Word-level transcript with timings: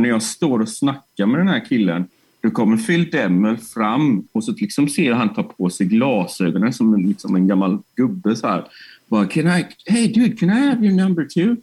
Och 0.00 0.02
när 0.02 0.10
jag 0.10 0.22
står 0.22 0.60
och 0.60 0.68
snackar 0.68 1.26
med 1.26 1.40
den 1.40 1.48
här 1.48 1.64
killen, 1.64 2.06
då 2.40 2.50
kommer 2.50 2.76
Phil 2.76 3.10
Demmel 3.10 3.56
fram 3.56 4.28
och 4.32 4.44
så 4.44 4.52
liksom 4.52 4.88
ser 4.88 5.08
jag 5.08 5.16
han 5.16 5.34
ta 5.34 5.42
på 5.42 5.70
sig 5.70 5.86
glasögonen 5.86 6.72
som 6.72 6.94
en, 6.94 7.02
liksom 7.02 7.36
en 7.36 7.48
gammal 7.48 7.78
gubbe 7.96 8.36
så 8.36 8.46
här. 8.46 8.64
Bara, 9.08 9.26
can 9.26 9.46
I, 9.46 9.66
hey 9.86 10.12
dude, 10.12 10.36
can 10.36 10.48
I 10.48 10.52
have 10.52 10.86
your 10.86 10.96
number 10.96 11.24
two? 11.24 11.56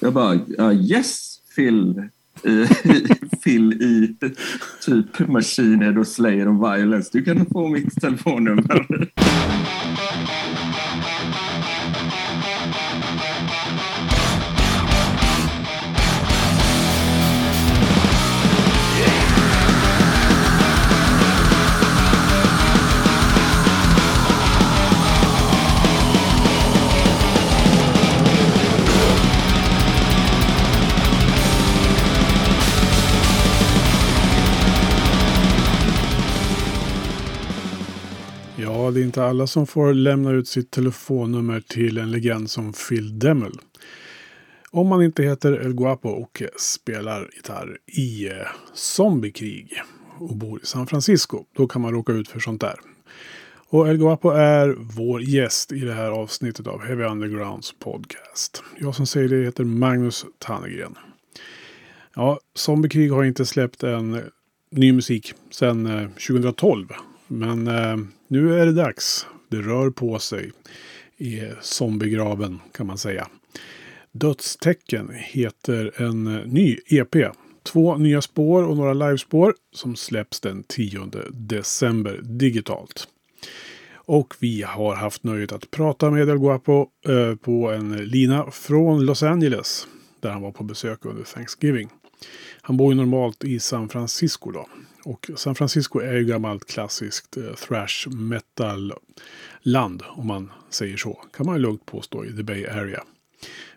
Jag 0.00 0.12
bara, 0.12 0.34
uh, 0.34 0.90
yes 0.90 1.40
Phil. 1.56 2.08
Phil 3.44 3.72
i 3.72 4.16
typ 4.86 5.28
Machine 5.28 5.98
och 5.98 6.06
Slayer 6.06 6.48
och 6.48 6.54
Violence. 6.54 7.10
Du 7.12 7.24
kan 7.24 7.46
få 7.46 7.68
mitt 7.68 8.00
telefonnummer. 8.00 8.86
Det 38.94 39.00
är 39.00 39.04
inte 39.04 39.24
alla 39.24 39.46
som 39.46 39.66
får 39.66 39.94
lämna 39.94 40.30
ut 40.30 40.48
sitt 40.48 40.70
telefonnummer 40.70 41.60
till 41.60 41.98
en 41.98 42.10
legend 42.10 42.50
som 42.50 42.72
Phil 42.72 43.18
Demmel. 43.18 43.52
Om 44.70 44.86
man 44.86 45.02
inte 45.02 45.22
heter 45.22 45.52
El 45.52 45.74
Guapo 45.74 46.08
och 46.08 46.42
spelar 46.56 47.30
gitarr 47.36 47.78
i 47.86 48.28
eh, 48.28 48.34
zombiekrig 48.74 49.82
och 50.18 50.36
bor 50.36 50.60
i 50.62 50.66
San 50.66 50.86
Francisco, 50.86 51.44
då 51.56 51.66
kan 51.66 51.82
man 51.82 51.92
råka 51.92 52.12
ut 52.12 52.28
för 52.28 52.40
sånt 52.40 52.60
där. 52.60 52.76
Och 53.68 53.88
El 53.88 53.96
Guapo 53.96 54.30
är 54.30 54.76
vår 54.78 55.22
gäst 55.22 55.72
i 55.72 55.80
det 55.80 55.94
här 55.94 56.10
avsnittet 56.10 56.66
av 56.66 56.82
Heavy 56.82 57.04
Undergrounds 57.04 57.74
podcast. 57.78 58.62
Jag 58.80 58.94
som 58.94 59.06
säger 59.06 59.28
det 59.28 59.44
heter 59.44 59.64
Magnus 59.64 60.24
Tannegren. 60.38 60.94
Ja, 62.14 62.40
Zombiekrig 62.54 63.12
har 63.12 63.24
inte 63.24 63.46
släppt 63.46 63.82
en 63.82 64.20
ny 64.70 64.92
musik 64.92 65.34
sedan 65.50 65.86
eh, 65.86 66.08
2012. 66.08 66.86
Men 67.32 67.68
eh, 67.68 67.96
nu 68.28 68.60
är 68.60 68.66
det 68.66 68.72
dags. 68.72 69.26
Det 69.48 69.56
rör 69.56 69.90
på 69.90 70.18
sig 70.18 70.52
i 71.16 71.42
zombiegraven 71.60 72.60
kan 72.72 72.86
man 72.86 72.98
säga. 72.98 73.28
Dödstecken 74.12 75.10
heter 75.14 76.02
en 76.02 76.26
eh, 76.26 76.46
ny 76.46 76.78
EP. 76.86 77.16
Två 77.62 77.96
nya 77.96 78.22
spår 78.22 78.62
och 78.62 78.76
några 78.76 78.92
livespår 78.92 79.54
som 79.72 79.96
släpps 79.96 80.40
den 80.40 80.62
10 80.62 81.10
december 81.30 82.20
digitalt. 82.22 83.08
Och 83.94 84.34
vi 84.40 84.62
har 84.62 84.94
haft 84.94 85.24
nöjet 85.24 85.52
att 85.52 85.70
prata 85.70 86.10
med 86.10 86.28
El 86.28 86.38
Guapo 86.38 86.86
eh, 87.08 87.34
på 87.36 87.70
en 87.70 87.96
lina 87.96 88.50
från 88.50 89.04
Los 89.04 89.22
Angeles. 89.22 89.86
Där 90.20 90.30
han 90.30 90.42
var 90.42 90.52
på 90.52 90.64
besök 90.64 91.04
under 91.04 91.24
Thanksgiving. 91.24 91.90
Han 92.62 92.76
bor 92.76 92.92
ju 92.92 92.96
normalt 92.96 93.44
i 93.44 93.60
San 93.60 93.88
Francisco 93.88 94.50
då. 94.50 94.66
Och 95.04 95.30
San 95.36 95.54
Francisco 95.54 95.98
är 95.98 96.14
ju 96.14 96.24
gammalt 96.24 96.64
klassiskt 96.64 97.36
eh, 97.36 97.54
thrash 97.54 98.08
metal 98.08 98.92
land 99.62 100.02
om 100.08 100.26
man 100.26 100.52
säger 100.70 100.96
så. 100.96 101.12
Kan 101.12 101.46
man 101.46 101.60
lugnt 101.60 101.86
påstå 101.86 102.24
i 102.24 102.36
The 102.36 102.42
Bay 102.42 102.66
Area. 102.66 103.04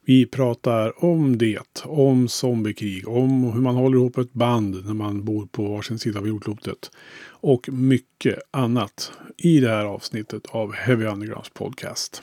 Vi 0.02 0.26
pratar 0.26 1.04
om 1.04 1.38
det, 1.38 1.82
om 1.84 2.28
zombiekrig, 2.28 3.08
om 3.08 3.44
hur 3.44 3.62
man 3.62 3.76
håller 3.76 3.98
ihop 3.98 4.17
ett 4.17 4.34
band 4.34 4.86
när 4.86 4.94
man 4.94 5.26
bor 5.26 5.45
på 5.45 5.64
varsin 5.64 6.00
sida 6.00 6.20
av 6.20 6.28
jordklotet. 6.28 6.92
Och 7.28 7.70
mycket 7.72 8.39
annat 8.52 9.12
i 9.38 9.60
det 9.60 9.70
här 9.70 9.86
avsnittet 9.86 10.45
av 10.45 10.73
Heavy 10.73 11.06
Undergrounds 11.06 11.50
podcast. 11.50 12.22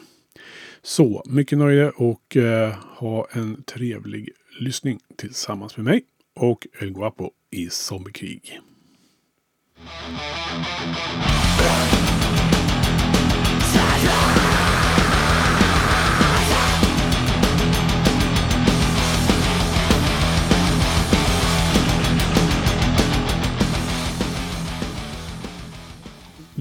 Så 0.83 1.23
mycket 1.27 1.59
nöje 1.59 1.91
och 1.91 2.37
eh, 2.37 2.75
ha 2.75 3.27
en 3.33 3.63
trevlig 3.63 4.31
lyssning 4.61 4.99
tillsammans 5.17 5.77
med 5.77 5.85
mig 5.85 6.05
och 6.35 6.67
El 6.81 6.93
Guapo 6.93 7.31
i 7.51 7.69
Zombiekrig. 7.71 8.61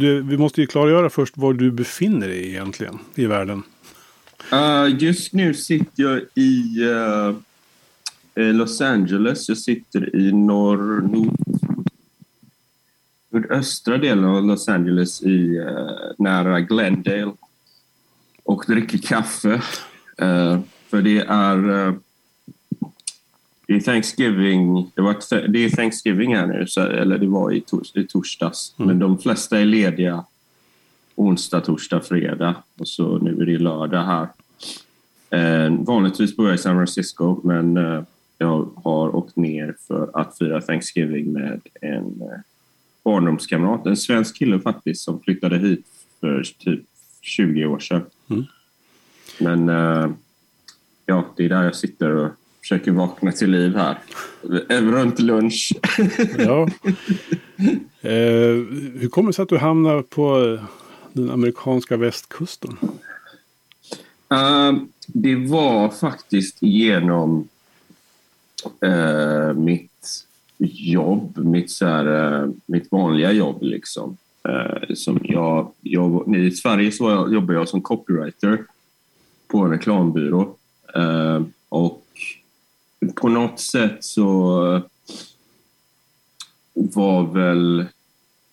Du, 0.02 0.22
vi 0.22 0.38
måste 0.38 0.62
ju 0.62 0.68
klargöra 0.68 1.09
först 1.09 1.38
var 1.38 1.53
du 1.53 1.72
befinner 1.72 2.28
dig 2.28 2.50
egentligen 2.50 3.00
i 3.16 3.26
världen. 3.26 3.64
Uh, 4.53 5.03
just 5.03 5.34
nu 5.34 5.53
sitter 5.53 6.03
jag 6.03 6.22
i 6.36 6.84
uh, 8.36 8.53
Los 8.53 8.82
Angeles. 8.82 9.50
Jag 9.50 9.58
sitter 9.58 10.16
i 10.16 10.32
norr, 10.32 11.02
nord, 11.02 11.51
nordöstra 13.31 13.97
delen 13.97 14.25
av 14.25 14.44
Los 14.44 14.69
Angeles 14.69 15.24
i, 15.24 15.59
uh, 15.59 15.92
nära 16.18 16.59
Glendale 16.59 17.31
och 18.44 18.64
dricker 18.68 18.97
kaffe. 18.97 19.62
för 20.90 21.02
det 21.02 21.19
är 21.19 21.94
det 23.72 23.78
är 23.78 23.80
Thanksgiving, 23.80 24.91
det, 24.96 25.02
var, 25.02 25.47
det 25.47 25.66
är 25.66 25.70
Thanksgiving 25.70 26.36
här 26.36 26.47
nu, 26.47 26.68
så, 26.68 26.81
eller 26.81 27.18
det 27.18 27.28
var 27.28 27.52
i, 27.52 27.62
tors, 27.62 27.96
i 27.96 28.08
torsdags. 28.08 28.75
Mm. 28.80 28.88
Men 28.88 29.00
de 29.00 29.18
flesta 29.18 29.59
är 29.59 29.66
lediga 29.66 30.25
onsdag, 31.16 31.62
torsdag, 31.62 32.02
fredag 32.02 32.56
och 32.80 32.88
så 32.88 33.18
nu 33.18 33.41
är 33.41 33.46
det 33.46 33.58
lördag 33.58 34.03
här. 34.03 34.28
Eh, 35.30 35.74
vanligtvis 35.80 36.36
bor 36.36 36.47
jag 36.47 36.56
i 36.56 36.58
San 36.58 36.75
Francisco 36.75 37.41
men 37.44 37.78
eh, 37.78 38.03
jag 38.38 38.70
har 38.75 39.16
åkt 39.16 39.36
ner 39.36 39.75
för 39.88 40.09
att 40.14 40.38
fira 40.38 40.62
Thanksgiving 40.62 41.31
med 41.34 41.62
en 41.81 42.22
eh, 42.22 42.40
barndomskamrat, 43.04 43.86
en 43.86 43.98
svensk 43.98 44.38
kille 44.38 44.60
faktiskt 44.60 45.02
som 45.02 45.22
flyttade 45.22 45.58
hit 45.58 45.86
för 46.20 46.44
typ 46.60 46.82
20 47.22 47.66
år 47.66 47.80
sedan. 47.80 48.06
Mm. 48.30 48.46
Men 49.40 49.70
eh, 49.70 50.12
ja, 51.06 51.34
det 51.38 51.46
är 51.46 51.50
där 51.50 51.64
jag 51.64 51.76
sitter 51.76 52.10
och 52.10 52.32
försöker 52.62 52.92
vakna 52.92 53.32
till 53.32 53.52
liv 53.52 53.76
här. 53.76 53.98
Runt 54.70 55.20
lunch. 55.20 55.74
ja. 56.38 56.68
Eh, 58.02 58.56
hur 59.00 59.10
kommer 59.10 59.30
det 59.30 59.34
sig 59.34 59.44
att 59.44 59.50
du 59.50 59.58
hamnar 59.58 60.02
på 60.02 60.60
den 61.14 61.30
amerikanska 61.30 61.98
västkusten? 61.98 62.78
Uh, 64.34 64.84
det 65.08 65.36
var 65.36 65.90
faktiskt 65.90 66.58
genom 66.62 67.48
uh, 68.86 69.54
mitt 69.54 70.26
jobb, 70.70 71.38
mitt, 71.38 71.72
så 71.72 71.86
här, 71.86 72.42
eh, 72.44 72.50
mitt 72.66 72.92
vanliga 72.92 73.32
jobb. 73.32 73.58
Liksom. 73.62 74.18
Eh, 74.50 74.96
som 74.96 75.20
jag, 75.24 75.72
jag, 75.82 76.36
I 76.36 76.52
Sverige 76.52 76.92
så 76.92 77.28
jobbar 77.32 77.54
jag 77.54 77.70
som 77.70 77.82
copywriter 77.82 78.66
på 79.48 79.60
en 79.60 79.72
reklambyrå. 79.72 80.56
Eh, 80.96 81.42
och 81.70 82.06
på 83.16 83.30
något 83.30 83.60
sätt 83.60 84.04
så 84.04 84.82
var 86.74 87.34
väl... 87.34 87.86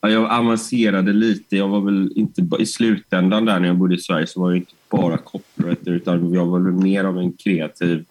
jag 0.00 0.30
avancerade 0.30 1.12
lite. 1.12 1.56
Jag 1.56 1.68
var 1.68 1.80
väl 1.80 2.12
inte 2.16 2.48
I 2.58 2.66
slutändan 2.66 3.44
där 3.44 3.60
när 3.60 3.68
jag 3.68 3.76
bodde 3.76 3.94
i 3.94 3.98
Sverige 3.98 4.26
så 4.26 4.40
var 4.40 4.50
jag 4.50 4.56
inte 4.56 4.72
bara 4.90 5.16
copywriter 5.16 5.92
utan 5.92 6.32
jag 6.32 6.46
var 6.46 6.60
väl 6.60 6.72
mer 6.72 7.04
av 7.04 7.18
en 7.18 7.32
kreativ 7.32 8.04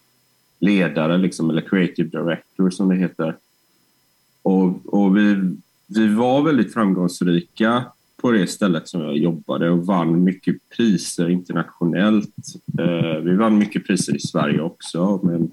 ledare, 0.59 1.17
liksom, 1.17 1.49
eller 1.49 1.61
creative 1.61 2.09
director 2.09 2.69
som 2.69 2.89
det 2.89 2.95
heter. 2.95 3.35
Och, 4.47 4.93
och 4.93 5.17
vi, 5.17 5.55
vi 5.87 6.07
var 6.07 6.41
väldigt 6.41 6.73
framgångsrika 6.73 7.85
på 8.21 8.31
det 8.31 8.47
stället 8.47 8.87
som 8.87 9.01
jag 9.01 9.17
jobbade 9.17 9.69
och 9.69 9.85
vann 9.85 10.23
mycket 10.23 10.55
priser 10.77 11.29
internationellt. 11.29 12.35
Eh, 12.79 13.19
vi 13.23 13.35
vann 13.35 13.57
mycket 13.57 13.87
priser 13.87 14.15
i 14.15 14.19
Sverige 14.19 14.61
också, 14.61 15.19
men 15.23 15.51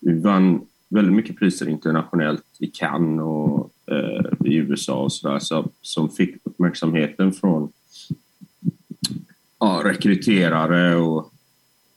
vi 0.00 0.20
vann 0.20 0.60
väldigt 0.88 1.14
mycket 1.14 1.38
priser 1.38 1.68
internationellt 1.68 2.44
i 2.58 2.66
Cannes 2.66 3.22
och 3.22 3.72
eh, 3.86 4.24
i 4.44 4.54
USA 4.54 5.02
och 5.02 5.12
sådär 5.12 5.38
så, 5.38 5.68
som 5.82 6.10
fick 6.10 6.36
uppmärksamheten 6.44 7.32
från 7.32 7.72
ja, 9.60 9.82
rekryterare 9.84 10.96
och 10.96 11.32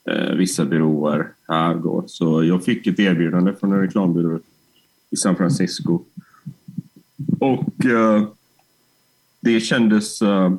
eh, 0.09 0.35
vissa 0.35 0.65
byråer 0.65 1.27
här 1.47 1.75
då. 1.75 2.03
Så 2.07 2.43
jag 2.43 2.63
fick 2.63 2.87
ett 2.87 2.99
erbjudande 2.99 3.53
från 3.53 3.73
en 3.73 3.81
reklambyrå 3.81 4.39
i 5.11 5.17
San 5.17 5.35
Francisco. 5.35 5.99
Och 7.39 7.85
eh, 7.85 8.27
det 9.39 9.59
kändes 9.59 10.21
eh, 10.21 10.51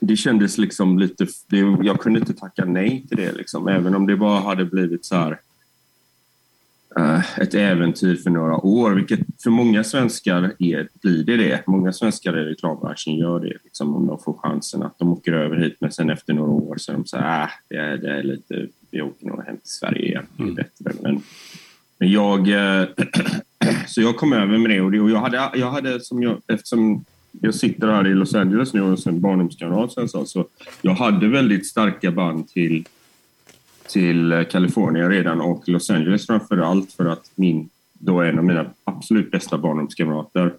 det 0.00 0.16
kändes 0.16 0.58
liksom 0.58 0.98
lite... 0.98 1.26
Det, 1.46 1.76
jag 1.82 2.00
kunde 2.00 2.18
inte 2.18 2.34
tacka 2.34 2.64
nej 2.64 3.04
till 3.08 3.16
det, 3.16 3.32
liksom, 3.32 3.68
även 3.68 3.94
om 3.94 4.06
det 4.06 4.16
bara 4.16 4.40
hade 4.40 4.64
blivit 4.64 5.04
så 5.04 5.16
här 5.16 5.38
uh, 6.98 7.40
ett 7.40 7.54
äventyr 7.54 8.16
för 8.16 8.30
några 8.30 8.56
år, 8.56 8.90
vilket 8.90 9.20
för 9.42 9.50
många 9.50 9.84
svenskar 9.84 10.54
är, 10.58 10.88
blir 11.02 11.24
det 11.24 11.36
det. 11.36 11.66
Många 11.66 11.92
svenskar 11.92 12.38
i 12.38 12.44
reklambranschen 12.44 13.16
gör 13.16 13.40
det, 13.40 13.56
liksom, 13.64 13.96
om 13.96 14.06
de 14.06 14.18
får 14.18 14.32
chansen 14.32 14.82
att 14.82 14.98
de 14.98 15.12
åker 15.12 15.32
över 15.32 15.56
hit, 15.56 15.76
men 15.80 15.92
sen 15.92 16.10
efter 16.10 16.34
några 16.34 16.50
år 16.50 16.76
så 16.76 16.92
är 16.92 16.96
de 16.96 17.06
så 17.06 17.16
här, 17.16 17.42
äh, 17.42 17.48
det, 17.68 17.76
är, 17.76 17.96
det 17.96 18.18
är 18.18 18.22
lite, 18.22 18.66
vi 18.90 19.02
åker 19.02 19.26
nog 19.26 19.44
hem 19.44 19.56
till 19.56 19.70
Sverige 19.70 20.06
igen, 20.06 20.26
det 20.36 20.42
är 20.42 20.44
mm. 20.44 20.54
bättre. 20.54 20.92
Men, 21.02 21.22
men 21.98 22.10
jag, 22.10 22.48
uh, 22.48 22.88
så 23.86 24.02
jag 24.02 24.16
kom 24.16 24.32
över 24.32 24.58
med 24.58 24.70
det 24.70 24.80
och, 24.80 24.90
det, 24.90 25.00
och 25.00 25.10
jag, 25.10 25.18
hade, 25.18 25.50
jag 25.54 25.70
hade, 25.70 26.00
som 26.00 26.22
jag, 26.22 26.40
eftersom 26.46 27.04
jag 27.40 27.54
sitter 27.54 27.88
här 27.88 28.06
i 28.06 28.14
Los 28.14 28.34
Angeles 28.34 28.74
nu 28.74 28.82
och 28.82 28.98
sen 28.98 29.20
barndomskamrat 29.20 29.92
sen 29.92 30.08
så, 30.08 30.24
så 30.24 30.44
jag 30.82 30.94
hade 30.94 31.28
väldigt 31.28 31.66
starka 31.66 32.10
band 32.10 32.48
till 32.48 32.84
till 33.92 34.44
Kalifornien 34.50 35.10
redan 35.10 35.40
och 35.40 35.68
Los 35.68 35.90
Angeles 35.90 36.26
framför 36.26 36.58
allt 36.58 36.92
för 36.92 37.04
att 37.04 37.30
min, 37.34 37.68
då 37.92 38.20
en 38.20 38.38
av 38.38 38.44
mina 38.44 38.66
absolut 38.84 39.30
bästa 39.30 39.58
barndomskamrater 39.58 40.52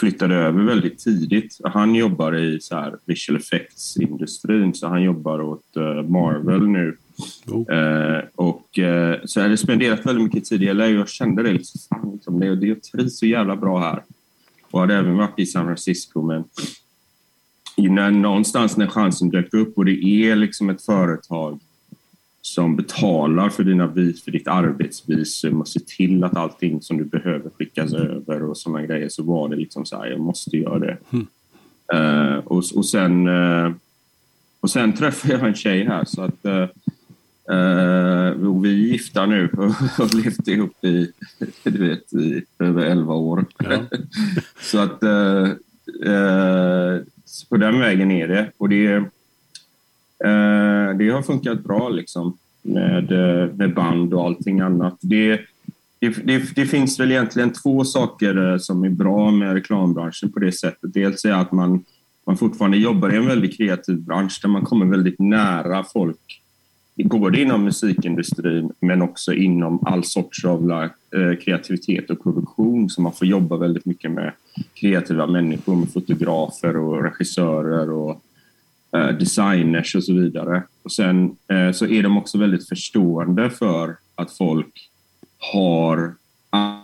flyttade 0.00 0.34
över 0.34 0.62
väldigt 0.62 0.98
tidigt. 0.98 1.58
Han 1.64 1.94
jobbar 1.94 2.34
i 2.34 2.60
så 2.60 2.76
här 2.76 2.96
visual 3.04 3.40
effects-industrin, 3.40 4.74
så 4.74 4.88
han 4.88 5.02
jobbar 5.02 5.40
åt 5.40 5.76
eh, 5.76 6.02
Marvel 6.02 6.68
nu. 6.68 6.96
Uh, 7.48 8.22
och, 8.34 8.78
uh, 8.78 9.14
så 9.24 9.38
jag 9.38 9.42
hade 9.42 9.56
spenderat 9.56 10.06
väldigt 10.06 10.24
mycket 10.24 10.44
tid 10.44 10.62
i 10.62 10.72
LA 10.72 10.84
och 10.84 10.90
jag 10.90 11.08
kände 11.08 11.42
det. 11.42 11.52
Liksom, 11.52 12.12
liksom, 12.12 12.40
det, 12.40 12.56
det 12.56 12.66
jag 12.66 12.82
trivs 12.82 13.18
så 13.18 13.26
jävla 13.26 13.56
bra 13.56 13.78
här. 13.78 14.02
Och 14.70 14.80
hade 14.80 14.94
även 14.94 15.16
varit 15.16 15.38
i 15.38 15.46
San 15.46 15.66
Francisco, 15.66 16.22
men 16.22 16.44
när, 17.76 18.10
någonstans 18.10 18.76
när 18.76 18.86
chansen 18.86 19.30
dök 19.30 19.54
upp 19.54 19.78
och 19.78 19.84
det 19.84 20.04
är 20.04 20.36
liksom 20.36 20.70
ett 20.70 20.82
företag 20.82 21.60
som 22.42 22.76
betalar 22.76 23.48
för, 23.48 23.64
dina, 23.64 23.88
för 24.24 24.30
ditt 24.30 24.48
arbetsvisum 24.48 25.60
och 25.60 25.68
ser 25.68 25.80
till 25.80 26.24
att 26.24 26.36
allting 26.36 26.82
som 26.82 26.98
du 26.98 27.04
behöver 27.04 27.50
skickas 27.50 27.92
över 27.92 28.42
och 28.42 28.58
sådana 28.58 28.86
grejer 28.86 29.08
så 29.08 29.22
var 29.22 29.48
det 29.48 29.56
liksom 29.56 29.86
så 29.86 29.96
här, 29.96 30.06
jag 30.06 30.20
måste 30.20 30.56
göra 30.56 30.78
det. 30.78 30.96
Mm. 31.10 31.26
Uh, 31.94 32.38
och, 32.38 32.62
och, 32.74 32.86
sen, 32.86 33.28
uh, 33.28 33.72
och 34.60 34.70
sen 34.70 34.92
träffade 34.92 35.34
jag 35.34 35.48
en 35.48 35.54
tjej 35.54 35.84
här 35.84 36.04
så 36.04 36.22
att 36.22 36.44
uh, 36.44 36.66
vi 38.62 38.68
är 38.68 38.92
gifta 38.92 39.26
nu 39.26 39.48
och 39.56 39.64
har 39.72 40.22
levt 40.22 40.48
ihop 40.48 40.84
i, 40.84 41.12
du 41.62 41.88
vet, 41.88 42.12
i 42.12 42.44
över 42.58 42.84
elva 42.84 43.14
år. 43.14 43.44
Ja. 43.58 43.78
så 44.60 44.78
att 44.78 45.00
så 47.24 47.46
på 47.48 47.56
den 47.56 47.78
vägen 47.78 48.10
är 48.10 48.28
det. 48.28 48.50
Och 48.56 48.68
det 48.68 49.04
det 50.98 51.10
har 51.10 51.22
funkat 51.22 51.64
bra 51.64 51.88
liksom 51.88 52.38
med, 52.62 53.10
med 53.56 53.74
band 53.74 54.14
och 54.14 54.24
allting 54.24 54.60
annat. 54.60 54.98
Det, 55.00 55.40
det, 55.98 56.26
det, 56.26 56.54
det, 56.54 56.66
finns 56.66 57.00
väl 57.00 57.10
egentligen 57.10 57.52
två 57.52 57.84
saker 57.84 58.58
som 58.58 58.84
är 58.84 58.88
bra 58.88 59.30
med 59.30 59.54
reklambranschen 59.54 60.32
på 60.32 60.38
det 60.38 60.52
sättet. 60.52 60.94
Dels 60.94 61.24
är 61.24 61.32
att 61.32 61.52
man, 61.52 61.84
man 62.26 62.36
fortfarande 62.36 62.76
jobbar 62.76 63.12
i 63.12 63.16
en 63.16 63.26
väldigt 63.26 63.56
kreativ 63.56 64.00
bransch 64.00 64.38
där 64.42 64.48
man 64.48 64.64
kommer 64.64 64.86
väldigt 64.86 65.18
nära 65.18 65.84
folk 65.92 66.40
både 66.96 67.40
inom 67.40 67.64
musikindustrin 67.64 68.72
men 68.80 69.02
också 69.02 69.32
inom 69.32 69.86
all 69.86 70.04
sorts 70.04 70.44
av 70.44 70.88
kreativitet 71.44 72.10
och 72.10 72.22
produktion. 72.22 72.90
Så 72.90 73.02
man 73.02 73.12
får 73.12 73.26
jobba 73.26 73.56
väldigt 73.56 73.84
mycket 73.84 74.10
med 74.10 74.32
kreativa 74.74 75.26
människor, 75.26 75.76
med 75.76 75.92
fotografer 75.92 76.76
och 76.76 77.02
regissörer 77.02 77.90
och 77.90 78.24
Eh, 78.94 79.08
designers 79.08 79.94
och 79.94 80.04
så 80.04 80.12
vidare. 80.14 80.62
Och 80.82 80.92
sen 80.92 81.36
eh, 81.48 81.72
så 81.72 81.86
är 81.86 82.02
de 82.02 82.18
också 82.18 82.38
väldigt 82.38 82.68
förstående 82.68 83.50
för 83.50 83.96
att 84.14 84.32
folk 84.32 84.90
har 85.38 86.14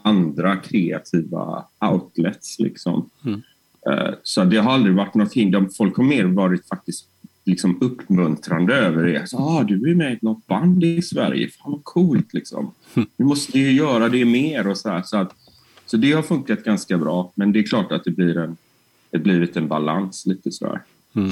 andra 0.02 0.56
kreativa 0.56 1.64
outlets. 1.92 2.58
Liksom. 2.58 3.10
Mm. 3.24 3.42
Eh, 3.90 4.14
så 4.22 4.44
det 4.44 4.56
har 4.56 4.72
aldrig 4.72 4.94
varit 4.94 5.14
något 5.14 5.34
hinder. 5.34 5.68
Folk 5.76 5.96
har 5.96 6.04
mer 6.04 6.24
varit 6.24 6.68
faktiskt 6.68 7.06
liksom 7.50 7.79
uppmuntrande 7.81 8.75
över 8.75 9.05
det. 9.05 9.29
Så, 9.29 9.38
ah, 9.38 9.62
du 9.62 9.91
är 9.91 9.94
med 9.94 10.12
i 10.12 10.19
något 10.23 10.47
band 10.47 10.85
i 10.85 11.02
Sverige, 11.02 11.49
fan 11.49 11.73
vad 11.73 11.85
coolt 11.85 12.35
liksom. 12.35 12.75
Du 13.17 13.25
måste 13.25 13.58
ju 13.58 13.73
göra 13.73 14.08
det 14.08 14.25
mer 14.25 14.67
och 14.67 14.79
så 14.79 14.88
här. 14.88 15.02
Så, 15.02 15.17
att, 15.17 15.35
så 15.87 15.97
det 15.97 16.12
har 16.12 16.23
funkat 16.23 16.64
ganska 16.64 16.99
bra, 16.99 17.32
men 17.35 17.52
det 17.52 17.58
är 17.58 17.62
klart 17.62 17.93
att 17.93 18.05
det 18.05 18.11
blir 18.11 18.38
en, 18.38 18.56
det 19.11 19.19
blivit 19.19 19.56
en 19.56 19.69
balans 19.69 20.26
lite 20.26 20.52
sådär. 20.52 20.82
Mm. 21.17 21.31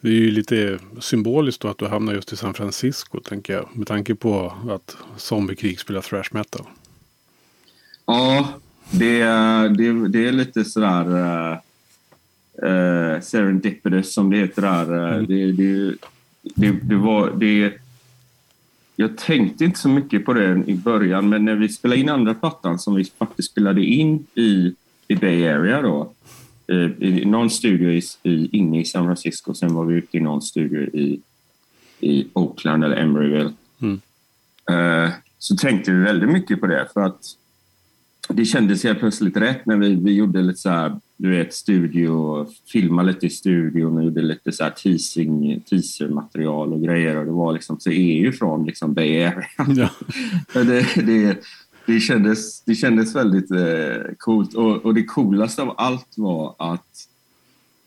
Det 0.00 0.08
är 0.08 0.12
ju 0.12 0.30
lite 0.30 0.78
symboliskt 1.00 1.62
då 1.62 1.68
att 1.68 1.78
du 1.78 1.86
hamnar 1.86 2.14
just 2.14 2.32
i 2.32 2.36
San 2.36 2.54
Francisco, 2.54 3.20
tänker 3.20 3.52
jag. 3.52 3.68
Med 3.72 3.86
tanke 3.86 4.14
på 4.14 4.52
att 4.70 4.96
Zombiekrig 5.16 5.80
spelar 5.80 6.00
thrash 6.00 6.28
metal. 6.32 6.66
Ja, 8.06 8.48
det, 8.90 9.24
det, 9.68 10.08
det 10.08 10.28
är 10.28 10.32
lite 10.32 10.64
sådär 10.64 11.60
uh, 12.62 13.20
serendipitous 13.20 14.14
som 14.14 14.30
det 14.30 14.36
heter 14.36 14.62
där. 14.62 15.14
Mm. 15.14 15.26
Det, 15.26 15.52
det, 15.52 15.94
det, 16.42 16.70
det, 16.82 16.96
var... 16.96 17.30
Det, 17.36 17.72
jag 18.96 19.16
tänkte 19.16 19.64
inte 19.64 19.78
så 19.78 19.88
mycket 19.88 20.24
på 20.24 20.32
det 20.32 20.62
i 20.66 20.74
början, 20.74 21.28
men 21.28 21.44
när 21.44 21.54
vi 21.54 21.68
spelade 21.68 22.00
in 22.00 22.08
andra 22.08 22.34
plattan 22.34 22.78
som 22.78 22.94
vi 22.94 23.04
faktiskt 23.04 23.50
spelade 23.50 23.84
in 23.84 24.26
i, 24.34 24.74
i 25.08 25.16
Bay 25.16 25.48
Area 25.48 25.82
då, 25.82 26.12
i 26.98 27.24
någon 27.24 27.50
studio 27.50 27.90
i, 27.90 28.02
i, 28.22 28.48
inne 28.56 28.80
i 28.80 28.84
San 28.84 29.04
Francisco. 29.04 29.54
Sen 29.54 29.74
var 29.74 29.84
vi 29.84 29.94
ute 29.94 30.16
i 30.16 30.20
någon 30.20 30.42
studio 30.42 30.82
i, 30.82 31.20
i 32.00 32.26
Oakland 32.32 32.84
eller 32.84 32.96
Emeryville. 32.96 33.52
Mm. 33.82 34.00
Uh, 34.70 35.10
så 35.38 35.56
tänkte 35.56 35.92
vi 35.92 36.02
väldigt 36.02 36.30
mycket 36.30 36.60
på 36.60 36.66
det 36.66 36.88
för 36.94 37.00
att 37.00 37.20
det 38.28 38.44
kändes 38.44 38.84
helt 38.84 38.98
plötsligt 38.98 39.36
rätt 39.36 39.66
när 39.66 39.76
vi, 39.76 39.94
vi 39.94 40.12
gjorde 40.12 40.42
lite 40.42 40.58
så 40.58 41.00
du 41.16 41.30
vet, 41.30 41.54
studio, 41.54 42.46
filmade 42.72 43.12
lite 43.12 43.26
i 43.26 43.30
studion 43.30 43.96
och 43.96 44.04
gjorde 44.04 44.22
lite 44.22 44.52
så 44.52 44.64
här 44.64 44.70
teasing, 44.70 45.60
teasermaterial 45.60 46.72
och 46.72 46.82
grejer 46.82 47.16
och 47.16 47.24
det 47.24 47.30
var 47.30 47.52
liksom, 47.52 47.80
så 47.80 47.90
är 47.90 48.16
ju 48.16 48.32
från 48.32 48.66
liksom 48.66 48.94
Bay 48.94 49.22
Area. 49.24 49.46
Ja. 49.68 49.90
det, 50.64 51.06
det, 51.06 51.38
det, 51.86 52.00
kändes, 52.00 52.62
det 52.64 52.74
kändes 52.74 53.14
väldigt 53.14 53.50
eh, 53.50 54.14
coolt. 54.18 54.54
Och, 54.54 54.84
och, 54.84 54.94
det 54.94 55.04
coolaste 55.04 55.62
av 55.62 55.74
allt 55.78 56.14
var 56.16 56.54
att 56.58 57.08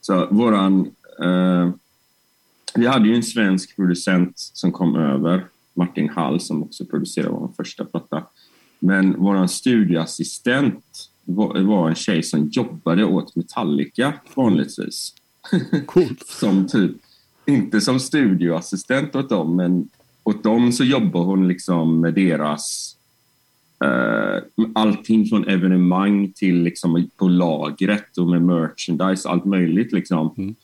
så, 0.01 0.27
våran... 0.31 0.91
Eh, 1.23 1.69
vi 2.75 2.87
hade 2.87 3.07
ju 3.07 3.15
en 3.15 3.23
svensk 3.23 3.75
producent 3.75 4.33
som 4.35 4.71
kom 4.71 4.95
över, 4.95 5.45
Martin 5.73 6.09
Hall, 6.09 6.39
som 6.39 6.63
också 6.63 6.85
producerade 6.85 7.29
vår 7.29 7.51
första 7.57 7.85
platta. 7.85 8.23
Men 8.79 9.15
vår 9.17 9.47
studioassistent 9.47 11.09
var, 11.35 11.59
var 11.59 11.89
en 11.89 11.95
tjej 11.95 12.23
som 12.23 12.47
jobbade 12.47 13.05
åt 13.05 13.35
Metallica 13.35 14.13
vanligtvis. 14.35 15.13
Coolt. 15.85 16.27
som 16.27 16.67
typ, 16.67 16.91
inte 17.45 17.81
som 17.81 17.99
studioassistent 17.99 19.15
åt 19.15 19.29
dem, 19.29 19.55
men 19.55 19.89
åt 20.23 20.43
dem 20.43 20.71
så 20.71 20.83
jobbar 20.83 21.23
hon 21.23 21.47
liksom 21.47 22.01
med 22.01 22.13
deras 22.13 22.95
Uh, 23.85 24.41
allting 24.75 25.25
från 25.25 25.47
evenemang 25.47 26.31
till 26.35 26.63
liksom 26.63 27.09
på 27.17 27.27
lagret 27.27 28.17
och 28.17 28.27
med 28.27 28.41
merchandise, 28.41 29.29
allt 29.29 29.45
möjligt. 29.45 29.91
Liksom. 29.91 30.33
Mm. 30.37 30.55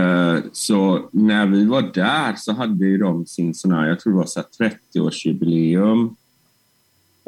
Uh, 0.00 0.42
så 0.52 1.08
när 1.12 1.46
vi 1.46 1.64
var 1.64 1.90
där 1.94 2.34
så 2.36 2.52
hade 2.52 2.86
ju 2.86 2.98
de 2.98 3.26
sin 3.26 3.54
sån 3.54 3.72
här, 3.72 3.88
jag 3.88 4.00
tror 4.00 4.12
det 4.12 4.18
var 4.18 4.70
30-årsjubileum. 4.94 6.14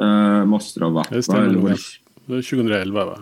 Uh, 0.03 0.39
eh, 0.39 0.45
måste 0.45 0.79
det 0.79 0.85
ha 0.85 0.91
varit. 0.91 1.09
Det 1.09 1.23
stämmer. 1.23 1.77
Det 2.25 2.33
var 2.33 2.41
2011 2.41 3.05
va? 3.05 3.19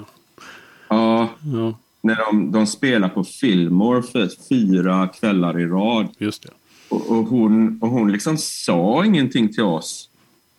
Ja. 0.87 1.29
ja. 1.53 1.77
När 2.01 2.15
de, 2.15 2.51
de 2.51 2.67
spelar 2.67 3.09
på 3.09 3.23
Fillmore 3.23 4.03
för 4.03 4.29
fyra 4.49 5.07
kvällar 5.07 5.59
i 5.59 5.65
rad. 5.65 6.07
Just 6.17 6.43
det. 6.43 6.49
Och, 6.89 7.11
och, 7.11 7.25
hon, 7.25 7.79
och 7.81 7.89
hon 7.89 8.11
liksom 8.11 8.37
sa 8.37 9.05
ingenting 9.05 9.53
till 9.53 9.63
oss. 9.63 10.09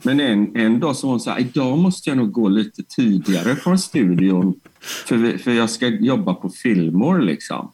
Men 0.02 0.20
en, 0.20 0.56
en 0.56 0.80
dag 0.80 0.96
sa 0.96 1.08
hon 1.08 1.20
så 1.20 1.30
här, 1.30 1.40
idag 1.40 1.78
måste 1.78 2.10
jag 2.10 2.16
nog 2.16 2.32
gå 2.32 2.48
lite 2.48 2.82
tidigare 2.82 3.56
från 3.56 3.78
studion 3.78 4.60
för, 4.80 5.38
för 5.38 5.50
jag 5.50 5.70
ska 5.70 5.88
jobba 5.88 6.34
på 6.34 6.50
Fillmore 6.50 7.24
liksom. 7.24 7.72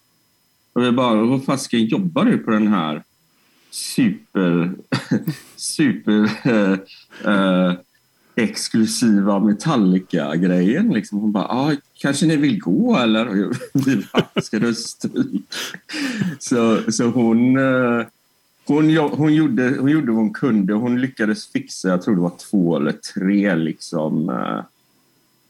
Och 0.73 0.83
vi 0.83 0.93
bara, 0.93 1.23
vad 1.23 1.45
fan 1.45 1.59
ska 1.59 1.77
jobba 1.77 2.25
du 2.25 2.39
på 2.39 2.51
den 2.51 2.69
här 2.69 3.03
super, 3.71 4.73
super 5.57 6.31
äh, 7.25 7.73
exklusiva 8.35 9.39
Metallica-grejen. 9.39 10.93
Liksom. 10.93 11.19
Hon 11.19 11.33
bara, 11.33 11.45
ah, 11.45 11.73
kanske 11.99 12.27
ni 12.27 12.37
vill 12.37 12.61
gå 12.61 12.97
eller? 12.97 13.49
Och 13.49 13.55
vi 13.87 14.05
bara, 14.13 14.43
ska 14.43 14.59
du 14.59 14.75
stryk? 14.75 15.55
Så, 16.39 16.93
så 16.93 17.05
hon, 17.05 17.57
äh, 17.57 18.07
hon, 18.67 18.97
hon, 18.97 19.35
gjorde, 19.35 19.77
hon 19.79 19.91
gjorde 19.91 20.13
vad 20.13 20.21
hon 20.21 20.33
kunde. 20.33 20.73
Hon 20.73 21.01
lyckades 21.01 21.47
fixa, 21.47 21.89
jag 21.89 22.03
tror 22.03 22.15
det 22.15 22.21
var 22.21 22.33
två 22.51 22.77
eller 22.77 22.93
tre 22.93 23.55
liksom, 23.55 24.29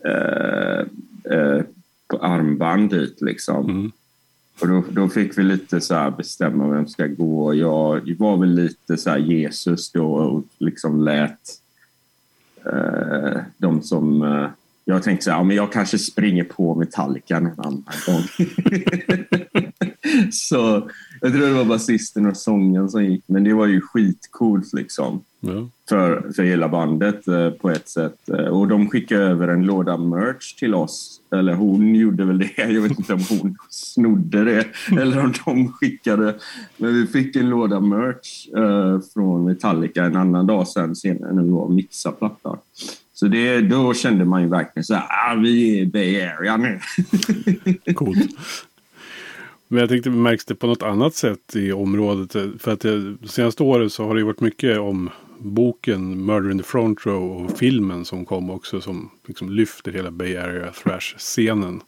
äh, 0.04 0.80
äh, 1.32 1.64
armband 2.20 2.90
dit. 2.90 3.20
Liksom. 3.20 3.70
Mm. 3.70 3.92
Och 4.60 4.68
då, 4.68 4.84
då, 4.90 5.08
fick 5.08 5.38
vi 5.38 5.42
lite 5.42 5.80
så 5.80 6.14
bestämma 6.16 6.68
vem 6.68 6.86
ska 6.86 7.06
gå. 7.06 7.54
Jag, 7.54 8.08
jag 8.08 8.16
var 8.16 8.36
väl 8.36 8.54
lite 8.54 8.96
så 8.96 9.16
Jesus 9.16 9.92
då 9.92 10.12
och 10.12 10.44
liksom 10.58 11.04
lät 11.04 11.59
eh, 12.66 13.40
de 13.58 13.82
som... 13.82 14.22
Eh, 14.22 14.48
jag 14.84 15.02
tänkte 15.02 15.24
så 15.24 15.30
här, 15.30 15.38
ja, 15.38 15.42
men 15.42 15.56
jag 15.56 15.72
kanske 15.72 15.98
springer 15.98 16.44
på 16.44 16.74
Metallica 16.74 17.40
någon 17.40 17.60
annan 17.60 17.84
gång. 18.06 18.22
så 20.48 20.90
jag 21.20 21.32
tror 21.32 21.46
det 21.46 21.52
var 21.52 21.64
basisten 21.64 22.26
och 22.26 22.36
sången 22.36 22.90
som 22.90 23.04
gick, 23.04 23.24
men 23.26 23.44
det 23.44 23.54
var 23.54 23.66
ju 23.66 23.80
skitcoolt 23.80 24.72
liksom. 24.72 25.24
Ja. 25.40 25.68
För, 25.88 26.32
för 26.36 26.42
hela 26.42 26.68
bandet 26.68 27.28
eh, 27.28 27.50
på 27.50 27.70
ett 27.70 27.88
sätt. 27.88 28.28
Eh, 28.28 28.44
och 28.44 28.68
de 28.68 28.90
skickade 28.90 29.22
över 29.22 29.48
en 29.48 29.66
låda 29.66 29.96
merch 29.96 30.54
till 30.54 30.74
oss. 30.74 31.20
Eller 31.32 31.54
hon 31.54 31.94
gjorde 31.94 32.24
väl 32.24 32.38
det. 32.38 32.52
Jag 32.56 32.80
vet 32.80 32.98
inte 32.98 33.14
om 33.14 33.24
hon 33.30 33.56
snodde 33.70 34.44
det 34.44 34.66
eller 35.00 35.24
om 35.24 35.32
de 35.44 35.72
skickade. 35.72 36.34
Men 36.76 36.94
vi 36.94 37.06
fick 37.06 37.36
en 37.36 37.50
låda 37.50 37.80
merch 37.80 38.48
eh, 38.56 39.00
från 39.14 39.44
Metallica 39.44 40.04
en 40.04 40.16
annan 40.16 40.46
dag 40.46 40.68
sen 40.68 40.96
senare 40.96 41.32
när 41.32 41.42
vi 41.42 41.50
var 41.50 41.62
och 41.62 41.72
mixade 41.72 42.16
plattan. 42.16 42.58
Så 43.20 43.26
det, 43.26 43.60
då 43.60 43.94
kände 43.94 44.24
man 44.24 44.42
ju 44.42 44.48
verkligen 44.48 44.84
så 44.84 44.94
här, 44.94 45.06
ah, 45.08 45.34
vi 45.34 45.78
är 45.78 45.82
i 45.82 45.86
Bay 45.86 46.22
Area 46.22 46.56
nu. 46.56 46.80
Coolt. 47.94 48.30
Men 49.72 49.80
jag 49.80 49.88
tänkte, 49.88 50.10
märks 50.10 50.44
det 50.44 50.54
på 50.54 50.66
något 50.66 50.82
annat 50.82 51.14
sätt 51.14 51.56
i 51.56 51.72
området? 51.72 52.32
För 52.62 52.72
att 52.72 52.80
det, 52.80 53.14
de 53.14 53.28
senaste 53.28 53.62
åren 53.62 53.90
så 53.90 54.06
har 54.06 54.14
det 54.14 54.24
varit 54.24 54.40
mycket 54.40 54.78
om 54.78 55.10
boken 55.38 56.24
Murder 56.24 56.50
in 56.50 56.58
the 56.58 56.64
Front 56.64 57.06
Row 57.06 57.30
och 57.30 57.58
filmen 57.58 58.04
som 58.04 58.24
kom 58.24 58.50
också 58.50 58.80
som 58.80 59.10
liksom 59.26 59.50
lyfter 59.50 59.92
hela 59.92 60.10
Bay 60.10 60.36
Area 60.36 60.72
Thrash-scenen. 60.72 61.80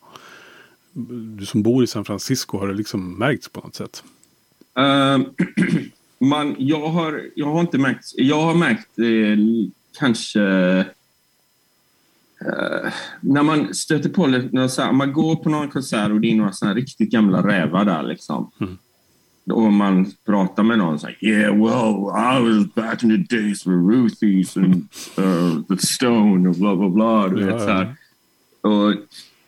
Du 1.38 1.46
som 1.46 1.62
bor 1.62 1.84
i 1.84 1.86
San 1.86 2.04
Francisco, 2.04 2.58
har 2.58 2.68
det 2.68 2.74
liksom 2.74 3.18
märkts 3.18 3.48
på 3.48 3.60
något 3.60 3.74
sätt? 3.74 4.04
Uh, 4.78 5.26
man, 6.28 6.56
jag, 6.58 6.88
har, 6.88 7.22
jag 7.34 7.46
har 7.46 7.60
inte 7.60 7.78
märkt... 7.78 8.04
Jag 8.16 8.40
har 8.40 8.54
märkt 8.54 8.98
eh, 8.98 9.38
kanske 9.98 10.40
Uh, 12.46 12.92
när 13.20 13.42
man 13.42 13.74
stöter 13.74 14.08
på 14.08 14.26
lite, 14.26 14.58
här, 14.58 14.92
man 14.92 15.12
går 15.12 15.36
på 15.36 15.48
någon 15.48 15.68
konsert 15.68 16.10
och 16.10 16.20
det 16.20 16.32
är 16.32 16.36
några 16.36 16.52
såna 16.52 16.74
riktigt 16.74 17.10
gamla 17.10 17.46
rävar 17.46 17.84
där 17.84 18.02
liksom. 18.02 18.50
Mm. 18.60 18.78
Och 19.50 19.72
man 19.72 20.12
pratar 20.26 20.62
med 20.62 20.78
någon 20.78 20.98
så 20.98 21.06
här, 21.06 21.16
yeah 21.20 21.54
well 21.54 21.94
I 22.08 22.56
was 22.56 22.74
back 22.74 23.02
in 23.04 23.10
the 23.10 23.36
days 23.36 23.66
with 23.66 23.88
Ruthies 23.90 24.56
and 24.56 24.88
uh, 25.18 25.62
the 25.68 25.86
Stone 25.86 26.48
och 26.48 26.54
bla 26.54 26.76
bla 26.76 26.88
bla. 26.88 27.28
Du 27.28 27.44
vet, 27.44 27.60
så 27.60 27.68
här. 27.68 27.94
Och 28.60 28.94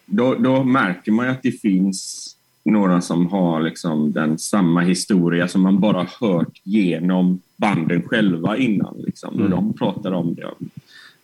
då, 0.06 0.34
då 0.34 0.64
märker 0.64 1.12
man 1.12 1.26
ju 1.26 1.32
att 1.32 1.42
det 1.42 1.60
finns 1.60 2.30
några 2.64 3.00
som 3.00 3.26
har 3.26 3.60
liksom 3.60 4.12
den 4.12 4.38
samma 4.38 4.80
historia 4.80 5.48
som 5.48 5.62
man 5.62 5.80
bara 5.80 6.06
hört 6.20 6.60
genom 6.62 7.40
banden 7.56 8.02
själva 8.02 8.56
innan. 8.56 8.94
Liksom, 8.98 9.34
mm. 9.34 9.50
de 9.50 9.72
pratar 9.72 10.12
om 10.12 10.34
det. 10.34 10.50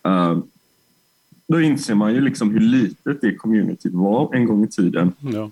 Uh, 0.09 0.39
då 1.51 1.61
inser 1.61 1.95
man 1.95 2.13
ju 2.13 2.21
liksom 2.21 2.51
hur 2.51 2.59
litet 2.59 3.21
det 3.21 3.35
communityt 3.35 3.93
var 3.93 4.35
en 4.35 4.45
gång 4.45 4.63
i 4.63 4.67
tiden. 4.67 5.13
Ja. 5.19 5.51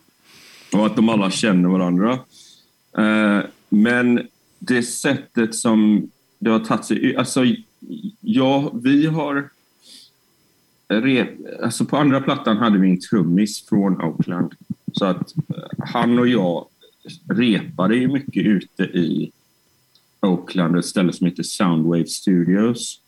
Och 0.73 0.85
att 0.85 0.95
de 0.95 1.09
alla 1.09 1.31
känner 1.31 1.69
varandra. 1.69 2.19
Uh, 2.97 3.41
men 3.69 4.27
det 4.59 4.83
sättet 4.83 5.55
som 5.55 6.09
det 6.39 6.49
har 6.49 6.59
tagit 6.59 6.85
sig... 6.85 7.15
Alltså, 7.15 7.45
ja, 8.21 8.71
vi 8.83 9.05
har... 9.05 9.49
Alltså 11.63 11.85
på 11.85 11.97
andra 11.97 12.21
plattan 12.21 12.57
hade 12.57 12.77
vi 12.77 12.89
en 12.89 12.99
trummis 12.99 13.65
från 13.67 14.01
Oakland. 14.01 14.53
Så 14.93 15.05
att 15.05 15.37
eh, 15.37 15.85
han 15.93 16.19
och 16.19 16.27
jag 16.27 16.65
repade 17.29 17.95
ju 17.95 18.07
mycket 18.07 18.45
ute 18.45 18.83
i 18.83 19.31
Oakland, 20.19 20.77
ett 20.77 20.85
ställe 20.85 21.13
som 21.13 21.27
heter 21.27 21.43
Soundwave 21.43 22.05
Studios 22.05 23.01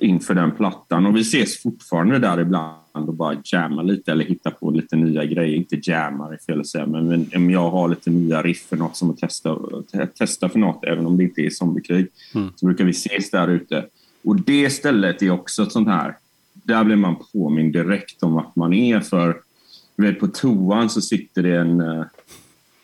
inför 0.00 0.34
den 0.34 0.50
plattan. 0.50 1.06
Och 1.06 1.16
vi 1.16 1.20
ses 1.20 1.62
fortfarande 1.62 2.18
där 2.18 2.40
ibland 2.40 3.08
och 3.08 3.14
bara 3.14 3.36
jammar 3.44 3.82
lite 3.82 4.12
eller 4.12 4.24
hittar 4.24 4.50
på 4.50 4.70
lite 4.70 4.96
nya 4.96 5.24
grejer. 5.24 5.56
Inte 5.56 5.90
jammar 5.90 6.32
är 6.32 6.38
fel 6.46 6.60
att 6.60 6.66
säga, 6.66 6.86
men 6.86 7.30
om 7.36 7.50
jag 7.50 7.70
har 7.70 7.88
lite 7.88 8.10
nya 8.10 8.42
riff 8.42 8.66
för 8.68 8.76
något 8.76 8.96
som 8.96 9.10
att 9.10 9.18
testa, 9.18 9.58
testa 10.18 10.48
för 10.48 10.58
något, 10.58 10.84
även 10.84 11.06
om 11.06 11.16
det 11.16 11.22
inte 11.22 11.40
är 11.40 11.50
zombiekrig, 11.50 12.08
mm. 12.34 12.48
så 12.56 12.66
brukar 12.66 12.84
vi 12.84 12.90
ses 12.90 13.30
där 13.30 13.48
ute. 13.48 13.86
Och 14.24 14.40
det 14.40 14.70
stället 14.70 15.22
är 15.22 15.30
också 15.30 15.62
ett 15.62 15.72
sånt 15.72 15.88
här, 15.88 16.16
där 16.52 16.84
blir 16.84 16.96
man 16.96 17.16
påmind 17.32 17.72
direkt 17.72 18.22
om 18.22 18.32
vart 18.32 18.56
man 18.56 18.72
är. 18.72 19.00
För 19.00 19.36
vet, 19.96 20.20
på 20.20 20.26
toan 20.26 20.90
så 20.90 21.00
sitter 21.00 21.42
det 21.42 21.56
en, 21.56 21.80
eh, 21.80 22.04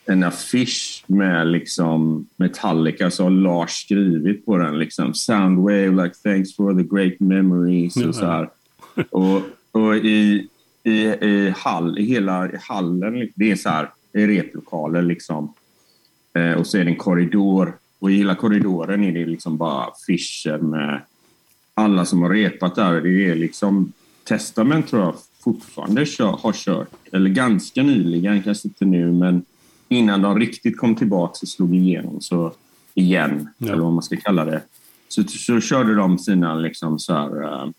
en 0.09 0.25
affisch 0.25 1.05
med 1.07 1.47
liksom 1.47 2.27
Metallica, 2.37 3.11
så 3.11 3.23
har 3.23 3.31
Lars 3.31 3.71
skrivit 3.71 4.47
på 4.47 4.59
den. 4.59 4.79
Liksom, 4.79 5.15
Soundwave, 5.15 6.05
like 6.05 6.15
thanks 6.23 6.57
for 6.57 6.75
the 6.75 6.97
great 6.97 7.21
memories. 7.21 7.97
Och, 7.97 8.15
så 8.15 8.27
här. 8.27 8.51
och, 9.11 9.43
och 9.73 9.97
i, 9.97 10.49
i, 10.83 10.91
i, 10.91 11.55
hall, 11.57 11.99
i 11.99 12.05
hela 12.05 12.51
hallen, 12.61 13.29
det 13.35 13.51
är 13.51 13.57
så 13.57 13.69
här, 13.69 13.91
är 14.13 14.27
replokaler 14.27 15.03
liksom. 15.03 15.55
Eh, 16.35 16.53
och 16.53 16.67
så 16.67 16.79
är 16.79 16.85
det 16.85 16.91
en 16.91 16.97
korridor. 16.97 17.73
Och 17.99 18.11
i 18.11 18.15
hela 18.15 18.35
korridoren 18.35 19.05
är 19.05 19.13
det 19.13 19.27
liksom 19.27 19.57
bara 19.57 19.85
affischer 19.85 20.59
med 20.59 21.01
alla 21.75 22.05
som 22.05 22.23
har 22.23 22.31
repat 22.31 22.75
där. 22.75 23.01
Det 23.01 23.31
är 23.31 23.35
liksom 23.35 23.93
Testament 24.25 24.89
tror 24.89 25.03
jag 25.03 25.15
fortfarande 25.41 26.07
kör, 26.07 26.39
har 26.43 26.53
kört, 26.53 26.91
eller 27.13 27.31
ganska 27.31 27.83
nyligen, 27.83 28.43
kanske 28.43 28.69
inte 28.69 28.85
nu, 28.85 29.13
men 29.13 29.45
innan 29.89 30.23
de 30.23 30.39
riktigt 30.39 30.79
kom 30.79 30.95
tillbaka 30.95 31.39
och 31.43 31.49
slog 31.49 31.75
igenom 31.75 32.21
så 32.21 32.53
igen, 32.95 33.49
ja. 33.59 33.73
eller 33.73 33.83
vad 33.83 33.93
man 33.93 34.03
ska 34.03 34.17
kalla 34.17 34.45
det, 34.45 34.63
så, 35.09 35.25
så 35.25 35.61
körde 35.61 35.95
de 35.95 36.19
sina 36.19 36.55
liksom 36.55 36.99
så 36.99 37.13
här, 37.13 37.43
uh, 37.43 37.71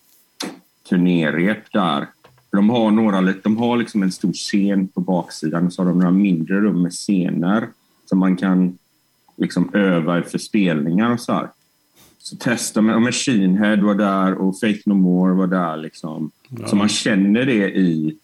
turnérep 0.89 1.71
där. 1.73 2.07
De 2.51 2.69
har, 2.69 2.91
några, 2.91 3.21
de 3.21 3.57
har 3.57 3.77
liksom 3.77 4.03
en 4.03 4.11
stor 4.11 4.33
scen 4.33 4.87
på 4.87 5.01
baksidan 5.01 5.65
och 5.65 5.73
så 5.73 5.81
har 5.81 5.89
de 5.89 5.99
några 5.99 6.11
mindre 6.11 6.61
rum 6.61 6.81
med 6.81 6.91
scener 6.91 7.67
som 8.05 8.19
man 8.19 8.37
kan 8.37 8.77
liksom 9.37 9.69
öva 9.73 10.23
för 10.23 10.37
spelningar 10.37 11.13
och 11.13 11.19
så 11.19 11.33
här. 11.33 11.49
Så 12.17 12.35
testa 12.35 12.81
med 12.81 13.01
Machine 13.01 13.57
Head 13.57 13.77
var 13.77 13.95
där 13.95 14.33
och 14.33 14.59
Faith 14.59 14.81
No 14.85 14.93
More 14.93 15.33
var 15.33 15.47
där. 15.47 15.77
Liksom. 15.77 16.31
Ja. 16.49 16.67
Så 16.67 16.75
man 16.75 16.89
känner 16.89 17.45
det 17.45 17.77
i, 17.77 18.17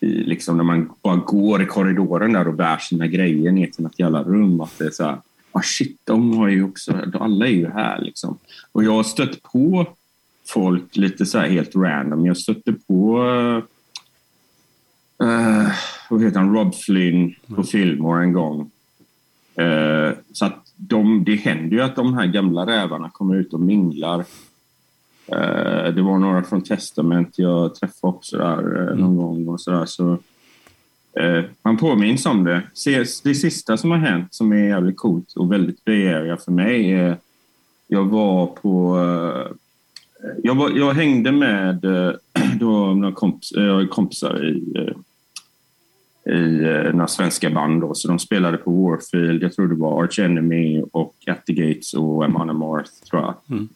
i 0.00 0.06
liksom 0.06 0.56
när 0.56 0.64
man 0.64 0.90
bara 1.02 1.16
går 1.16 1.62
i 1.62 1.66
korridoren 1.66 2.32
där 2.32 2.48
och 2.48 2.54
bär 2.54 2.78
sina 2.78 3.06
grejer 3.06 3.52
ner 3.52 3.66
till 3.66 3.82
något 3.82 3.98
jävla 3.98 4.22
rum. 4.22 4.60
Att 4.60 4.78
det 4.78 4.84
är 4.84 4.90
så 4.90 5.04
här, 5.04 5.18
ah 5.52 5.62
shit, 5.62 6.00
de 6.04 6.36
har 6.36 6.48
ju 6.48 6.64
också, 6.64 7.00
alla 7.14 7.46
är 7.46 7.50
ju 7.50 7.70
här 7.70 8.00
liksom. 8.00 8.38
Och 8.72 8.84
jag 8.84 8.92
har 8.92 9.02
stött 9.02 9.42
på 9.42 9.86
folk 10.46 10.96
lite 10.96 11.26
så 11.26 11.38
här 11.38 11.48
helt 11.48 11.76
random. 11.76 12.26
Jag 12.26 12.36
stötte 12.36 12.72
på 12.72 13.18
uh, 15.22 15.68
vad 16.10 16.22
heter 16.22 16.40
han, 16.40 16.54
Rob 16.54 16.74
Flynn 16.74 17.34
på 17.46 17.54
mm. 17.54 17.64
Fillmore 17.64 18.22
en 18.22 18.32
gång. 18.32 18.70
Uh, 19.60 20.12
så 20.32 20.44
att 20.44 20.72
de, 20.76 21.24
det 21.24 21.36
händer 21.36 21.76
ju 21.76 21.82
att 21.82 21.96
de 21.96 22.14
här 22.14 22.26
gamla 22.26 22.66
rävarna 22.66 23.10
kommer 23.10 23.36
ut 23.36 23.52
och 23.52 23.60
minglar. 23.60 24.24
Eh, 25.32 25.94
det 25.94 26.02
var 26.02 26.18
några 26.18 26.42
från 26.42 26.62
Testament 26.62 27.38
jag 27.38 27.74
träffade 27.74 28.14
också 28.14 28.38
där 28.38 28.58
eh, 28.58 28.96
någon 28.96 29.12
mm. 29.12 29.16
gång. 29.16 29.48
och 29.48 29.60
så, 29.60 29.70
där, 29.70 29.86
så 29.86 30.18
eh, 31.20 31.44
Man 31.62 31.76
påminns 31.76 32.26
om 32.26 32.44
det. 32.44 32.62
Det 33.24 33.34
sista 33.34 33.76
som 33.76 33.90
har 33.90 33.98
hänt 33.98 34.34
som 34.34 34.52
är 34.52 34.68
jävligt 34.68 34.96
coolt 34.96 35.32
och 35.36 35.52
väldigt 35.52 35.84
Bay 35.84 36.36
för 36.44 36.52
mig 36.52 36.92
är 36.92 37.16
jag 37.88 38.04
var 38.04 38.46
på... 38.46 38.98
Jag, 40.42 40.54
var, 40.54 40.70
jag 40.70 40.92
hängde 40.94 41.32
med 41.32 41.80
då, 42.60 42.94
några 42.94 43.14
kompis, 43.14 43.52
kompisar 43.90 44.44
i 44.44 44.92
i 46.30 46.62
några 46.92 47.06
svenska 47.06 47.50
band. 47.50 47.80
Då. 47.80 47.94
Så 47.94 48.08
de 48.08 48.18
spelade 48.18 48.56
på 48.56 48.70
Warfield, 48.70 49.42
jag 49.42 49.52
tror 49.52 49.68
det 49.68 49.74
var 49.74 50.04
Arch 50.04 50.18
Enemy 50.18 50.82
och 50.92 51.14
At 51.26 51.46
the 51.46 51.52
Gates 51.52 51.94
och 51.94 52.24
Amanda 52.24 52.52
Marth, 52.52 52.90
tror 53.10 53.22
jag. 53.22 53.34
Mm. 53.50 53.68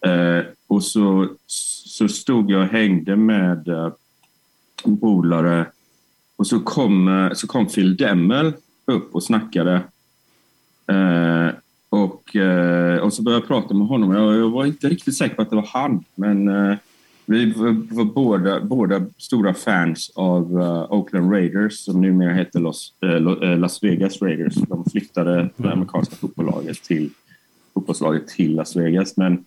Eh, 0.00 0.44
och 0.66 0.84
så, 0.84 1.28
så 1.46 2.08
stod 2.08 2.50
jag 2.50 2.60
och 2.62 2.68
hängde 2.68 3.16
med 3.16 3.68
eh, 3.68 3.92
en 4.84 4.96
polare 5.00 5.66
och 6.36 6.46
så 6.46 6.60
kom, 6.60 7.08
eh, 7.08 7.32
så 7.32 7.46
kom 7.46 7.66
Phil 7.66 7.96
Demmel 7.96 8.52
upp 8.84 9.14
och 9.14 9.22
snackade. 9.22 9.74
Eh, 10.86 11.48
och, 11.88 12.36
eh, 12.36 12.98
och 12.98 13.12
så 13.12 13.22
började 13.22 13.42
jag 13.42 13.48
prata 13.48 13.74
med 13.74 13.86
honom. 13.86 14.12
Jag, 14.12 14.36
jag, 14.36 14.50
var 14.50 14.66
inte 14.66 14.88
riktigt 14.88 15.16
säker 15.16 15.34
på 15.34 15.42
att 15.42 15.50
det 15.50 15.56
var 15.56 15.68
han, 15.72 16.04
men 16.14 16.48
eh, 16.48 16.76
vi 17.28 17.52
var 17.90 18.04
båda, 18.04 18.60
båda 18.60 19.06
stora 19.18 19.54
fans 19.54 20.12
av 20.14 20.56
uh, 20.56 20.92
Oakland 20.92 21.32
Raiders 21.32 21.78
som 21.78 22.00
numera 22.00 22.32
heter 22.32 22.60
Los, 22.60 22.94
Las 23.58 23.82
Vegas 23.82 24.22
Raiders. 24.22 24.54
De 24.54 24.84
flyttade 24.84 25.50
det 25.56 25.72
amerikanska 25.72 26.16
fotbollslaget 26.16 26.82
till, 26.82 27.10
fotbollslaget 27.74 28.28
till 28.28 28.54
Las 28.54 28.76
Vegas. 28.76 29.16
Men 29.16 29.44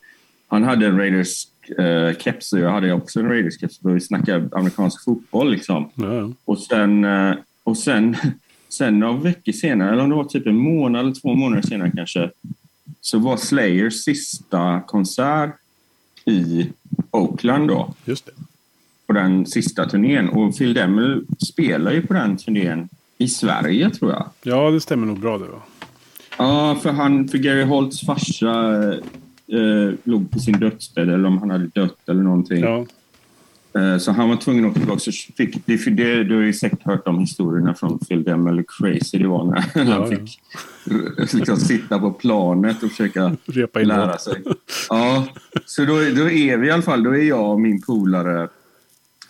han 0.50 0.64
hade 0.64 0.86
en 0.86 0.98
Raiders 0.98 1.48
uh, 1.80 2.18
keps 2.18 2.54
och 2.54 2.60
jag 2.60 2.72
hade 2.72 2.94
också 2.94 3.20
en 3.20 3.30
Raiders 3.30 3.60
keps. 3.60 3.80
Vi 3.82 4.00
snackade 4.00 4.50
amerikansk 4.52 5.04
fotboll 5.04 5.52
liksom. 5.52 5.90
Mm. 5.98 6.36
Och 6.46 6.60
sen, 6.60 7.04
uh, 7.06 7.36
och 7.64 7.78
sen, 7.78 8.16
sen 8.70 9.00
några 9.00 9.20
veckor 9.20 9.52
senare, 9.52 9.92
eller 9.92 10.04
om 10.04 10.10
det 10.10 10.16
var 10.16 10.24
typ 10.24 10.48
en 10.48 10.58
månad 10.58 11.02
eller 11.02 11.14
två 11.14 11.34
månader 11.34 11.62
senare 11.62 11.92
kanske, 11.96 12.30
så 13.02 13.20
var 13.20 13.38
Slayers 13.38 14.04
sista 14.04 14.82
konsert 14.88 15.56
i 16.26 16.70
Oakland 17.12 17.68
då. 17.68 17.94
Just 18.06 18.26
det. 18.26 18.32
På 19.08 19.14
den 19.14 19.46
sista 19.46 19.90
turnén. 19.90 20.30
Och 20.30 20.58
Phil 20.58 20.74
Demmel 20.74 21.26
spelar 21.50 21.92
ju 21.92 22.02
på 22.02 22.14
den 22.14 22.38
turnén 22.38 22.90
i 23.18 23.28
Sverige 23.28 23.90
tror 23.90 24.12
jag. 24.12 24.30
Ja, 24.44 24.72
det 24.72 24.82
stämmer 24.82 25.08
nog 25.08 25.20
bra 25.20 25.38
det 25.38 25.48
va? 25.48 25.62
Ja, 26.38 26.80
för, 26.82 26.92
han, 26.92 27.28
för 27.28 27.38
Gary 27.38 27.64
Holts 27.64 28.06
farsa 28.06 28.94
eh, 29.52 29.94
låg 30.04 30.32
på 30.32 30.40
sin 30.40 30.60
dödsbädd 30.60 31.10
eller 31.10 31.26
om 31.26 31.38
han 31.38 31.50
hade 31.50 31.68
dött 31.68 32.10
eller 32.10 32.24
någonting. 32.24 32.60
Ja. 32.60 32.86
Eh, 33.80 33.98
så 33.98 34.12
han 34.12 34.30
var 34.30 34.36
tvungen 34.36 34.66
att 34.66 34.72
åka 34.72 34.80
tillbaka. 34.80 35.00
Så 35.00 35.12
fick, 35.12 35.66
det, 35.66 35.78
för 35.78 35.92
det, 35.92 36.24
du 36.24 36.36
har 36.36 36.42
ju 36.42 36.54
säkert 36.54 36.84
hört 36.84 37.06
de 37.06 37.20
historierna 37.20 37.74
från 37.74 38.00
Phil 38.00 38.24
Demmel, 38.24 38.56
hur 38.56 38.66
crazy 38.68 39.18
det 39.18 39.28
var 39.28 39.46
när 39.46 39.64
Ja, 39.76 39.94
han 39.94 40.10
fick 40.10 40.42
liksom, 41.34 41.58
sitta 41.58 42.00
på 42.00 42.12
planet 42.12 42.84
och 42.84 42.90
försöka 42.90 43.36
Repa 43.46 43.82
in 43.82 43.88
lära 43.88 44.18
sig. 44.18 44.44
Ja, 44.90 45.28
så 45.66 45.86
då, 45.86 45.94
då 45.94 46.30
är 46.30 46.58
vi 46.58 46.68
i 46.68 46.72
alla 46.72 46.82
fall, 46.82 47.04
då 47.04 47.12
är 47.12 47.24
jag 47.24 47.52
och 47.52 47.62
min 47.62 47.82
polare 47.82 48.48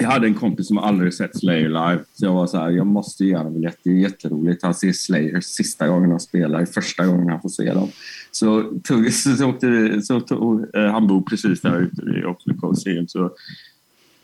jag 0.02 0.10
hade 0.10 0.28
en 0.28 0.34
kompis 0.34 0.68
som 0.68 0.78
aldrig 0.78 1.14
sett 1.14 1.40
Slayer 1.40 1.68
live. 1.70 2.00
Så 2.14 2.26
jag 2.26 2.34
var 2.34 2.48
så 2.48 2.58
här, 2.58 2.70
jag 2.70 2.88
måste 2.88 3.26
ge 3.26 3.36
honom 3.36 3.54
biljett. 3.54 3.78
Det 3.84 3.90
är 3.90 3.94
jätteroligt. 3.94 4.64
Han 4.64 4.74
ser 4.74 4.92
Slayer 4.92 5.42
sista 5.42 5.88
gången 5.88 6.12
han 6.12 6.20
spelar, 6.20 6.66
första 6.66 7.06
gången 7.06 7.30
han 7.30 7.42
får 7.42 7.50
se 7.50 7.74
dem. 7.74 7.90
Så, 8.32 8.64
tog, 8.84 9.14
så, 9.14 9.36
så 9.36 9.50
åkte 9.50 10.02
så 10.02 10.20
tog, 10.20 10.76
eh, 10.76 10.92
han 10.92 11.08
bor 11.08 11.22
precis 11.22 11.62
där 11.62 11.80
ute 11.80 12.06
vid 12.06 12.26
Oxford 12.26 12.60
Coliseum. 12.60 13.08
Så 13.08 13.32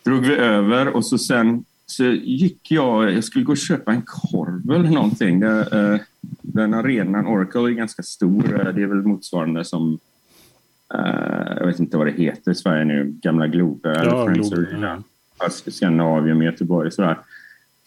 drog 0.04 0.26
vi 0.26 0.36
över 0.36 0.88
och 0.88 1.06
så 1.06 1.18
sen 1.18 1.64
så 1.86 2.04
gick 2.04 2.72
jag, 2.72 3.14
jag 3.14 3.24
skulle 3.24 3.46
gå 3.46 3.52
och 3.52 3.58
köpa 3.58 3.92
en 3.92 4.02
korv 4.06 4.72
eller 4.72 4.90
någonting. 4.90 5.40
Det, 5.40 5.60
eh, 5.72 6.02
den 6.42 6.74
arenan, 6.74 7.28
Oracle, 7.28 7.62
är 7.62 7.70
ganska 7.70 8.04
stor. 8.04 8.68
Eh, 8.68 8.74
Det 8.74 8.82
är 8.82 8.88
väl 8.88 9.02
motsvarande 9.02 9.66
som, 9.66 10.00
eh, 10.94 11.58
jag 11.58 11.68
vet 11.68 11.80
inte 11.80 11.98
vad 11.98 12.08
det 12.08 12.12
heter 12.12 12.52
i 12.52 12.56
Sverige 12.56 12.86
nu, 12.86 13.16
gamla 13.22 13.48
Globen 13.48 14.06
Ja, 14.06 14.26
Globen, 14.26 15.04
Skandinavien, 15.50 16.42
Göteborg 16.42 16.92
sådär. 16.92 17.18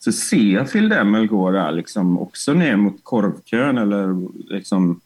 Så 0.00 0.12
ser 0.12 0.36
jag 0.36 0.72
Phil 0.72 0.88
Demmel 0.88 1.26
gå 1.26 1.50
där 1.50 1.72
liksom 1.72 2.18
också 2.18 2.52
ner 2.54 2.76
mot 2.76 3.00
korvkön 3.02 3.78
eller 3.78 4.28
liksom, 4.54 5.00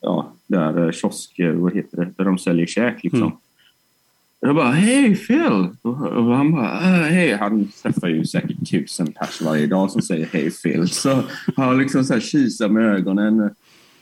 ja, 0.00 0.32
där 0.46 0.84
eh, 0.86 0.92
kiosk, 0.92 1.38
eh, 1.38 1.52
vad 1.52 1.74
heter 1.74 1.96
det, 1.96 2.10
där 2.16 2.24
de 2.24 2.38
säljer 2.38 2.66
käk 2.66 3.02
liksom. 3.02 3.22
Mm. 3.22 3.32
Jag 4.42 4.54
bara, 4.54 4.70
hej 4.70 5.16
Phil! 5.16 5.68
Och 5.82 6.02
och 6.02 6.36
han 6.36 6.52
bara, 6.52 6.70
"Ah, 6.70 7.04
hej. 7.04 7.36
Han 7.36 7.68
träffar 7.82 8.08
ju 8.08 8.24
säkert 8.24 8.70
tusen 8.70 9.12
pers 9.12 9.40
varje 9.42 9.66
dag 9.66 9.90
som 9.90 10.02
säger 10.02 10.26
hej 10.32 10.50
Phil. 10.50 10.88
Så 10.88 11.22
han 11.56 11.78
liksom 11.78 12.04
så 12.04 12.12
här 12.12 12.20
kisar 12.20 12.68
med 12.68 12.84
ögonen. 12.84 13.40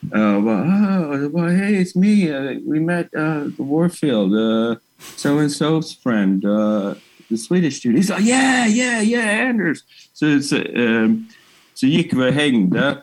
Och 0.01 0.43
bara, 0.43 0.63
ah, 0.63 1.17
jag 1.17 1.33
bara, 1.33 1.49
hey, 1.49 1.85
it's 1.85 1.99
me. 1.99 2.33
We 2.73 2.81
met 2.81 3.09
uh, 3.15 3.67
Warfield, 3.67 4.35
uh, 4.35 4.77
so 5.17 5.39
and 5.39 5.51
so's 5.51 6.03
friend, 6.03 6.45
uh, 6.45 6.93
the 7.29 7.37
Swedish 7.37 7.83
dude. 7.83 7.99
He's 7.99 8.11
like, 8.11 8.29
yeah, 8.29 8.69
yeah, 8.69 9.03
yeah, 9.03 9.51
Anders. 9.51 9.79
Så, 10.13 10.41
så, 10.41 10.57
ehm, 10.57 11.27
så 11.75 11.87
gick 11.87 12.13
vi 12.13 12.31
och 12.31 12.33
hängde 12.33 12.99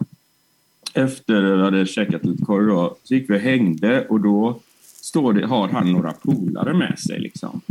efter 0.94 1.42
vi 1.42 1.62
hade 1.62 1.86
käkat 1.86 2.26
lite 2.26 2.44
korv 2.46 2.68
då, 2.68 2.98
så 3.04 3.16
gick 3.16 3.30
vi 3.30 3.36
och 3.36 3.42
hängde 3.42 4.08
och 4.08 4.20
då 4.20 4.60
står 5.02 5.34
det, 5.34 5.48
har 5.48 5.68
han 5.70 5.92
några 5.92 6.14
polare 6.14 6.74
med 6.74 7.00
sig. 7.00 7.20
Liksom. 7.20 7.62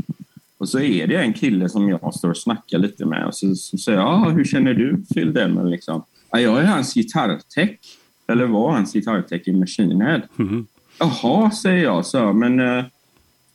Och 0.58 0.68
så 0.68 0.80
är 0.80 1.06
det 1.06 1.16
en 1.16 1.32
kille 1.32 1.68
som 1.68 1.88
jag 1.88 2.14
står 2.14 2.30
och 2.30 2.36
snackar 2.36 2.78
lite 2.78 3.04
med 3.04 3.26
och 3.26 3.34
så, 3.34 3.54
så 3.54 3.78
säger 3.78 3.98
jag, 3.98 4.08
ah, 4.08 4.30
hur 4.30 4.44
känner 4.44 4.74
du 4.74 5.04
Phil 5.14 5.32
Demmel? 5.32 5.70
Liksom? 5.70 6.04
Ja, 6.30 6.40
jag 6.40 6.60
är 6.60 6.64
hans 6.64 6.94
gitarrtech, 6.94 7.70
eller 8.26 8.46
var 8.46 8.72
hans 8.72 8.92
gitarrtech 8.92 9.48
i 9.48 9.52
Machine 9.52 10.00
Head. 10.00 10.22
Mhm. 10.36 10.66
Jaha, 10.98 11.50
säger 11.50 11.84
jag, 11.84 12.06
så, 12.06 12.32
men 12.32 12.60
eh, 12.60 12.84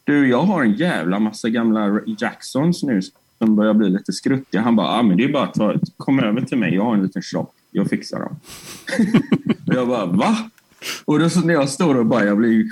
du, 0.10 0.30
jag 0.30 0.42
har 0.42 0.64
en 0.64 0.74
jävla 0.74 1.20
massa 1.20 1.50
gamla 1.50 2.02
Jacksons 2.06 2.84
nu 2.84 3.02
som 3.38 3.56
börjar 3.56 3.74
bli 3.74 3.90
lite 3.90 4.14
skruttiga. 4.14 4.62
Han 4.62 4.76
bara, 4.76 4.88
ah, 4.88 5.04
men 5.04 5.18
det 5.18 5.24
är 5.24 5.34
bara 5.34 5.44
att 5.44 5.54
ta, 5.54 5.76
kom 5.98 6.20
över 6.20 6.42
till 6.42 6.58
mig, 6.58 6.76
jag 6.76 6.84
har 6.84 6.94
en 6.94 7.04
liten 7.04 7.22
shop, 7.22 7.48
jag 7.72 7.90
fixar 7.90 8.20
dem. 8.20 8.36
och 9.68 9.74
jag 9.76 9.88
bara, 9.88 10.06
va? 10.06 10.38
Och 11.06 11.20
då 11.20 11.30
så 11.30 11.40
när 11.40 11.54
jag 11.54 11.70
står 11.70 11.98
och 11.98 12.06
bara, 12.06 12.26
jag 12.26 12.38
blir 12.38 12.66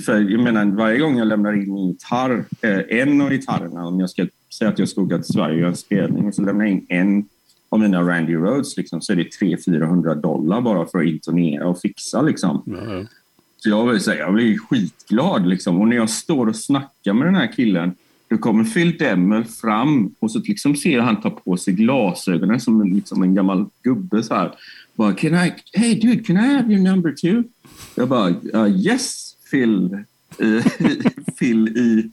för 0.00 0.30
jag 0.30 0.40
menar 0.40 0.64
varje 0.64 0.98
gång 0.98 1.18
jag 1.18 1.26
lämnar 1.26 1.52
in 1.52 1.74
min 1.74 1.88
gitarr, 1.88 2.44
eh, 2.60 2.98
en 3.00 3.20
av 3.20 3.30
gitarrerna, 3.30 3.86
om 3.86 4.00
jag 4.00 4.10
ska 4.10 4.26
säga 4.58 4.70
att 4.70 4.78
jag 4.78 4.88
ska 4.88 5.00
åka 5.00 5.16
till 5.16 5.32
Sverige 5.32 5.54
och 5.54 5.60
göra 5.60 5.70
en 5.70 5.76
spelning 5.76 6.28
och 6.28 6.34
så 6.34 6.42
lämnar 6.42 6.64
jag 6.64 6.72
in 6.72 6.86
en 6.88 7.24
av 7.68 7.80
mina 7.80 8.02
Randy 8.02 8.34
Rhodes 8.34 8.76
liksom, 8.76 9.00
så 9.00 9.12
är 9.12 9.16
det 9.16 9.40
300-400 9.40 10.14
dollar 10.14 10.60
bara 10.60 10.86
för 10.86 10.98
att 10.98 11.06
intonera 11.06 11.66
och 11.66 11.80
fixa 11.80 12.22
liksom. 12.22 12.62
Mm. 12.66 13.06
Så 13.62 13.68
jag 13.68 13.86
vill 13.86 14.00
säga, 14.00 14.18
jag 14.18 14.34
blir 14.34 14.58
skitglad 14.58 15.46
liksom. 15.46 15.80
Och 15.80 15.88
när 15.88 15.96
jag 15.96 16.10
står 16.10 16.46
och 16.46 16.56
snackar 16.56 17.12
med 17.12 17.26
den 17.26 17.34
här 17.34 17.52
killen, 17.52 17.94
då 18.28 18.38
kommer 18.38 18.64
Phil 18.64 18.96
Demmel 18.98 19.44
fram 19.44 20.14
och 20.18 20.30
så 20.30 20.38
liksom 20.38 20.76
ser 20.76 20.90
jag 20.90 21.02
han 21.02 21.20
ta 21.20 21.30
på 21.30 21.56
sig 21.56 21.74
glasögonen 21.74 22.60
som 22.60 22.80
en, 22.80 22.90
liksom 22.90 23.22
en 23.22 23.34
gammal 23.34 23.66
gubbe 23.82 24.22
så 24.22 24.34
här. 24.34 24.52
Bara, 24.94 25.12
can 25.12 25.34
I, 25.34 25.52
hey 25.72 26.00
dude, 26.00 26.24
can 26.24 26.36
I 26.36 26.54
have 26.54 26.72
your 26.72 26.82
number 26.82 27.12
too? 27.12 27.44
Jag 27.94 28.08
bara, 28.08 28.30
uh, 28.30 28.86
yes 28.86 29.34
Phil. 29.50 30.04
Phil 31.38 31.68
i 31.68 32.10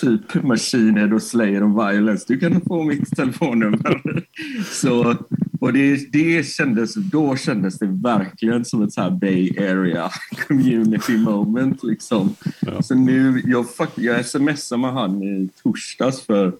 typ 0.00 0.42
Machine 0.42 1.12
och 1.12 1.22
Slayer 1.22 1.62
och 1.62 1.70
Violence. 1.70 2.24
Du 2.28 2.38
kan 2.38 2.60
få 2.60 2.82
mitt 2.82 3.16
telefonnummer. 3.16 4.24
Så, 4.72 5.16
och 5.62 5.72
det, 5.72 6.12
det 6.12 6.46
kändes, 6.46 6.94
då 6.94 7.36
kändes 7.36 7.78
det 7.78 7.86
verkligen 7.86 8.64
som 8.64 8.82
ett 8.82 8.92
så 8.92 9.00
här 9.00 9.10
Bay 9.10 9.58
Area 9.58 10.10
community 10.48 11.18
moment. 11.18 11.82
Liksom. 11.82 12.34
Ja. 12.60 12.82
Så 12.82 12.94
nu, 12.94 13.42
jag, 13.44 13.66
jag 13.94 14.26
smsade 14.26 14.80
med 14.80 14.92
han 14.92 15.22
i 15.22 15.48
torsdags 15.62 16.20
för 16.20 16.52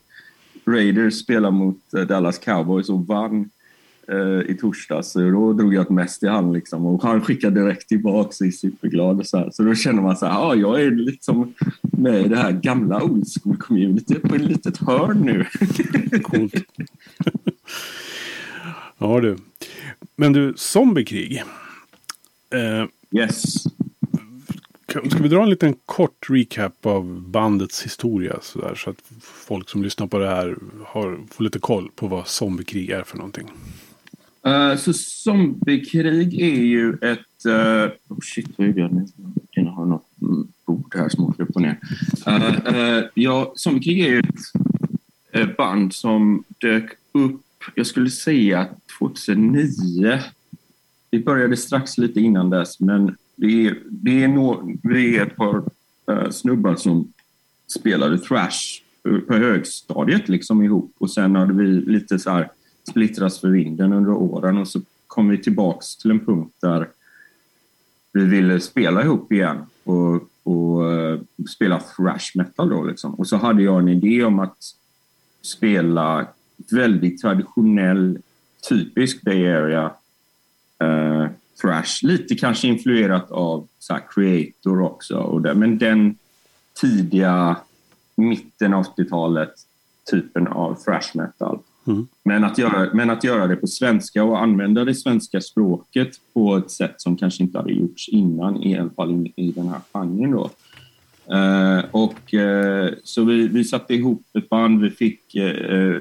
Raiders 0.64 1.14
spelar 1.14 1.50
mot 1.50 1.94
eh, 1.96 2.00
Dallas 2.00 2.38
Cowboys 2.38 2.88
och 2.88 3.06
vann 3.06 3.50
eh, 4.08 4.50
i 4.50 4.56
torsdags. 4.60 5.12
Så 5.12 5.30
då 5.30 5.52
drog 5.52 5.74
jag 5.74 5.82
ett 5.82 5.90
mest 5.90 6.20
till 6.20 6.28
han 6.28 6.52
liksom, 6.52 6.86
och 6.86 7.02
han 7.02 7.20
skickade 7.20 7.60
direkt 7.60 7.88
tillbaka 7.88 8.32
sig 8.32 8.52
superglad. 8.52 9.18
Och 9.18 9.26
så, 9.26 9.38
här. 9.38 9.50
så 9.52 9.62
då 9.62 9.74
känner 9.74 10.02
man 10.02 10.16
så 10.16 10.26
här, 10.26 10.50
ah, 10.50 10.54
jag 10.54 10.82
är 10.82 10.90
liksom 10.90 11.54
med 11.82 12.26
i 12.26 12.28
det 12.28 12.36
här 12.36 12.52
gamla 12.52 13.02
old 13.02 13.26
school 13.26 13.56
communityt 13.56 14.22
på 14.22 14.34
ett 14.34 14.42
litet 14.42 14.78
hörn 14.78 15.20
nu. 15.20 15.44
Coolt. 16.22 16.54
ja 19.02 19.20
du. 19.20 19.36
Men 20.16 20.32
du, 20.32 20.52
zombiekrig. 20.56 21.42
Eh, 22.50 22.86
yes. 23.20 23.62
ska 24.86 25.22
vi 25.22 25.28
dra 25.28 25.42
en 25.42 25.50
liten 25.50 25.74
kort 25.86 26.30
recap 26.30 26.86
av 26.86 27.20
bandets 27.20 27.84
historia 27.84 28.38
så, 28.42 28.60
där, 28.60 28.74
så 28.74 28.90
att 28.90 28.96
folk 29.22 29.68
som 29.68 29.82
lyssnar 29.82 30.06
på 30.06 30.18
det 30.18 30.28
här 30.28 30.56
har, 30.84 31.18
får 31.30 31.44
lite 31.44 31.58
koll 31.58 31.90
på 31.94 32.06
vad 32.06 32.28
zombiekrig 32.28 32.90
är 32.90 33.02
för 33.02 33.16
någonting. 33.16 33.50
Eh, 34.46 34.76
så 34.76 34.92
zombiekrig 34.92 36.40
är 36.40 36.62
ju 36.62 36.92
ett... 36.92 37.46
eh, 37.46 37.92
oh 38.08 38.20
shit, 38.22 38.48
vad 38.56 38.66
gjorde 38.66 38.80
jag? 38.80 39.08
Jag 39.50 39.64
har 39.64 39.86
något 39.86 40.06
bord 40.66 40.94
här 40.94 41.08
som 41.08 41.24
åker 41.24 41.42
upp 41.42 41.56
och 41.56 41.62
ner. 41.62 41.78
Uh, 42.28 42.74
uh, 42.74 43.04
ja, 43.14 43.52
zombiekrig 43.56 44.00
är 44.00 44.08
ju 44.08 44.22
ett 45.32 45.56
band 45.56 45.94
som 45.94 46.44
dök 46.58 46.92
upp, 47.12 47.40
jag 47.74 47.86
skulle 47.86 48.10
säga 48.10 48.68
2009. 48.98 50.20
Vi 51.10 51.24
började 51.24 51.56
strax 51.56 51.98
lite 51.98 52.20
innan 52.20 52.50
dess, 52.50 52.80
men 52.80 53.16
det 53.36 53.66
är, 53.66 53.82
det 53.90 54.24
är, 54.24 54.28
no, 54.28 54.78
det 54.82 55.16
är 55.16 55.26
ett 55.26 55.36
par 55.36 55.56
uh, 56.10 56.30
snubbar 56.30 56.74
som 56.74 57.12
spelade 57.66 58.18
thrash 58.18 58.82
på 59.28 59.34
högstadiet 59.34 60.28
liksom 60.28 60.62
ihop 60.62 60.94
och 60.98 61.10
sen 61.10 61.36
hade 61.36 61.52
vi 61.52 61.66
lite 61.66 62.18
så 62.18 62.30
här 62.30 62.50
splittras 62.90 63.40
för 63.40 63.48
vinden 63.48 63.92
under 63.92 64.12
åren 64.12 64.58
och 64.58 64.68
så 64.68 64.80
kom 65.06 65.28
vi 65.28 65.38
tillbaks 65.38 65.96
till 65.96 66.10
en 66.10 66.24
punkt 66.24 66.54
där 66.60 66.88
vi 68.12 68.24
ville 68.24 68.60
spela 68.60 69.02
ihop 69.02 69.32
igen 69.32 69.66
och, 69.84 70.28
och 70.42 70.82
uh, 70.82 71.20
spela 71.54 71.80
thrash 71.80 72.32
metal 72.34 72.68
då 72.68 72.84
liksom. 72.84 73.14
Och 73.14 73.26
så 73.26 73.36
hade 73.36 73.62
jag 73.62 73.78
en 73.78 73.88
idé 73.88 74.24
om 74.24 74.38
att 74.38 74.58
spela 75.42 76.26
väldigt 76.70 77.20
traditionell, 77.20 78.18
typisk 78.68 79.22
Bay 79.22 79.46
Area 79.46 79.92
eh, 80.78 81.26
thrash. 81.62 82.02
Lite 82.02 82.34
kanske 82.34 82.68
influerat 82.68 83.30
av 83.30 83.68
så 83.78 83.92
här, 83.92 84.02
Creator 84.10 84.80
också. 84.80 85.16
Och 85.18 85.42
det, 85.42 85.54
men 85.54 85.78
den 85.78 86.16
tidiga 86.80 87.56
mitten 88.14 88.74
av 88.74 88.84
80-talet 88.84 89.52
typen 90.10 90.46
av 90.46 90.74
thrash 90.74 91.10
metal. 91.14 91.58
Mm. 91.86 92.06
Men, 92.24 92.44
att 92.44 92.58
göra, 92.58 92.94
men 92.94 93.10
att 93.10 93.24
göra 93.24 93.46
det 93.46 93.56
på 93.56 93.66
svenska 93.66 94.24
och 94.24 94.42
använda 94.42 94.84
det 94.84 94.94
svenska 94.94 95.40
språket 95.40 96.10
på 96.32 96.56
ett 96.56 96.70
sätt 96.70 96.94
som 96.96 97.16
kanske 97.16 97.42
inte 97.42 97.58
hade 97.58 97.72
gjorts 97.72 98.08
innan, 98.08 98.62
i 98.62 98.78
alla 98.78 98.90
fall 98.90 99.10
i, 99.12 99.32
i 99.36 99.52
den 99.52 99.68
här 99.68 99.80
genren. 99.92 100.30
Då. 100.30 100.50
Eh, 101.30 101.84
och, 101.90 102.34
eh, 102.34 102.90
så 103.04 103.24
vi, 103.24 103.48
vi 103.48 103.64
satte 103.64 103.94
ihop 103.94 104.22
ett 104.38 104.48
band, 104.48 104.80
vi 104.80 104.90
fick 104.90 105.34
eh, 105.34 106.00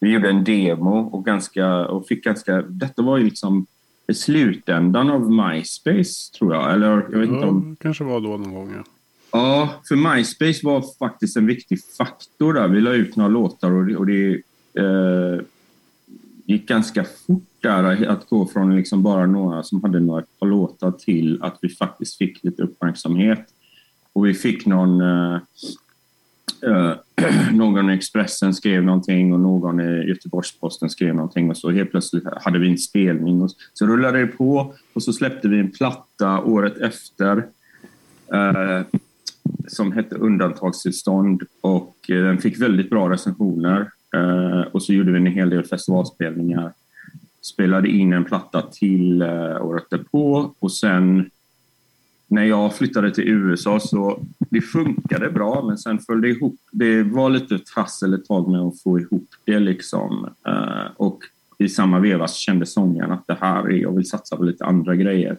vi 0.00 0.12
gjorde 0.12 0.28
en 0.28 0.44
demo 0.44 0.98
och, 0.98 1.24
ganska, 1.24 1.86
och 1.86 2.06
fick 2.06 2.24
ganska... 2.24 2.62
Detta 2.62 3.02
var 3.02 3.18
ju 3.18 3.24
liksom 3.24 3.66
i 4.06 4.14
slutändan 4.14 5.10
av 5.10 5.30
MySpace, 5.30 6.32
tror 6.38 6.54
jag. 6.54 6.74
Eller 6.74 6.88
jag 6.88 7.18
vet 7.18 7.28
inte 7.28 7.46
om... 7.46 7.66
Ja, 7.68 7.76
kanske 7.82 8.04
var 8.04 8.20
då 8.20 8.28
någon 8.28 8.54
gång. 8.54 8.72
Ja. 8.76 8.84
Ja, 9.32 9.68
för 9.88 9.96
MySpace 9.96 10.60
var 10.62 10.84
faktiskt 10.98 11.36
en 11.36 11.46
viktig 11.46 11.78
faktor 11.98 12.54
där. 12.54 12.68
Vi 12.68 12.80
la 12.80 12.92
ut 12.92 13.16
några 13.16 13.28
låtar 13.28 13.72
och 13.72 13.86
det, 13.86 13.96
och 13.96 14.06
det 14.06 14.42
gick 16.44 16.68
ganska 16.68 17.04
fort 17.26 17.48
där 17.60 18.06
att 18.06 18.28
gå 18.28 18.46
från 18.46 18.76
liksom 18.76 19.02
bara 19.02 19.26
några 19.26 19.62
som 19.62 19.82
hade 19.82 20.00
några 20.00 20.22
par 20.38 20.46
låtar 20.46 20.92
till 20.92 21.42
att 21.42 21.58
vi 21.62 21.68
faktiskt 21.68 22.18
fick 22.18 22.44
lite 22.44 22.62
uppmärksamhet. 22.62 23.53
Och 24.14 24.26
vi 24.26 24.34
fick 24.34 24.66
någon... 24.66 25.00
Eh, 25.00 25.40
eh, 26.62 26.92
någon 27.52 27.90
i 27.90 27.94
Expressen 27.94 28.54
skrev 28.54 28.82
någonting 28.82 29.32
och 29.32 29.40
någon 29.40 29.80
i 29.80 30.08
Göteborgs-Posten 30.08 30.90
skrev 30.90 31.14
någonting 31.14 31.50
och 31.50 31.56
så 31.56 31.70
helt 31.70 31.90
plötsligt 31.90 32.24
hade 32.40 32.58
vi 32.58 32.70
en 32.70 32.78
spelning. 32.78 33.42
Och 33.42 33.50
så 33.72 33.86
rullade 33.86 34.18
det 34.18 34.26
på 34.26 34.74
och 34.92 35.02
så 35.02 35.12
släppte 35.12 35.48
vi 35.48 35.58
en 35.58 35.70
platta 35.70 36.40
året 36.40 36.78
efter 36.78 37.46
eh, 38.32 38.82
som 39.68 39.92
hette 39.92 40.14
Undantagstillstånd 40.14 41.42
och 41.60 41.96
eh, 42.08 42.22
den 42.22 42.38
fick 42.38 42.60
väldigt 42.60 42.90
bra 42.90 43.10
recensioner. 43.10 43.90
Eh, 44.14 44.60
och 44.60 44.82
så 44.82 44.92
gjorde 44.92 45.12
vi 45.12 45.18
en 45.18 45.26
hel 45.26 45.50
del 45.50 45.64
festivalspelningar. 45.64 46.72
Spelade 47.42 47.88
in 47.88 48.12
en 48.12 48.24
platta 48.24 48.62
till 48.62 49.22
eh, 49.22 49.64
året 49.66 49.84
därpå 49.90 50.54
och 50.58 50.72
sen 50.72 51.30
när 52.28 52.44
jag 52.44 52.76
flyttade 52.76 53.14
till 53.14 53.28
USA 53.28 53.80
så 53.80 54.26
det 54.38 54.60
funkade 54.60 55.30
bra 55.30 55.64
men 55.66 55.78
sen 55.78 55.98
föll 55.98 56.20
det 56.20 56.28
ihop. 56.28 56.56
Det 56.72 57.02
var 57.02 57.30
lite 57.30 57.58
trassel 57.58 58.14
ett 58.14 58.26
tag 58.26 58.50
med 58.50 58.60
att 58.60 58.82
få 58.82 59.00
ihop 59.00 59.28
det 59.44 59.58
liksom. 59.58 60.28
Eh, 60.46 60.86
och 60.96 61.18
i 61.58 61.68
samma 61.68 61.98
veva 61.98 62.28
kände 62.28 62.66
sångaren 62.66 63.12
att 63.12 63.26
det 63.26 63.36
här 63.40 63.64
är, 63.64 63.76
jag 63.76 63.96
vill 63.96 64.08
satsa 64.08 64.36
på 64.36 64.44
lite 64.44 64.64
andra 64.64 64.96
grejer. 64.96 65.38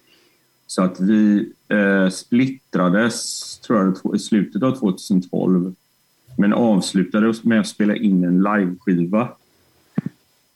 Så 0.68 0.84
att 0.84 1.00
vi 1.00 1.52
eh, 1.68 2.10
splittrades, 2.10 3.60
tror 3.60 3.96
jag, 4.04 4.16
i 4.16 4.20
slutet 4.20 4.64
av 4.64 4.72
2012. 4.72 5.74
Men 6.38 6.54
avslutade 6.54 7.34
med 7.44 7.60
att 7.60 7.68
spela 7.68 7.96
in 7.96 8.24
en 8.24 8.44
liveskiva. 8.44 9.30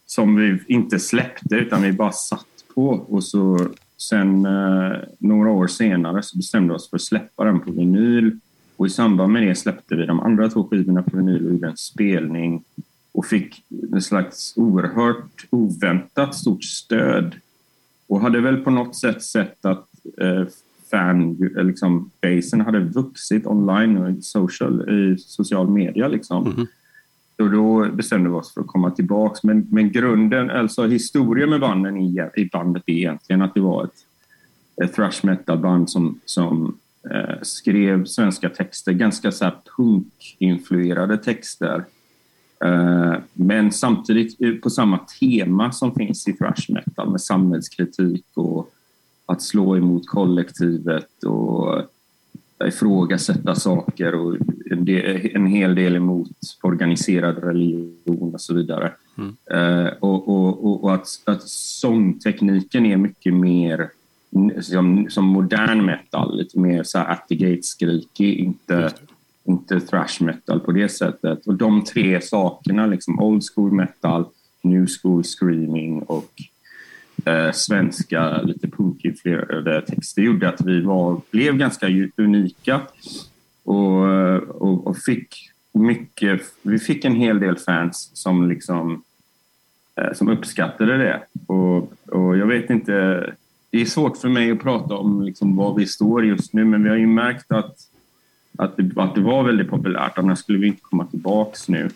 Som 0.05 0.35
vi 0.35 0.59
inte 0.67 0.99
släppte, 0.99 1.55
utan 1.55 1.81
vi 1.81 1.93
bara 1.93 2.11
satt 2.11 2.45
på. 2.75 2.89
Och 2.89 3.23
så 3.23 3.67
sen 4.01 4.45
eh, 4.45 4.97
några 5.17 5.51
år 5.51 5.67
senare 5.67 6.23
så 6.23 6.37
bestämde 6.37 6.73
vi 6.73 6.77
oss 6.77 6.89
för 6.89 6.97
att 6.97 7.01
släppa 7.01 7.43
den 7.43 7.59
på 7.59 7.71
vinyl. 7.71 8.39
Och 8.75 8.87
i 8.87 8.89
samband 8.89 9.33
med 9.33 9.47
det 9.47 9.55
släppte 9.55 9.95
vi 9.95 10.05
de 10.05 10.19
andra 10.19 10.49
två 10.49 10.63
skivorna 10.63 11.03
på 11.03 11.17
vinyl 11.17 11.45
och 11.45 11.51
gjorde 11.51 11.67
en 11.67 11.77
spelning 11.77 12.63
och 13.11 13.25
fick 13.25 13.63
en 13.93 14.01
slags 14.01 14.53
oerhört 14.55 15.47
oväntat 15.49 16.35
stort 16.35 16.63
stöd. 16.63 17.35
Och 18.07 18.21
hade 18.21 18.41
väl 18.41 18.57
på 18.57 18.71
något 18.71 18.95
sätt 18.95 19.23
sett 19.23 19.65
att 19.65 19.87
eh, 20.17 20.43
fan, 20.91 21.51
eh, 21.57 21.63
liksom, 21.63 22.11
basen 22.21 22.61
hade 22.61 22.79
vuxit 22.79 23.47
online 23.47 23.97
och 23.97 24.09
i 24.09 24.21
social, 24.21 24.89
i 24.89 25.17
social 25.17 25.69
media. 25.69 26.07
Liksom. 26.07 26.47
Mm. 26.47 26.67
Och 27.39 27.51
då 27.51 27.89
bestämde 27.91 28.29
vi 28.29 28.35
oss 28.35 28.53
för 28.53 28.61
att 28.61 28.67
komma 28.67 28.91
tillbaka. 28.91 29.39
Men, 29.43 29.67
men 29.69 29.91
grunden, 29.91 30.49
alltså 30.49 30.87
historien 30.87 31.49
med 31.49 31.59
banden 31.59 31.97
i, 31.97 32.29
i 32.35 32.45
bandet 32.45 32.83
är 32.85 32.93
egentligen 32.93 33.41
att 33.41 33.53
det 33.53 33.61
var 33.61 33.83
ett, 33.83 34.05
ett 34.83 34.93
thrash 34.93 35.19
metal-band 35.23 35.89
som, 35.89 36.19
som 36.25 36.77
eh, 37.11 37.41
skrev 37.41 38.05
svenska 38.05 38.49
texter, 38.49 38.91
ganska 38.91 39.31
så 39.31 39.51
punk-influerade 39.77 41.17
texter. 41.17 41.83
Eh, 42.65 43.15
men 43.33 43.71
samtidigt 43.71 44.41
eh, 44.41 44.53
på 44.53 44.69
samma 44.69 44.97
tema 44.97 45.71
som 45.71 45.95
finns 45.95 46.27
i 46.27 46.33
thrash 46.33 46.65
metal 46.69 47.11
med 47.11 47.21
samhällskritik 47.21 48.25
och 48.33 48.73
att 49.25 49.41
slå 49.41 49.77
emot 49.77 50.07
kollektivet 50.07 51.23
och 51.23 51.81
ifrågasätta 52.67 53.55
saker 53.55 54.15
och 54.15 54.37
en, 55.33 55.45
hel 55.45 55.75
del 55.75 55.95
emot 55.95 56.29
organiserad 56.61 57.43
religion 57.43 58.33
och 58.33 58.41
så 58.41 58.53
vidare. 58.53 58.91
Mm. 59.17 59.35
Uh, 59.53 59.93
och, 59.99 60.27
och, 60.27 60.83
och 60.83 60.93
att, 60.93 61.07
att 61.25 61.43
sångtekniken 61.49 62.85
är 62.85 62.97
mycket 62.97 63.33
mer 63.33 63.89
som, 64.61 65.07
som 65.09 65.25
modern 65.25 65.85
metal, 65.85 66.37
lite 66.37 66.59
mer 66.59 66.83
så 66.83 66.97
här 66.97 67.11
at 67.11 67.27
the 67.29 67.35
gate-skrikig, 67.35 68.39
inte, 68.39 68.91
inte 69.43 69.79
thrash 69.79 70.23
metal 70.23 70.59
på 70.59 70.71
det 70.71 70.89
sättet. 70.89 71.47
Och 71.47 71.53
de 71.53 71.83
tre 71.83 72.21
sakerna, 72.21 72.85
liksom 72.85 73.19
old 73.19 73.43
school 73.55 73.71
metal, 73.71 74.25
new 74.61 74.87
school 75.01 75.23
screaming 75.23 76.01
och 76.01 76.31
eh, 77.25 77.51
svenska, 77.51 78.41
lite 78.41 78.67
punkinfluerade 78.67 79.77
eh, 79.77 79.83
texter 79.83 80.21
gjorde 80.21 80.49
att 80.49 80.61
vi 80.61 80.81
var, 80.81 81.21
blev 81.31 81.57
ganska 81.57 81.87
unika 82.17 82.81
och, 83.63 84.09
eh, 84.09 84.37
och, 84.37 84.87
och, 84.87 84.97
fick 84.97 85.51
mycket, 85.73 86.41
vi 86.61 86.79
fick 86.79 87.05
en 87.05 87.15
hel 87.15 87.39
del 87.39 87.57
fans 87.57 88.11
som 88.13 88.49
liksom 88.49 89.03
eh, 89.95 90.13
som 90.13 90.29
uppskattade 90.29 90.97
det. 90.97 91.21
Och, 91.47 91.93
och 92.05 92.37
jag 92.37 92.47
vet 92.47 92.69
inte, 92.69 92.91
det 93.69 93.81
är 93.81 93.85
svårt 93.85 94.17
för 94.17 94.29
mig 94.29 94.51
att 94.51 94.61
prata 94.61 94.95
om 94.95 95.21
liksom 95.21 95.55
var 95.55 95.75
vi 95.75 95.85
står 95.85 96.25
just 96.25 96.53
nu 96.53 96.65
men 96.65 96.83
vi 96.83 96.89
har 96.89 96.97
ju 96.97 97.07
märkt 97.07 97.51
att, 97.51 97.75
att, 98.57 98.77
det, 98.77 98.91
att 98.95 99.15
det 99.15 99.21
var 99.21 99.43
väldigt 99.43 99.69
populärt, 99.69 100.17
annars 100.17 100.39
skulle 100.39 100.59
vi 100.59 100.67
inte 100.67 100.81
komma 100.81 101.05
tillbaks 101.05 101.69
nu. 101.69 101.89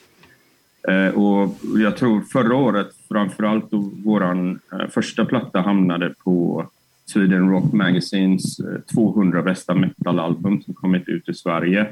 Eh, 0.87 1.15
och 1.15 1.57
jag 1.77 1.97
tror 1.97 2.21
förra 2.21 2.55
året, 2.55 2.87
framförallt 3.07 3.71
då 3.71 3.91
vår 4.05 4.23
eh, 4.23 4.87
första 4.89 5.25
platta 5.25 5.61
hamnade 5.61 6.13
på 6.23 6.67
Sweden 7.05 7.49
Rock 7.49 7.73
Magazines 7.73 8.57
200 8.93 9.39
eh, 9.39 9.45
bästa 9.45 9.75
metalalbum 9.75 10.61
som 10.61 10.73
kommit 10.73 11.09
ut 11.09 11.29
i 11.29 11.33
Sverige. 11.33 11.87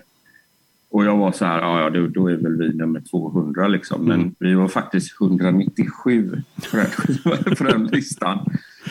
Och 0.90 1.06
jag 1.06 1.18
var 1.18 1.32
så 1.32 1.46
här, 1.46 1.62
ja, 1.62 1.90
då, 1.90 2.08
då 2.08 2.28
är 2.28 2.36
väl 2.36 2.58
vi 2.58 2.74
nummer 2.74 3.02
200 3.12 3.68
liksom. 3.68 4.06
Men 4.06 4.22
mm. 4.22 4.36
vi 4.40 4.54
var 4.54 4.68
faktiskt 4.68 5.22
197 5.22 6.42
på 6.72 6.78
den, 6.78 7.56
på 7.56 7.64
den 7.64 7.86
listan. 7.86 8.40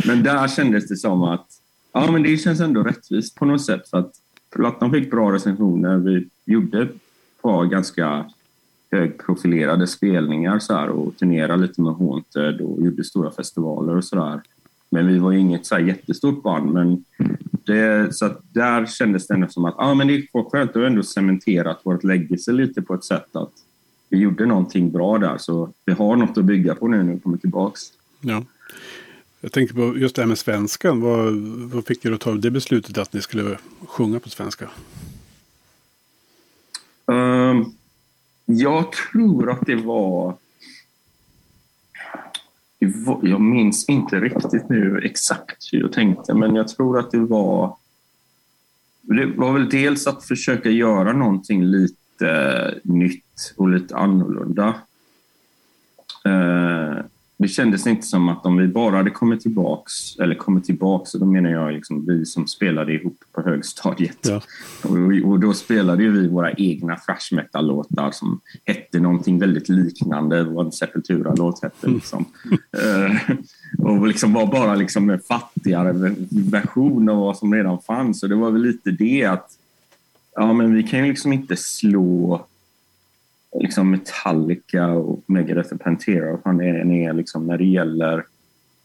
Men 0.07 0.23
där 0.23 0.49
kändes 0.49 0.89
det 0.89 0.97
som 0.97 1.23
att, 1.23 1.47
ja 1.93 2.11
men 2.13 2.23
det 2.23 2.37
känns 2.37 2.61
ändå 2.61 2.83
rättvist 2.83 3.35
på 3.35 3.45
något 3.45 3.65
sätt. 3.65 3.89
För 3.89 3.99
att 3.99 4.13
plattan 4.55 4.91
fick 4.91 5.11
bra 5.11 5.33
recensioner. 5.33 5.97
Vi 5.97 6.29
gjorde 6.45 6.83
ett 6.83 6.95
par 7.43 7.65
ganska 7.65 8.25
högprofilerade 8.91 9.87
spelningar 9.87 10.59
så 10.59 10.75
här, 10.75 10.89
och 10.89 11.17
turnerade 11.17 11.63
lite 11.63 11.81
med 11.81 11.93
Haunted 11.93 12.61
och 12.61 12.85
gjorde 12.85 13.05
stora 13.05 13.31
festivaler 13.31 13.97
och 13.97 14.05
sådär. 14.05 14.41
Men 14.91 15.07
vi 15.07 15.19
var 15.19 15.33
inget 15.33 15.67
så 15.67 15.75
här 15.75 15.83
jättestort 15.83 16.43
band. 16.43 16.73
Men 16.73 17.05
det, 17.51 18.15
så 18.17 18.35
där 18.53 18.87
kändes 18.87 19.27
det 19.27 19.35
ändå 19.35 19.49
som 19.49 19.65
att 19.65 19.75
ah, 19.79 19.95
men 19.95 20.07
det 20.07 20.15
är 20.15 20.51
skönt 20.51 20.71
att 20.71 20.77
ändå 20.77 21.03
cementerat 21.03 21.81
vårt 21.83 22.05
legacy 22.05 22.53
lite 22.53 22.83
på 22.83 22.95
ett 22.95 23.05
sätt 23.05 23.37
att 23.37 23.53
vi 24.09 24.19
gjorde 24.19 24.47
någonting 24.47 24.91
bra 24.91 25.19
där. 25.19 25.39
Så 25.39 25.73
vi 25.85 25.93
har 25.93 26.17
något 26.17 26.39
att 26.39 26.45
bygga 26.45 26.75
på 26.75 26.89
nu 26.89 27.03
när 27.03 27.13
vi 27.15 27.21
kommer 27.21 27.37
tillbaks. 27.37 27.81
Ja. 28.21 28.45
Jag 29.41 29.53
tänker 29.53 29.75
på 29.75 29.99
just 29.99 30.17
det 30.17 30.23
här 30.23 30.27
med 30.27 30.39
svenskan. 30.39 31.01
Vad, 31.01 31.35
vad 31.73 31.87
fick 31.87 32.05
er 32.05 32.13
att 32.13 32.21
ta 32.21 32.35
det 32.35 32.51
beslutet 32.51 32.99
att 32.99 33.13
ni 33.13 33.23
skulle 33.23 33.59
sjunga 33.87 34.21
på 34.21 34.29
svenska? 34.29 34.69
Um, 37.07 37.75
jag 38.57 38.93
tror 38.93 39.51
att 39.51 39.67
det 39.67 39.77
var... 39.77 40.37
Jag 43.23 43.41
minns 43.41 43.89
inte 43.89 44.21
riktigt 44.21 44.69
nu 44.69 45.01
exakt 45.05 45.73
hur 45.73 45.81
jag 45.81 45.93
tänkte, 45.93 46.35
men 46.35 46.55
jag 46.55 46.69
tror 46.69 46.99
att 46.99 47.11
det 47.11 47.19
var... 47.19 47.77
Det 49.01 49.27
var 49.27 49.53
väl 49.53 49.69
dels 49.69 50.07
att 50.07 50.25
försöka 50.25 50.71
göra 50.71 51.13
någonting 51.13 51.65
lite 51.65 52.81
nytt 52.85 53.55
och 53.57 53.69
lite 53.69 53.97
annorlunda. 53.97 54.75
Eh, 56.25 57.05
det 57.41 57.49
kändes 57.49 57.87
inte 57.87 58.07
som 58.07 58.29
att 58.29 58.47
om 58.47 58.57
vi 58.57 58.69
bara 58.69 58.97
hade 58.97 59.11
kommit 59.11 59.41
tillbaks, 59.41 60.19
eller 60.19 60.35
kommit 60.35 60.65
tillbaks, 60.65 61.15
och 61.15 61.21
då 61.21 61.27
menar 61.27 61.51
jag 61.51 61.73
liksom 61.73 62.07
vi 62.07 62.27
som 62.27 62.47
spelade 62.47 62.93
ihop 62.93 63.19
på 63.33 63.43
högstadiet. 63.43 64.19
Ja. 64.23 64.41
Och, 64.83 65.31
och, 65.31 65.41
då 65.41 65.53
spelade 65.53 66.09
vi 66.09 66.29
våra 66.29 66.53
egna 66.53 66.97
thrash 66.97 67.37
metal-låtar 67.37 68.11
som 68.11 68.41
hette 68.65 69.01
någonting 69.01 69.39
väldigt 69.39 69.69
liknande 69.69 70.45
vad 70.45 70.67
en 70.67 70.73
Sepultura-låt 70.73 71.63
hette. 71.63 71.89
Liksom. 71.89 72.25
Mm. 72.85 73.19
och 73.79 74.07
liksom 74.07 74.33
var 74.33 74.47
bara 74.47 74.75
liksom 74.75 75.11
en 75.11 75.21
fattigare 75.21 76.15
version 76.31 77.09
av 77.09 77.17
vad 77.17 77.37
som 77.37 77.55
redan 77.55 77.79
fanns. 77.83 78.23
Och 78.23 78.29
det 78.29 78.35
var 78.35 78.51
väl 78.51 78.63
lite 78.63 78.91
det 78.91 79.25
att 79.25 79.51
ja, 80.35 80.53
men 80.53 80.75
vi 80.75 80.83
kan 80.83 80.99
ju 80.99 81.07
liksom 81.07 81.33
inte 81.33 81.57
slå 81.57 82.47
liksom 83.59 83.91
Metallica 83.91 84.87
och 84.87 85.23
Megadeth 85.27 85.75
och 85.75 85.81
Pantera 85.81 86.33
och 86.33 86.43
fan 86.43 86.61
är, 86.61 86.93
är 86.93 87.13
liksom 87.13 87.47
när 87.47 87.59
det 87.59 87.65
gäller 87.65 88.25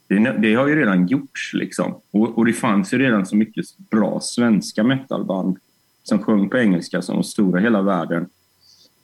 det, 0.08 0.36
det, 0.38 0.54
har 0.54 0.66
ju 0.66 0.76
redan 0.76 1.06
gjorts 1.06 1.54
liksom. 1.54 1.94
Och, 2.10 2.38
och, 2.38 2.46
det 2.46 2.52
fanns 2.52 2.94
ju 2.94 2.98
redan 2.98 3.26
så 3.26 3.36
mycket 3.36 3.64
bra 3.90 4.20
svenska 4.20 4.84
metalband 4.84 5.56
som 6.02 6.18
sjöng 6.18 6.48
på 6.48 6.58
engelska 6.58 7.02
som 7.02 7.16
var 7.16 7.22
stora 7.22 7.60
i 7.60 7.62
hela 7.62 7.82
världen. 7.82 8.26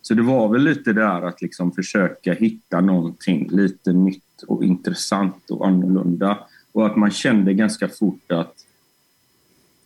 Så 0.03 0.14
det 0.14 0.22
var 0.22 0.48
väl 0.48 0.62
lite 0.62 0.92
där 0.92 1.22
att 1.22 1.42
liksom 1.42 1.72
försöka 1.72 2.33
hitta 2.33 2.81
någonting 2.81 3.48
lite 3.51 3.92
nytt 3.92 4.42
och 4.46 4.64
intressant 4.64 5.51
och 5.51 5.66
annorlunda. 5.66 6.38
Och 6.72 6.87
att 6.87 6.96
man 6.96 7.11
kände 7.11 7.55
ganska 7.55 7.88
fort 7.88 8.33
att 8.33 8.55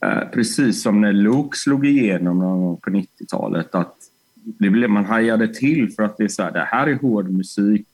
eh, 0.01 0.29
precis 0.33 0.83
som 0.83 1.01
när 1.01 1.13
Luke 1.13 1.59
slog 1.59 1.87
igenom 1.87 2.39
någon 2.39 2.61
gång 2.61 2.77
på 2.77 2.91
90-talet, 2.91 3.75
att 3.75 3.97
det 4.47 4.71
blev, 4.71 4.91
man 4.91 5.05
hajade 5.05 5.55
till 5.55 5.91
för 5.91 6.03
att 6.03 6.17
det 6.17 6.25
är 6.25 6.29
så 6.29 6.43
här, 6.43 6.53
det 6.53 6.69
här 6.71 6.87
är 6.87 6.95
hård 6.95 7.31
musik, 7.31 7.87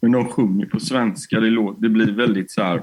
men 0.00 0.12
de 0.12 0.28
sjunger 0.28 0.66
på 0.66 0.80
svenska. 0.80 1.40
Det, 1.40 1.50
låter, 1.50 1.82
det 1.82 1.88
blir 1.88 2.12
väldigt 2.12 2.50
så 2.50 2.62
här, 2.62 2.82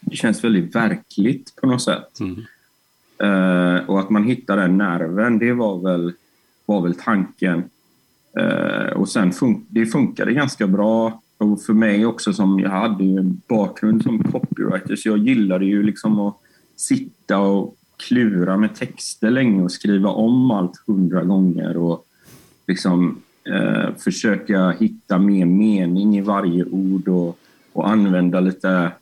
det 0.00 0.16
känns 0.16 0.44
väldigt 0.44 0.74
verkligt 0.74 1.56
på 1.56 1.66
något 1.66 1.82
sätt. 1.82 2.20
Mm. 2.20 2.44
Eh, 3.18 3.84
och 3.84 4.00
att 4.00 4.10
man 4.10 4.24
hittar 4.24 4.56
den 4.56 4.78
nerven, 4.78 5.38
det 5.38 5.52
var 5.52 5.82
väl, 5.82 6.12
var 6.66 6.82
väl 6.82 6.94
tanken. 6.94 7.64
Eh, 8.38 8.92
och 8.92 9.08
sen 9.08 9.32
fun 9.32 9.66
det 9.68 9.86
funkade 9.86 10.32
ganska 10.32 10.66
bra. 10.66 11.20
Och 11.38 11.62
för 11.62 11.72
mig 11.72 12.06
också, 12.06 12.32
som 12.32 12.60
jag 12.60 12.70
hade 12.70 13.04
ju 13.04 13.18
en 13.18 13.40
bakgrund 13.48 14.02
som 14.02 14.22
copywriter, 14.22 14.96
så 14.96 15.08
jag 15.08 15.18
gillade 15.18 15.64
ju 15.64 15.82
liksom 15.82 16.20
att 16.20 16.36
sitta 16.76 17.38
och 17.38 17.76
klura 17.96 18.56
med 18.56 18.74
texter 18.74 19.30
länge 19.30 19.62
och 19.62 19.72
skriva 19.72 20.10
om 20.10 20.50
allt 20.50 20.82
hundra 20.86 21.24
gånger 21.24 21.76
och 21.76 22.03
liksom 22.66 23.22
eh, 23.44 23.94
försöka 23.98 24.70
hitta 24.70 25.18
mer 25.18 25.46
mening 25.46 26.16
i 26.16 26.20
varje 26.20 26.64
ord 26.64 27.08
och, 27.08 27.38
och 27.72 27.88
använda 27.88 28.40
lite 28.40 28.92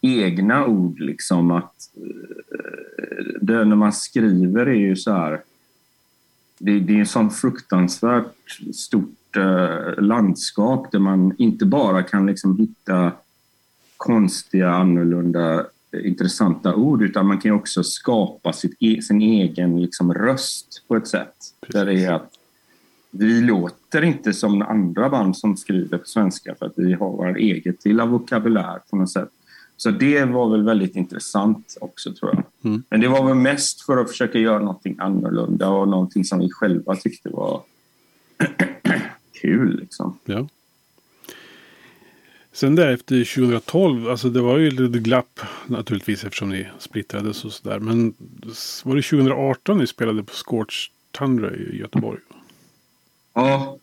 egna 0.00 0.66
ord. 0.66 1.00
Liksom 1.00 1.50
att 1.50 1.74
eh, 1.96 3.24
det, 3.40 3.64
när 3.64 3.76
man 3.76 3.92
skriver 3.92 4.66
är 4.66 4.74
ju 4.74 4.96
så 4.96 5.12
här... 5.12 5.40
Det, 6.58 6.80
det 6.80 6.94
är 6.94 6.98
en 6.98 7.06
sån 7.06 7.30
fruktansvärt 7.30 8.60
stort 8.74 9.36
eh, 9.36 10.02
landskap 10.02 10.92
där 10.92 10.98
man 10.98 11.34
inte 11.38 11.66
bara 11.66 12.02
kan 12.02 12.26
liksom 12.26 12.58
hitta 12.58 13.12
konstiga, 13.96 14.70
annorlunda, 14.70 15.66
intressanta 16.04 16.74
ord 16.74 17.02
utan 17.02 17.26
man 17.26 17.38
kan 17.40 17.52
också 17.52 17.82
skapa 17.82 18.52
sitt, 18.52 18.76
e, 18.80 19.02
sin 19.02 19.22
egen 19.22 19.82
liksom, 19.82 20.14
röst 20.14 20.84
på 20.88 20.96
ett 20.96 21.08
sätt. 21.08 21.34
Precis. 21.60 21.74
Där 21.74 21.86
det 21.86 22.04
är 22.04 22.12
att 22.12 22.30
vi 23.18 23.40
låter 23.40 24.04
inte 24.04 24.32
som 24.32 24.62
andra 24.62 25.08
band 25.08 25.36
som 25.36 25.56
skriver 25.56 25.98
på 25.98 26.06
svenska 26.06 26.54
för 26.58 26.66
att 26.66 26.72
vi 26.76 26.92
har 26.92 27.10
vår 27.10 27.36
eget 27.36 27.84
lilla 27.84 28.06
vokabulär 28.06 28.80
på 28.90 28.96
något 28.96 29.10
sätt. 29.10 29.30
Så 29.76 29.90
det 29.90 30.24
var 30.24 30.50
väl 30.50 30.64
väldigt 30.64 30.96
intressant 30.96 31.76
också 31.80 32.12
tror 32.12 32.34
jag. 32.34 32.70
Mm. 32.70 32.82
Men 32.90 33.00
det 33.00 33.08
var 33.08 33.26
väl 33.26 33.34
mest 33.34 33.80
för 33.80 33.96
att 33.96 34.10
försöka 34.10 34.38
göra 34.38 34.58
någonting 34.58 34.96
annorlunda 34.98 35.68
och 35.68 35.88
någonting 35.88 36.24
som 36.24 36.38
vi 36.38 36.50
själva 36.50 36.96
tyckte 36.96 37.28
var 37.28 37.62
kul. 39.40 39.80
Liksom. 39.80 40.18
Ja. 40.24 40.48
Sen 42.52 42.74
därefter 42.74 43.34
2012, 43.34 44.08
alltså 44.08 44.30
det 44.30 44.40
var 44.40 44.58
ju 44.58 44.70
lite 44.70 44.98
glapp 44.98 45.40
naturligtvis 45.66 46.24
eftersom 46.24 46.48
ni 46.48 46.66
splittrades 46.78 47.44
och 47.44 47.52
sådär. 47.52 47.78
Men 47.78 48.14
var 48.84 48.96
det 48.96 49.02
2018 49.02 49.78
ni 49.78 49.86
spelade 49.86 50.22
på 50.22 50.32
Scorch 50.32 50.90
Tundra 51.10 51.54
i 51.54 51.78
Göteborg? 51.78 52.20
Ja, 53.36 53.78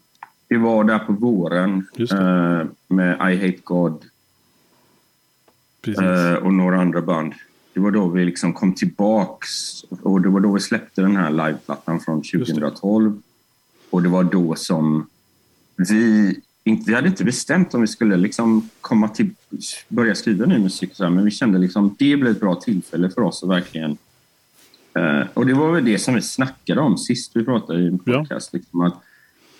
det 0.48 0.58
var 0.58 0.84
där 0.84 1.00
på 1.00 1.14
våren 1.14 1.88
eh, 2.00 2.68
med 2.88 3.34
I 3.34 3.36
Hate 3.36 3.60
God 3.64 4.06
eh, 5.88 6.34
och 6.34 6.54
några 6.54 6.82
andra 6.82 7.02
band. 7.02 7.34
Det 7.74 7.80
var 7.80 7.92
då 7.92 8.08
vi 8.08 8.26
liksom 8.26 8.54
kom 8.54 8.76
tillbaks 8.76 9.84
och 9.84 10.22
det 10.22 10.30
var 10.30 10.40
då 10.40 10.52
vi 10.52 10.60
släppte 10.60 11.02
den 11.02 11.16
här 11.16 11.30
liveplattan 11.30 12.00
från 12.00 12.22
2012. 12.22 13.22
Och 13.90 14.04
det 14.04 14.10
var 14.10 14.24
då 14.24 14.56
som 14.56 15.08
vi 15.76 16.36
inte, 16.64 16.90
vi 16.90 16.96
hade 16.96 17.08
inte 17.08 17.24
bestämt 17.24 17.74
om 17.74 17.82
vi 17.82 17.88
skulle 17.88 18.18
liksom 18.18 18.70
komma 18.82 19.10
till, 19.10 19.30
börja 19.88 20.16
skriva 20.16 20.46
ny 20.46 20.60
musik, 20.60 20.90
så 20.94 21.04
här, 21.04 21.12
men 21.12 21.26
vi 21.26 21.32
kände 21.32 21.60
liksom 21.60 21.96
det 22.00 22.18
blev 22.18 22.32
ett 22.32 22.40
bra 22.40 22.56
tillfälle 22.56 23.10
för 23.10 23.22
oss 23.22 23.44
att 23.44 23.50
verkligen... 23.50 23.98
Eh, 24.94 25.24
och 25.34 25.46
det 25.46 25.54
var 25.54 25.72
väl 25.72 25.86
det 25.86 26.00
som 26.00 26.16
vi 26.16 26.22
snackade 26.22 26.82
om 26.82 26.98
sist 26.98 27.32
vi 27.36 27.46
pratade 27.46 27.84
i 27.84 27.88
en 27.88 28.00
podcast. 28.00 28.50
Ja. 28.54 28.58
Liksom, 28.58 28.82
att 28.82 29.04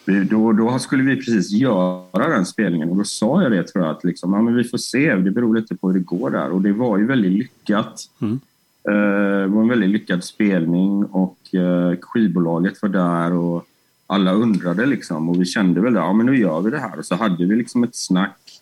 då, 0.06 0.52
då 0.52 0.80
skulle 0.80 1.04
vi 1.04 1.16
precis 1.16 1.52
göra 1.52 2.30
den 2.30 2.46
spelningen 2.46 2.90
och 2.90 2.98
då 2.98 3.04
sa 3.04 3.44
jag 3.44 3.52
det 3.52 3.64
tror 3.64 3.86
jag 3.86 3.96
att 3.96 4.04
liksom, 4.04 4.34
ja, 4.34 4.42
men 4.42 4.56
vi 4.56 4.64
får 4.64 4.78
se, 4.78 5.16
det 5.16 5.32
beror 5.32 5.56
lite 5.56 5.76
på 5.76 5.88
hur 5.88 6.00
det 6.00 6.06
går 6.06 6.30
där. 6.30 6.50
Och 6.50 6.62
det 6.62 6.74
var 6.74 6.98
ju 6.98 7.06
väldigt 7.06 7.32
lyckat. 7.32 8.10
Mm. 8.22 8.40
Eh, 8.90 9.42
det 9.42 9.48
var 9.48 9.62
en 9.62 9.68
väldigt 9.68 9.90
lyckad 9.90 10.24
spelning 10.24 11.06
och 11.06 11.56
eh, 11.56 11.96
skivbolaget 12.02 12.82
var 12.82 12.90
där 12.90 13.34
och 13.34 13.68
alla 14.08 14.34
undrade 14.34 14.86
liksom 14.86 15.30
och 15.30 15.42
vi 15.42 15.46
kände 15.46 15.82
väl 15.82 15.94
ja 15.94 16.14
men 16.14 16.26
nu 16.26 16.38
gör 16.38 16.62
vi 16.62 16.72
det 16.72 16.80
här. 16.80 17.00
Och 17.00 17.06
så 17.06 17.16
hade 17.16 17.46
vi 17.46 17.56
liksom 17.56 17.84
ett 17.84 17.96
snack 17.96 18.62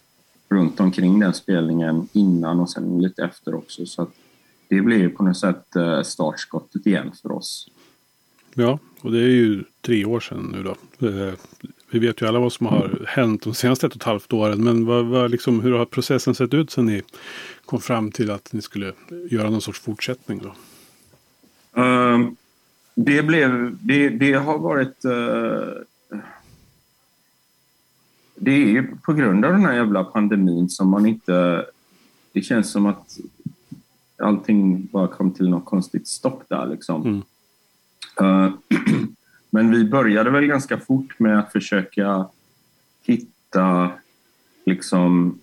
runt 0.49 0.79
omkring 0.79 1.19
den 1.19 1.33
spelningen 1.33 2.07
innan 2.13 2.59
och 2.59 2.69
sen 2.69 3.01
lite 3.01 3.23
efter 3.23 3.55
också. 3.55 3.85
Så 3.85 4.07
det 4.67 4.81
blev 4.81 5.09
på 5.09 5.23
något 5.23 5.37
sätt 5.37 5.75
eh, 5.75 6.01
startskottet 6.01 6.85
igen 6.85 7.11
för 7.21 7.31
oss. 7.31 7.67
Ja, 8.53 8.79
och 9.01 9.11
det 9.11 9.19
är 9.19 9.27
ju 9.27 9.63
tre 9.81 10.05
år 10.05 10.19
sedan 10.19 10.55
nu 10.55 10.63
då. 10.63 11.07
Eh, 11.07 11.33
vi 11.91 11.99
vet 11.99 12.21
ju 12.21 12.27
alla 12.27 12.39
vad 12.39 12.53
som 12.53 12.65
har 12.65 13.05
hänt 13.07 13.43
de 13.43 13.53
senaste 13.53 13.87
ett 13.87 13.93
och 13.93 14.01
ett 14.01 14.03
halvt 14.03 14.33
åren. 14.33 14.63
Men 14.63 14.85
vad, 14.85 15.05
vad 15.05 15.31
liksom, 15.31 15.59
hur 15.59 15.71
har 15.71 15.85
processen 15.85 16.35
sett 16.35 16.53
ut 16.53 16.71
sen 16.71 16.85
ni 16.85 17.01
kom 17.65 17.81
fram 17.81 18.11
till 18.11 18.31
att 18.31 18.53
ni 18.53 18.61
skulle 18.61 18.93
göra 19.29 19.49
någon 19.49 19.61
sorts 19.61 19.79
fortsättning? 19.79 20.41
Då? 20.43 20.53
Um, 21.81 22.35
det, 22.95 23.23
blev, 23.23 23.77
det, 23.81 24.09
det 24.09 24.33
har 24.33 24.57
varit... 24.57 25.05
Uh, 25.05 25.83
det 28.35 28.77
är 28.77 28.87
på 29.03 29.13
grund 29.13 29.45
av 29.45 29.51
den 29.51 29.65
här 29.65 29.73
jävla 29.73 30.03
pandemin 30.03 30.69
som 30.69 30.89
man 30.89 31.05
inte... 31.05 31.65
Det 32.33 32.41
känns 32.41 32.71
som 32.71 32.85
att 32.85 33.19
allting 34.17 34.85
bara 34.91 35.07
kom 35.07 35.31
till 35.31 35.49
något 35.49 35.65
konstigt 35.65 36.07
stopp 36.07 36.43
där. 36.47 36.67
Liksom. 36.67 37.01
Mm. 37.01 37.21
Eh, 38.21 38.53
men 39.49 39.71
vi 39.71 39.85
började 39.85 40.29
väl 40.29 40.45
ganska 40.45 40.77
fort 40.77 41.19
med 41.19 41.39
att 41.39 41.51
försöka 41.51 42.25
hitta 43.03 43.91
liksom, 44.65 45.39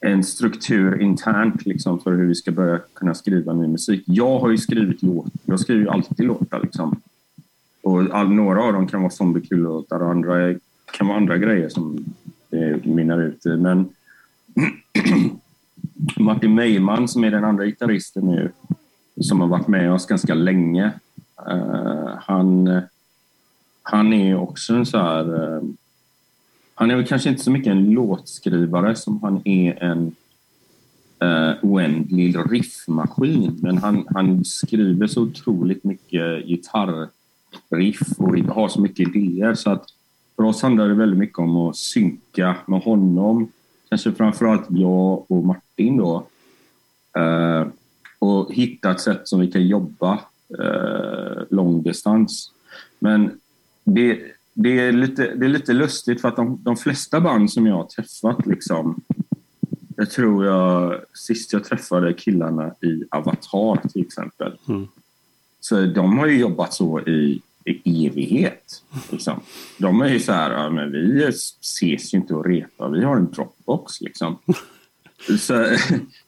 en 0.00 0.24
struktur 0.24 1.02
internt 1.02 1.66
liksom, 1.66 2.00
för 2.00 2.12
hur 2.12 2.26
vi 2.26 2.34
ska 2.34 2.50
börja 2.50 2.80
kunna 2.94 3.14
skriva 3.14 3.52
ny 3.52 3.66
musik. 3.66 4.02
Jag 4.06 4.38
har 4.38 4.50
ju 4.50 4.58
skrivit 4.58 5.02
låtar. 5.02 5.32
Jag 5.44 5.60
skriver 5.60 5.80
ju 5.80 5.88
alltid 5.88 6.26
låtar. 6.26 6.60
Liksom. 6.60 7.00
Och 7.82 8.00
all, 8.12 8.30
några 8.30 8.62
av 8.62 8.72
dem 8.72 8.86
kan 8.86 9.00
vara 9.00 9.10
zombiekul-låtar 9.10 10.02
och 10.02 10.10
andra 10.10 10.54
kan 10.92 11.06
vara 11.06 11.16
andra 11.16 11.38
grejer 11.38 11.68
som 11.68 12.04
det 12.50 12.84
mynnar 12.84 13.22
ut 13.22 13.46
i. 13.46 13.56
Men 13.56 13.88
Martin 16.18 16.54
Meiman 16.54 17.08
som 17.08 17.24
är 17.24 17.30
den 17.30 17.44
andra 17.44 17.64
gitarristen 17.64 18.24
nu 18.24 18.52
som 19.20 19.40
har 19.40 19.48
varit 19.48 19.68
med 19.68 19.92
oss 19.92 20.06
ganska 20.06 20.34
länge. 20.34 20.92
Eh, 21.46 22.18
han, 22.20 22.80
han 23.82 24.12
är 24.12 24.36
också 24.36 24.74
en 24.74 24.86
så 24.86 24.98
här... 24.98 25.56
Eh, 25.56 25.62
han 26.74 26.90
är 26.90 26.96
väl 26.96 27.06
kanske 27.06 27.28
inte 27.28 27.42
så 27.42 27.50
mycket 27.50 27.70
en 27.70 27.90
låtskrivare 27.90 28.94
som 28.94 29.22
han 29.22 29.42
är 29.44 29.82
en 29.82 30.14
uh, 31.24 31.54
oändlig 31.62 32.36
riffmaskin. 32.50 33.58
Men 33.62 33.78
han, 33.78 34.06
han 34.14 34.44
skriver 34.44 35.06
så 35.06 35.22
otroligt 35.22 35.84
mycket 35.84 36.46
gitarrriff 36.46 38.02
och 38.18 38.38
har 38.38 38.68
så 38.68 38.80
mycket 38.80 39.16
idéer. 39.16 39.54
Så 39.54 39.70
att 39.70 39.84
för 40.36 40.42
oss 40.42 40.62
handlar 40.62 40.88
det 40.88 40.94
väldigt 40.94 41.18
mycket 41.18 41.38
om 41.38 41.56
att 41.56 41.76
synka 41.76 42.56
med 42.66 42.80
honom. 42.80 43.48
Kanske 43.88 44.12
framförallt 44.12 44.66
jag 44.68 45.30
och 45.30 45.44
Martin 45.44 45.96
då. 45.96 46.26
Uh, 47.18 47.66
och 48.18 48.54
hitta 48.54 48.90
ett 48.90 49.00
sätt 49.00 49.28
som 49.28 49.40
vi 49.40 49.50
kan 49.50 49.66
jobba 49.66 50.20
uh, 50.60 51.42
långdistans. 51.50 52.52
Men 52.98 53.40
det, 53.84 54.20
det, 54.54 54.80
är 54.80 54.92
lite, 54.92 55.34
det 55.34 55.46
är 55.46 55.48
lite 55.48 55.72
lustigt 55.72 56.20
för 56.20 56.28
att 56.28 56.36
de, 56.36 56.60
de 56.62 56.76
flesta 56.76 57.20
band 57.20 57.52
som 57.52 57.66
jag 57.66 57.74
har 57.74 57.84
träffat 57.84 58.46
liksom, 58.46 59.00
jag 59.96 60.10
tror 60.10 60.46
jag 60.46 61.00
sist 61.14 61.52
jag 61.52 61.64
träffade 61.64 62.12
killarna 62.12 62.74
i 62.80 63.04
Avatar 63.10 63.88
till 63.88 64.02
exempel. 64.02 64.52
Mm. 64.68 64.88
Så 65.60 65.86
de 65.86 66.18
har 66.18 66.26
ju 66.26 66.38
jobbat 66.38 66.74
så 66.74 67.00
i, 67.00 67.42
i 67.64 68.06
evighet. 68.06 68.82
Liksom. 69.10 69.40
De 69.78 70.00
är 70.00 70.08
ju 70.08 70.20
så 70.20 70.32
här, 70.32 70.50
ja, 70.50 70.70
men 70.70 70.92
vi 70.92 71.24
ses 71.24 72.14
ju 72.14 72.18
inte 72.18 72.34
och 72.34 72.46
repar, 72.46 72.88
vi 72.88 73.04
har 73.04 73.16
en 73.16 73.30
Dropbox 73.30 74.00
liksom. 74.00 74.38
Så, 75.38 75.76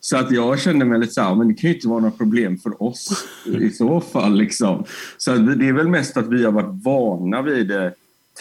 så, 0.00 0.16
att 0.16 0.31
jag 0.31 0.61
kände 0.61 0.85
mig 0.85 1.00
lite 1.00 1.12
så 1.12 1.20
här, 1.20 1.35
men 1.35 1.48
det 1.48 1.55
kan 1.55 1.70
ju 1.70 1.76
inte 1.76 1.88
vara 1.88 2.00
något 2.00 2.18
problem 2.18 2.59
för 2.59 2.83
oss 2.83 3.24
i 3.61 3.70
så 3.70 4.00
fall. 4.00 4.37
Liksom. 4.37 4.85
Så 5.16 5.35
det 5.35 5.68
är 5.68 5.72
väl 5.72 5.88
mest 5.88 6.16
att 6.16 6.29
vi 6.29 6.44
har 6.44 6.53
varit 6.53 6.85
vana 6.85 7.42
vid 7.42 7.72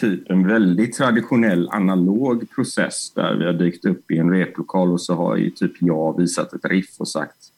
typ 0.00 0.30
en 0.30 0.48
väldigt 0.48 0.96
traditionell 0.96 1.68
analog 1.72 2.50
process 2.54 3.12
där 3.14 3.34
vi 3.34 3.44
har 3.44 3.52
dykt 3.52 3.84
upp 3.84 4.10
i 4.10 4.18
en 4.18 4.30
replokal 4.30 4.92
och 4.92 5.00
så 5.00 5.14
har 5.14 5.36
ju 5.36 5.50
typ 5.50 5.72
jag 5.78 6.18
visat 6.18 6.52
ett 6.52 6.64
riff 6.64 6.94
och 6.98 7.08
sagt 7.08 7.52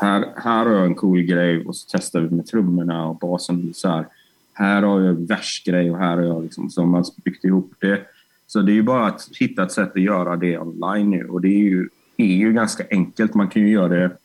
här, 0.00 0.32
här 0.36 0.66
har 0.66 0.72
jag 0.72 0.86
en 0.86 0.94
cool 0.94 1.22
grej 1.22 1.66
och 1.66 1.76
så 1.76 1.88
testar 1.90 2.20
vi 2.20 2.36
med 2.36 2.46
trummorna 2.46 3.06
och 3.06 3.16
basen 3.16 3.70
så 3.74 3.88
här. 3.88 4.06
Här 4.52 4.82
har 4.82 5.00
jag 5.00 5.08
en 5.08 5.26
versgrej 5.26 5.90
och 5.90 5.98
här 5.98 6.16
har 6.16 6.22
jag 6.22 6.42
liksom, 6.42 6.70
så 6.70 6.86
man 6.86 7.04
byggt 7.24 7.44
ihop 7.44 7.72
det. 7.78 8.00
Så 8.46 8.60
det 8.60 8.72
är 8.72 8.74
ju 8.74 8.82
bara 8.82 9.06
att 9.06 9.28
hitta 9.38 9.62
ett 9.62 9.72
sätt 9.72 9.90
att 9.90 10.02
göra 10.02 10.36
det 10.36 10.58
online 10.58 11.10
nu 11.10 11.28
och 11.28 11.40
det 11.40 11.48
är 11.48 11.64
ju 11.64 11.88
är 12.18 12.36
ju 12.36 12.52
ganska 12.52 12.84
enkelt. 12.90 13.34
Man 13.34 13.48
kan 13.48 13.62
ju 13.62 13.68
göra 13.68 13.88
det... 13.88 14.16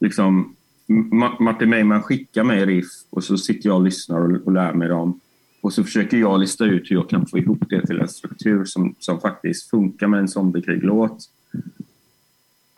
Liksom, 0.00 0.56
Martin 1.38 1.70
Meiman 1.70 2.02
skickar 2.02 2.44
mig 2.44 2.66
riff 2.66 2.90
och 3.10 3.24
så 3.24 3.38
sitter 3.38 3.68
jag 3.68 3.76
och 3.76 3.84
lyssnar 3.84 4.20
och, 4.20 4.46
och 4.46 4.52
lär 4.52 4.72
mig 4.72 4.88
dem. 4.88 5.20
Och 5.60 5.72
så 5.72 5.84
försöker 5.84 6.16
jag 6.16 6.40
lista 6.40 6.64
ut 6.64 6.90
hur 6.90 6.96
jag 6.96 7.10
kan 7.10 7.26
få 7.26 7.38
ihop 7.38 7.64
det 7.68 7.86
till 7.86 8.00
en 8.00 8.08
struktur 8.08 8.64
som, 8.64 8.94
som 8.98 9.20
faktiskt 9.20 9.70
funkar 9.70 10.06
med 10.06 10.20
en 10.20 10.28
zombiekrig-låt. 10.28 11.30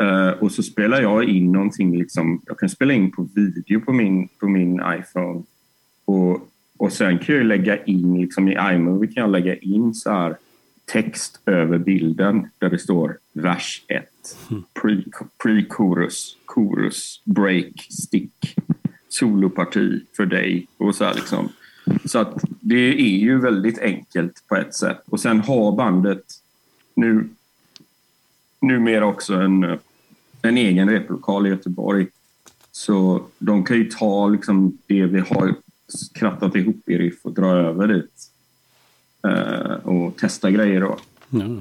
Uh, 0.02 0.30
och 0.30 0.52
så 0.52 0.62
spelar 0.62 1.02
jag 1.02 1.24
in 1.24 1.52
någonting, 1.52 1.98
liksom, 1.98 2.42
jag 2.46 2.58
kan 2.58 2.68
spela 2.68 2.92
in 2.92 3.10
på 3.10 3.28
video 3.34 3.80
på 3.80 3.92
min, 3.92 4.28
på 4.28 4.48
min 4.48 4.82
iPhone. 4.98 5.42
Och, 6.04 6.48
och 6.76 6.92
sen 6.92 7.18
kan 7.18 7.34
jag 7.34 7.46
lägga 7.46 7.84
in, 7.84 8.20
liksom 8.20 8.48
i 8.48 8.56
iMovie 8.72 9.12
kan 9.12 9.20
jag 9.20 9.30
lägga 9.30 9.56
in 9.56 9.94
så 9.94 10.10
här 10.10 10.36
text 10.92 11.40
över 11.46 11.78
bilden 11.78 12.50
där 12.58 12.70
det 12.70 12.78
står 12.78 13.18
vers 13.32 13.84
1, 13.88 14.04
mm. 14.50 14.62
pre-chorus, 15.42 16.36
chorus, 16.44 17.22
break, 17.24 17.86
stick, 17.90 18.56
soloparti 19.08 20.00
för 20.16 20.26
dig 20.26 20.66
och 20.76 20.94
så 20.94 21.04
här 21.04 21.14
liksom. 21.14 21.48
Så 22.04 22.18
att 22.18 22.44
det 22.60 23.00
är 23.00 23.18
ju 23.18 23.40
väldigt 23.40 23.78
enkelt 23.78 24.44
på 24.48 24.56
ett 24.56 24.74
sätt. 24.74 25.02
Och 25.06 25.20
sen 25.20 25.40
har 25.40 25.76
bandet 25.76 26.24
nu 26.94 27.28
numera 28.60 29.06
också 29.06 29.34
en, 29.34 29.78
en 30.42 30.56
egen 30.56 30.90
replokal 30.90 31.46
i 31.46 31.50
Göteborg. 31.50 32.06
Så 32.72 33.24
de 33.38 33.64
kan 33.64 33.76
ju 33.76 33.84
ta 33.84 34.28
liksom 34.28 34.78
det 34.86 35.06
vi 35.06 35.20
har 35.20 35.54
krattat 36.14 36.56
ihop 36.56 36.88
i 36.88 36.98
riff 36.98 37.18
och 37.22 37.32
dra 37.32 37.56
över 37.56 37.88
dit. 37.88 38.31
Uh, 39.26 39.72
och 39.72 40.16
testa 40.16 40.50
grejer 40.50 40.80
då. 40.80 40.96
Mm. 41.32 41.60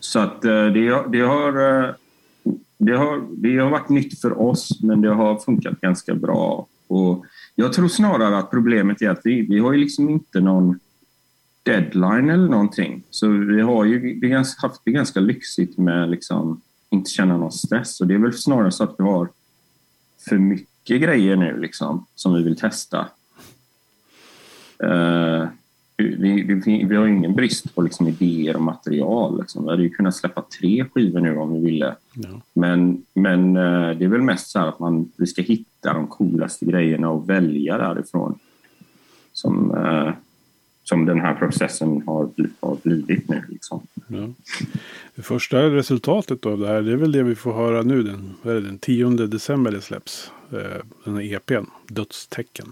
Så 0.00 0.18
att 0.18 0.42
det, 0.42 0.70
det, 0.70 0.88
har, 0.88 1.94
det, 2.78 2.96
har, 2.96 3.22
det 3.30 3.58
har 3.58 3.70
varit 3.70 3.88
nytt 3.88 4.20
för 4.20 4.42
oss, 4.42 4.82
men 4.82 5.00
det 5.00 5.08
har 5.08 5.38
funkat 5.38 5.80
ganska 5.80 6.14
bra. 6.14 6.66
Och 6.86 7.24
jag 7.54 7.72
tror 7.72 7.88
snarare 7.88 8.38
att 8.38 8.50
problemet 8.50 9.02
är 9.02 9.10
att 9.10 9.20
vi, 9.24 9.42
vi 9.42 9.58
har 9.58 9.72
ju 9.72 9.78
liksom 9.78 10.10
inte 10.10 10.40
någon 10.40 10.80
deadline 11.62 12.30
eller 12.30 12.48
någonting. 12.48 13.02
Så 13.10 13.28
vi 13.28 13.60
har 13.60 13.84
ju 13.84 14.14
det 14.14 14.28
ganska, 14.28 14.66
haft 14.66 14.80
det 14.84 14.90
ganska 14.90 15.20
lyxigt 15.20 15.78
med 15.78 16.10
liksom 16.10 16.60
inte 16.90 17.10
känna 17.10 17.36
någon 17.36 17.52
stress. 17.52 18.00
Och 18.00 18.06
det 18.06 18.14
är 18.14 18.18
väl 18.18 18.32
snarare 18.32 18.70
så 18.70 18.84
att 18.84 18.94
vi 18.98 19.04
har 19.04 19.28
för 20.28 20.38
mycket 20.38 21.00
grejer 21.00 21.36
nu 21.36 21.60
liksom 21.60 22.06
som 22.14 22.34
vi 22.34 22.42
vill 22.42 22.56
testa. 22.56 23.08
Uh, 24.84 25.46
vi, 26.02 26.42
vi, 26.42 26.84
vi, 26.84 26.96
har 26.96 27.06
ingen 27.06 27.34
brist 27.34 27.74
på 27.74 27.82
liksom 27.82 28.08
idéer 28.08 28.56
och 28.56 28.62
material. 28.62 29.40
Liksom. 29.40 29.64
Vi 29.64 29.70
hade 29.70 29.82
ju 29.82 29.90
kunnat 29.90 30.16
släppa 30.16 30.44
tre 30.60 30.84
skivor 30.84 31.20
nu 31.20 31.36
om 31.36 31.54
vi 31.54 31.60
ville. 31.60 31.94
Ja. 32.14 32.28
Men, 32.52 33.02
men 33.14 33.56
uh, 33.56 33.98
det 33.98 34.04
är 34.04 34.08
väl 34.08 34.22
mest 34.22 34.50
så 34.50 34.58
att 34.58 34.78
man, 34.78 35.12
vi 35.16 35.26
ska 35.26 35.42
hitta 35.42 35.92
de 35.92 36.06
coolaste 36.06 36.64
grejerna 36.64 37.10
och 37.10 37.30
välja 37.30 37.78
därifrån. 37.78 38.38
Som, 39.32 39.70
uh, 39.70 40.12
som 40.84 41.04
den 41.04 41.20
här 41.20 41.34
processen 41.34 42.02
har, 42.06 42.30
har 42.60 42.76
blivit 42.82 43.28
nu. 43.28 43.42
Liksom. 43.48 43.86
Ja. 44.06 44.28
Det 45.14 45.22
första 45.22 45.58
resultatet 45.58 46.46
av 46.46 46.58
det 46.58 46.66
här, 46.66 46.82
det 46.82 46.92
är 46.92 46.96
väl 46.96 47.12
det 47.12 47.22
vi 47.22 47.34
får 47.34 47.52
höra 47.52 47.82
nu. 47.82 48.02
Den, 48.02 48.34
vad 48.42 48.56
är 48.56 48.60
det, 48.60 48.66
den 48.66 48.78
10 48.78 49.10
december 49.10 49.70
det 49.70 49.80
släpps. 49.80 50.30
Den 51.04 51.16
här 51.16 51.34
EPn, 51.34 51.64
Dödstecken. 51.88 52.66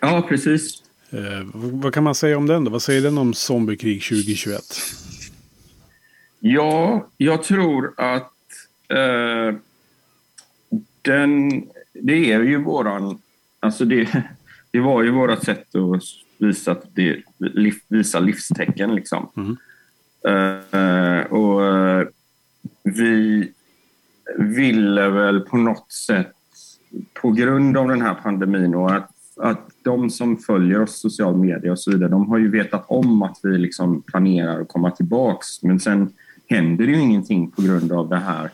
Ja, 0.00 0.26
precis. 0.28 0.82
Eh, 1.10 1.46
vad 1.54 1.94
kan 1.94 2.04
man 2.04 2.14
säga 2.14 2.38
om 2.38 2.46
den 2.46 2.64
då? 2.64 2.70
Vad 2.70 2.82
säger 2.82 3.02
den 3.02 3.18
om 3.18 3.34
Zombiekrig 3.34 4.02
2021? 4.02 4.62
Ja, 6.40 7.08
jag 7.16 7.42
tror 7.42 7.94
att 7.96 8.32
eh, 8.88 9.54
den... 11.02 11.62
Det 11.92 12.32
är 12.32 12.40
ju 12.40 12.62
våran... 12.62 13.18
Alltså 13.60 13.84
det, 13.84 14.24
det 14.70 14.80
var 14.80 15.02
ju 15.02 15.10
vårt 15.10 15.44
sätt 15.44 15.74
att 15.74 16.02
visa, 16.38 16.76
det, 16.92 17.22
visa 17.88 18.18
livstecken 18.18 18.94
liksom. 18.94 19.30
Mm. 19.36 19.56
Eh, 20.26 21.26
och 21.26 21.66
eh, 21.66 22.06
vi 22.82 23.52
ville 24.38 25.08
väl 25.08 25.40
på 25.40 25.56
något 25.56 25.92
sätt 25.92 26.32
på 27.14 27.30
grund 27.30 27.76
av 27.76 27.88
den 27.88 28.02
här 28.02 28.14
pandemin 28.14 28.74
och 28.74 28.94
att, 28.94 29.10
att 29.36 29.70
de 29.82 30.10
som 30.10 30.36
följer 30.36 30.82
oss 30.82 31.00
social 31.00 31.36
media 31.36 31.72
och 31.72 31.78
så 31.78 31.90
vidare, 31.90 32.08
de 32.08 32.28
har 32.28 32.38
ju 32.38 32.50
vetat 32.50 32.84
om 32.88 33.22
att 33.22 33.40
vi 33.42 33.58
liksom 33.58 34.02
planerar 34.02 34.60
att 34.60 34.68
komma 34.68 34.90
tillbaks. 34.90 35.62
Men 35.62 35.80
sen 35.80 36.12
händer 36.48 36.86
det 36.86 36.92
ju 36.92 37.00
ingenting 37.00 37.50
på 37.50 37.62
grund 37.62 37.92
av 37.92 38.08
det 38.08 38.16
här 38.16 38.50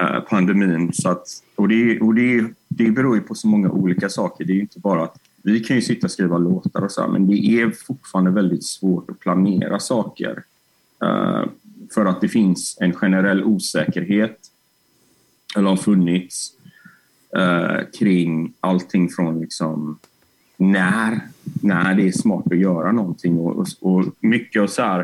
eh, 0.00 0.20
pandemin. 0.20 0.92
Så 0.92 1.08
att, 1.08 1.26
och 1.56 1.68
det, 1.68 2.00
och 2.00 2.14
det, 2.14 2.44
det 2.68 2.90
beror 2.90 3.16
ju 3.16 3.22
på 3.22 3.34
så 3.34 3.48
många 3.48 3.70
olika 3.70 4.08
saker. 4.08 4.44
Det 4.44 4.52
är 4.52 4.54
ju 4.54 4.60
inte 4.60 4.80
bara 4.80 5.04
att 5.04 5.18
vi 5.42 5.60
kan 5.60 5.76
ju 5.76 5.82
sitta 5.82 6.06
och 6.06 6.10
skriva 6.10 6.38
låtar 6.38 6.82
och 6.82 6.92
så, 6.92 7.08
men 7.08 7.26
det 7.26 7.46
är 7.46 7.70
fortfarande 7.70 8.30
väldigt 8.30 8.64
svårt 8.64 9.10
att 9.10 9.20
planera 9.20 9.78
saker. 9.78 10.42
Eh, 11.02 11.44
för 11.94 12.06
att 12.06 12.20
det 12.20 12.28
finns 12.28 12.76
en 12.80 12.92
generell 12.92 13.44
osäkerhet, 13.44 14.38
eller 15.56 15.68
har 15.68 15.76
funnits, 15.76 16.52
eh, 17.36 17.78
kring 17.98 18.52
allting 18.60 19.08
från 19.08 19.40
liksom 19.40 19.98
när, 20.56 21.20
när 21.62 21.94
det 21.94 22.08
är 22.08 22.12
smart 22.12 22.52
att 22.52 22.58
göra 22.58 22.92
någonting 22.92 23.38
och, 23.38 23.56
och, 23.56 23.66
och 23.80 24.04
mycket 24.20 24.62
och 24.62 24.70
så 24.70 24.82
här, 24.82 25.00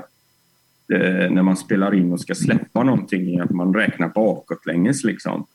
eh, 0.92 1.30
när 1.30 1.42
man 1.42 1.56
spelar 1.56 1.94
in 1.94 2.12
och 2.12 2.20
ska 2.20 2.34
släppa 2.34 2.82
någonting 2.82 3.34
är 3.34 3.42
att 3.42 3.50
man 3.50 3.74
räknar 3.74 4.08
bakotlänges 4.08 5.04
liksom. 5.04 5.46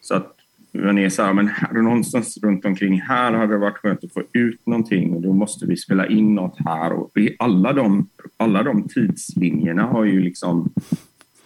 Så 0.00 0.14
att 0.14 0.34
man 0.72 0.98
är 0.98 1.08
så 1.08 1.22
här, 1.22 1.32
men 1.32 1.48
här, 1.48 1.82
någonstans 1.82 2.38
runt 2.42 2.64
omkring 2.64 3.00
här 3.00 3.32
hade 3.32 3.52
det 3.52 3.58
varit 3.58 3.78
skönt 3.78 4.04
att 4.04 4.12
få 4.12 4.22
ut 4.32 4.66
någonting 4.66 5.12
och 5.12 5.22
då 5.22 5.32
måste 5.32 5.66
vi 5.66 5.76
spela 5.76 6.06
in 6.06 6.34
något 6.34 6.56
här 6.64 6.92
och 6.92 7.10
alla 7.38 7.72
de, 7.72 8.08
alla 8.36 8.62
de 8.62 8.88
tidslinjerna 8.88 9.82
har 9.82 10.04
ju 10.04 10.20
liksom 10.20 10.68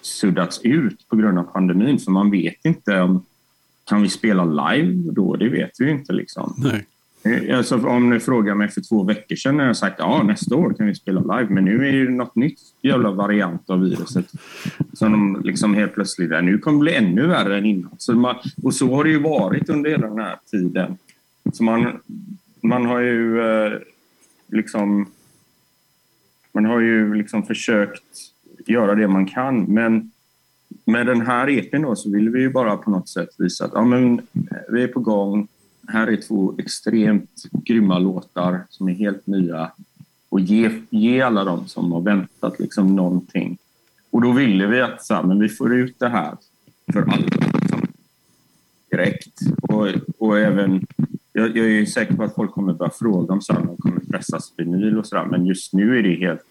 suddats 0.03 0.61
ut 0.63 1.09
på 1.09 1.17
grund 1.17 1.39
av 1.39 1.43
pandemin 1.43 1.99
så 1.99 2.11
man 2.11 2.31
vet 2.31 2.65
inte 2.65 3.01
om 3.01 3.25
kan 3.85 4.03
vi 4.03 4.09
spela 4.09 4.45
live 4.45 5.13
då? 5.13 5.37
Det 5.37 5.49
vet 5.49 5.71
vi 5.79 5.91
inte. 5.91 6.13
Liksom. 6.13 6.55
Nej. 6.59 6.87
Eh, 7.25 7.59
alltså, 7.59 7.87
om 7.87 8.11
ni 8.11 8.21
frågar 8.21 8.55
mig 8.55 8.69
för 8.69 8.81
två 8.81 9.05
veckor 9.05 9.37
sedan 9.37 9.59
har 9.59 9.67
jag 9.67 9.77
sagt 9.77 9.97
ja 9.99 10.23
nästa 10.23 10.57
år 10.57 10.75
kan 10.75 10.87
vi 10.87 10.95
spela 10.95 11.21
live. 11.21 11.55
Men 11.55 11.65
nu 11.65 11.89
är 11.89 11.93
det 11.93 12.11
något 12.11 12.37
nytt 12.37 12.61
jävla 12.83 13.11
variant 13.11 13.71
av 13.71 13.81
viruset. 13.81 14.27
Som 14.93 15.13
de 15.13 15.43
liksom 15.45 15.75
helt 15.75 15.95
plötsligt 15.95 16.31
är. 16.31 16.43
Nu 16.43 16.59
kommer 16.59 16.79
det 16.79 16.83
bli 16.83 16.95
ännu 16.95 17.27
värre 17.27 17.59
än 17.59 17.67
innan. 17.67 17.91
Så 17.99 18.15
man, 18.15 18.37
och 18.63 18.75
så 18.75 18.95
har 18.95 19.05
det 19.05 19.11
ju 19.11 19.19
varit 19.19 19.69
under 19.69 19.91
hela 19.91 20.07
den 20.07 20.19
här 20.19 20.37
tiden. 20.51 20.99
Så 21.53 21.65
man, 21.65 22.01
man 22.61 22.87
har 22.87 23.01
ju 23.01 23.41
eh, 23.41 23.73
liksom 24.49 25.07
man 26.53 26.65
har 26.65 26.81
ju 26.81 27.15
liksom 27.15 27.43
försökt 27.43 28.05
göra 28.67 28.95
det 28.95 29.09
man 29.09 29.27
kan. 29.27 29.63
Men 29.63 30.11
med 30.85 31.07
den 31.07 31.21
här 31.21 31.51
EPn 31.51 31.83
då 31.83 31.97
så 31.97 32.11
vill 32.11 32.31
vi 32.31 32.41
ju 32.41 32.51
bara 32.51 32.77
på 32.77 32.91
något 32.91 33.09
sätt 33.09 33.29
visa 33.39 33.65
att 33.65 33.71
ja, 33.75 33.85
men, 33.85 34.27
vi 34.69 34.83
är 34.83 34.89
på 34.89 35.01
gång. 35.01 35.49
Här 35.89 36.07
är 36.07 36.17
två 36.17 36.55
extremt 36.59 37.43
grymma 37.53 37.99
låtar 37.99 38.61
som 38.69 38.89
är 38.89 38.93
helt 38.93 39.27
nya 39.27 39.71
och 40.29 40.41
ge, 40.41 40.71
ge 40.91 41.21
alla 41.21 41.45
dem 41.45 41.67
som 41.67 41.93
har 41.93 42.01
väntat 42.01 42.59
liksom 42.59 42.97
någonting. 42.97 43.59
Och 44.11 44.21
då 44.21 44.33
ville 44.33 44.67
vi 44.67 44.81
att 44.81 45.05
så 45.05 45.15
här, 45.15 45.23
men 45.23 45.41
vi 45.41 45.49
får 45.49 45.75
ut 45.75 45.99
det 45.99 46.09
här 46.09 46.37
för 46.93 47.03
alla 47.03 47.27
liksom, 47.61 47.87
direkt. 48.91 49.41
Och, 49.63 49.89
och 50.19 50.39
även, 50.39 50.87
jag, 51.33 51.57
jag, 51.57 51.71
är 51.71 51.87
säker 51.87 52.15
på 52.15 52.23
att 52.23 52.35
folk 52.35 52.53
kommer 52.53 52.73
börja 52.73 52.91
fråga 52.91 53.33
om 53.33 53.41
så 53.41 53.53
här, 53.53 53.61
de 53.61 53.77
kommer 53.77 54.01
pressas 54.01 54.53
vinyl 54.57 54.99
och 54.99 55.07
sådär, 55.07 55.25
men 55.25 55.47
just 55.47 55.73
nu 55.73 55.99
är 55.99 56.03
det 56.03 56.15
helt, 56.15 56.47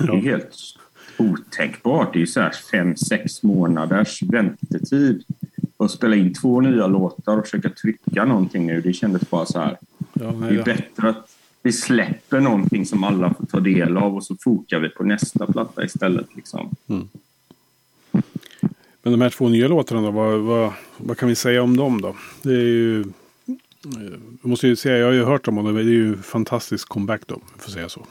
det 0.00 0.12
är 0.12 0.20
helt 0.20 0.54
otänkbart. 1.18 2.12
Det 2.12 2.22
är 2.22 2.26
så 2.26 2.40
här 2.40 2.54
fem, 2.70 2.96
sex 2.96 3.42
månaders 3.42 4.22
väntetid 4.22 5.24
att 5.76 5.90
spela 5.90 6.16
in 6.16 6.34
två 6.34 6.60
nya 6.60 6.86
låtar 6.86 7.38
och 7.38 7.44
försöka 7.44 7.70
trycka 7.70 8.24
någonting 8.24 8.66
nu. 8.66 8.80
Det 8.80 8.92
kändes 8.92 9.30
bara 9.30 9.46
så 9.46 9.60
här. 9.60 9.76
Ja, 10.12 10.30
nej, 10.32 10.52
det 10.52 10.60
är 10.60 10.64
bättre 10.64 11.08
att 11.08 11.36
vi 11.62 11.72
släpper 11.72 12.40
någonting 12.40 12.86
som 12.86 13.04
alla 13.04 13.34
får 13.34 13.46
ta 13.46 13.60
del 13.60 13.96
av 13.96 14.16
och 14.16 14.24
så 14.24 14.36
fokar 14.44 14.78
vi 14.78 14.88
på 14.88 15.04
nästa 15.04 15.46
platta 15.46 15.84
istället. 15.84 16.26
Liksom. 16.36 16.76
Mm. 16.86 17.08
Men 19.02 19.12
de 19.12 19.20
här 19.20 19.30
två 19.30 19.48
nya 19.48 19.68
låtarna 19.68 20.02
då, 20.02 20.10
vad, 20.10 20.40
vad, 20.40 20.72
vad, 20.96 21.18
kan 21.18 21.28
vi 21.28 21.34
säga 21.34 21.62
om 21.62 21.76
dem 21.76 22.00
då? 22.00 22.16
Det 22.42 22.52
är 22.52 22.66
ju... 22.66 23.04
Jag 24.42 24.48
måste 24.50 24.68
ju 24.68 24.76
säga, 24.76 24.98
jag 24.98 25.06
har 25.06 25.12
ju 25.12 25.24
hört 25.24 25.44
dem 25.44 25.58
och 25.58 25.74
det 25.74 25.80
är 25.80 25.84
ju 25.84 26.16
fantastisk 26.16 26.88
comeback 26.88 27.22
då, 27.26 27.40
får 27.58 27.70
säga 27.70 27.88
så. 27.88 28.06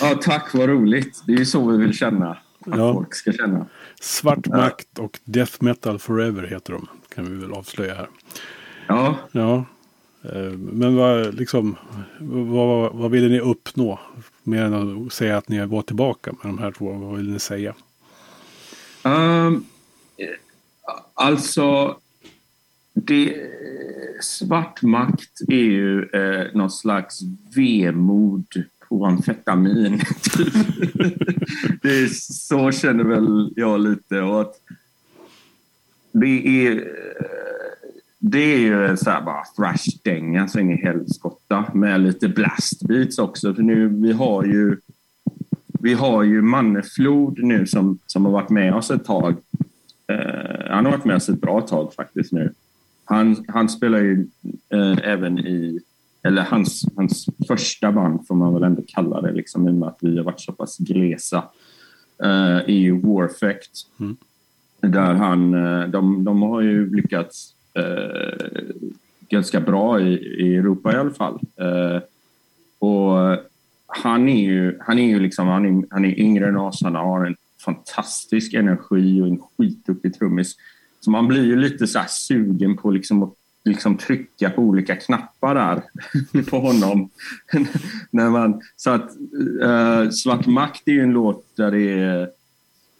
Ja, 0.00 0.18
tack, 0.22 0.54
vad 0.54 0.68
roligt. 0.68 1.22
Det 1.26 1.32
är 1.32 1.38
ju 1.38 1.46
så 1.46 1.70
vi 1.70 1.76
vill 1.76 1.94
känna. 1.94 2.30
Att 2.30 2.78
ja. 2.78 2.92
folk 2.92 3.14
ska 3.14 3.32
känna. 3.32 3.66
Svart 4.00 4.38
ja. 4.42 4.56
makt 4.56 4.98
och 4.98 5.18
Death 5.24 5.52
Metal 5.60 5.98
Forever 5.98 6.42
heter 6.42 6.72
de. 6.72 6.88
Kan 7.14 7.30
vi 7.30 7.36
väl 7.36 7.52
avslöja 7.52 7.94
här. 7.94 8.08
Ja. 8.86 9.16
Ja. 9.32 9.64
Eh, 10.22 10.52
men 10.58 10.96
vad, 10.96 11.34
liksom, 11.34 11.76
vad, 12.30 12.94
vad 12.94 13.10
ville 13.10 13.28
ni 13.28 13.40
uppnå? 13.40 14.00
Mer 14.42 14.62
än 14.62 15.06
att 15.06 15.12
säga 15.12 15.36
att 15.36 15.48
ni 15.48 15.66
var 15.66 15.82
tillbaka 15.82 16.32
med 16.32 16.52
de 16.52 16.58
här 16.58 16.72
två. 16.72 16.92
Vad 16.92 17.16
vill 17.16 17.30
ni 17.30 17.38
säga? 17.38 17.74
Um, 19.02 19.66
alltså, 21.14 21.96
det, 22.94 23.36
svart 24.20 24.82
makt 24.82 25.40
är 25.48 25.54
ju 25.54 26.02
eh, 26.02 26.46
någon 26.54 26.70
slags 26.70 27.20
vemod 27.56 28.46
på 28.88 29.06
amfetamin. 29.06 29.98
Typ. 30.36 30.54
det 31.82 31.88
är, 31.88 32.08
så 32.32 32.70
känner 32.70 33.04
väl 33.04 33.52
jag 33.56 33.80
lite. 33.80 34.20
Och 34.20 34.40
att 34.40 34.54
det 36.12 36.66
är 36.66 36.84
det 38.18 38.38
är 38.38 38.58
ju 38.58 38.96
så 38.96 39.10
här 39.10 39.22
bara 39.22 39.44
thrash-dänga 39.56 40.48
så 40.48 40.60
in 40.60 40.70
i 40.70 40.76
helskotta 40.76 41.64
med 41.74 42.00
lite 42.00 42.28
blastbeats 42.28 43.18
också. 43.18 43.54
För 43.54 43.62
nu, 43.62 43.88
vi 43.88 44.12
har 44.12 44.44
ju 44.44 44.76
vi 45.84 45.94
har 45.94 46.22
ju 46.22 46.42
Manneflod 46.42 47.38
nu 47.38 47.66
som, 47.66 47.98
som 48.06 48.24
har 48.24 48.32
varit 48.32 48.50
med 48.50 48.74
oss 48.74 48.90
ett 48.90 49.04
tag. 49.04 49.36
Eh, 50.06 50.70
han 50.70 50.84
har 50.84 50.92
varit 50.92 51.04
med 51.04 51.16
oss 51.16 51.28
ett 51.28 51.40
bra 51.40 51.60
tag 51.60 51.94
faktiskt 51.94 52.32
nu. 52.32 52.52
Han, 53.04 53.44
han 53.48 53.68
spelar 53.68 53.98
ju 53.98 54.26
eh, 54.68 54.98
även 55.02 55.38
i, 55.38 55.80
eller 56.24 56.42
hans, 56.42 56.86
hans 56.96 57.26
första 57.48 57.92
band 57.92 58.26
får 58.26 58.34
man 58.34 58.54
väl 58.54 58.62
ändå 58.62 58.82
kalla 58.86 59.20
det, 59.20 59.32
liksom, 59.32 59.68
i 59.68 59.70
och 59.70 59.74
med 59.74 59.88
att 59.88 59.98
vi 60.00 60.16
har 60.16 60.24
varit 60.24 60.40
så 60.40 60.52
pass 60.52 60.78
glesa, 60.78 61.44
eh, 62.22 62.56
är 62.56 62.68
ju 62.68 63.00
Warfect. 63.00 63.70
Mm. 64.00 64.16
Där 64.80 65.14
han, 65.14 65.54
eh, 65.54 65.88
de, 65.88 66.24
de 66.24 66.42
har 66.42 66.60
ju 66.60 66.96
lyckats 66.96 67.54
eh, 67.74 68.64
ganska 69.28 69.60
bra 69.60 70.00
i, 70.00 70.12
i 70.16 70.56
Europa 70.56 70.92
i 70.92 70.96
alla 70.96 71.10
fall. 71.10 71.40
Eh, 71.56 72.02
och 72.78 73.38
han 73.86 74.28
är 74.28 74.44
ju, 74.44 74.78
han 74.80 74.98
är 74.98 75.08
ju 75.08 75.20
liksom, 75.20 75.48
han 75.48 75.66
är, 75.66 75.84
han 75.90 76.04
är 76.04 76.20
yngre 76.20 76.48
än 76.48 76.56
oss, 76.56 76.82
han 76.82 76.94
har 76.94 77.26
en 77.26 77.36
fantastisk 77.64 78.54
energi 78.54 79.20
och 79.20 79.26
en 79.26 79.38
skitduktig 79.38 80.14
trummis. 80.14 80.56
Så 81.00 81.10
man 81.10 81.28
blir 81.28 81.44
ju 81.44 81.56
lite 81.56 81.86
så 81.86 82.00
sugen 82.08 82.76
på 82.76 82.90
liksom 82.90 83.22
att 83.22 83.34
liksom 83.64 83.96
trycka 83.96 84.50
på 84.50 84.62
olika 84.62 84.96
knappar 84.96 85.54
där 85.54 85.82
på 86.50 86.58
honom. 86.58 87.10
När 88.10 88.30
man, 88.30 88.60
så 88.76 88.90
att 88.90 89.10
uh, 89.62 90.10
Svart 90.10 90.46
makt 90.46 90.88
är 90.88 90.92
ju 90.92 91.02
en 91.02 91.12
låt 91.12 91.56
där 91.56 91.70
det 91.70 92.28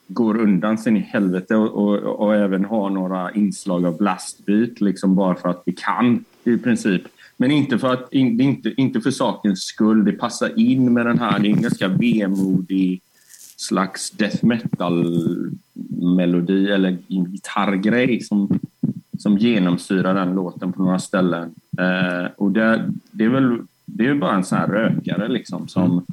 går 0.08 0.36
undan 0.36 0.78
sen 0.78 0.96
i 0.96 1.00
helvete 1.00 1.56
och, 1.56 1.68
och, 1.68 1.98
och, 1.98 2.34
även 2.34 2.64
har 2.64 2.90
några 2.90 3.32
inslag 3.32 3.86
av 3.86 3.98
blastbeat 3.98 4.80
liksom 4.80 5.14
bara 5.14 5.34
för 5.34 5.48
att 5.48 5.62
vi 5.66 5.72
kan 5.72 6.24
i 6.44 6.56
princip. 6.56 7.02
Men 7.36 7.50
inte 7.50 7.78
för, 7.78 7.92
att, 7.92 8.12
in, 8.12 8.40
inte, 8.40 8.74
inte 8.76 9.00
för 9.00 9.10
sakens 9.10 9.62
skull. 9.62 10.04
Det 10.04 10.12
passar 10.12 10.58
in 10.58 10.92
med 10.92 11.06
den 11.06 11.18
här. 11.18 11.38
Det 11.38 11.48
är 11.48 11.50
en 11.50 11.62
ganska 11.62 11.88
vemodig 11.88 13.00
slags 13.56 14.10
death 14.10 14.44
metal-melodi 14.44 16.70
eller 16.70 16.98
gitarrgrej 17.08 18.20
som, 18.20 18.60
som 19.18 19.38
genomsyrar 19.38 20.14
den 20.14 20.34
låten 20.34 20.72
på 20.72 20.82
några 20.82 20.98
ställen. 20.98 21.54
Eh, 21.78 22.30
och 22.36 22.50
det, 22.50 22.90
det 23.10 23.24
är 23.24 23.28
väl 23.28 23.58
det 23.86 24.06
är 24.06 24.14
bara 24.14 24.34
en 24.34 24.44
sån 24.44 24.58
här 24.58 24.66
rökare 24.66 25.28
liksom 25.28 25.68
som 25.68 26.04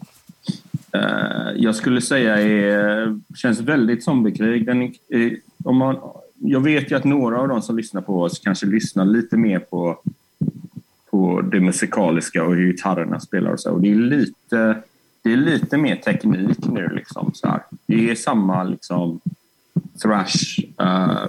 Eh, 0.92 1.52
jag 1.56 1.76
skulle 1.76 2.02
säga 2.02 2.38
är, 2.42 3.20
känns 3.36 3.60
väldigt 3.60 4.04
zombiekrig. 4.04 4.66
Den 4.66 4.82
är, 5.10 5.38
om 5.64 5.78
man, 5.78 5.98
jag 6.40 6.60
vet 6.60 6.92
ju 6.92 6.96
att 6.96 7.04
några 7.04 7.40
av 7.40 7.48
de 7.48 7.62
som 7.62 7.78
lyssnar 7.78 8.02
på 8.02 8.22
oss 8.22 8.40
kanske 8.40 8.66
lyssnar 8.66 9.06
lite 9.06 9.38
mer 9.38 9.60
på, 9.60 10.02
på 11.12 11.42
det 11.42 11.60
musikaliska 11.60 12.44
och 12.44 12.56
hur 12.56 12.72
gitarrerna 12.72 13.20
spelar 13.20 13.52
och 13.52 13.60
så. 13.60 13.72
Och 13.72 13.82
det 13.82 13.92
är 13.92 13.96
lite, 13.96 14.82
det 15.22 15.34
är 15.34 15.38
lite 15.38 15.78
mer 15.78 15.96
teknik 15.96 16.68
nu. 16.68 16.90
Liksom, 16.90 17.32
så 17.34 17.48
här. 17.48 17.62
Det 17.86 18.10
är 18.10 18.16
samma 18.16 18.64
liksom, 18.64 19.20
thrash 20.02 20.60
uh, 20.82 21.26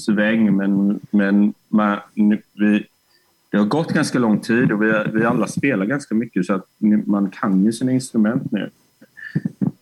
sväng 0.00 0.56
men, 0.56 1.00
men 1.10 1.54
man, 1.68 1.98
vi, 2.52 2.86
det 3.50 3.58
har 3.58 3.64
gått 3.64 3.92
ganska 3.92 4.18
lång 4.18 4.40
tid 4.40 4.72
och 4.72 4.82
vi, 4.82 4.92
vi 5.12 5.24
alla 5.24 5.46
spelar 5.46 5.86
ganska 5.86 6.14
mycket 6.14 6.46
så 6.46 6.54
att 6.54 6.66
man 7.06 7.30
kan 7.30 7.64
ju 7.64 7.72
sina 7.72 7.92
instrument 7.92 8.52
nu. 8.52 8.70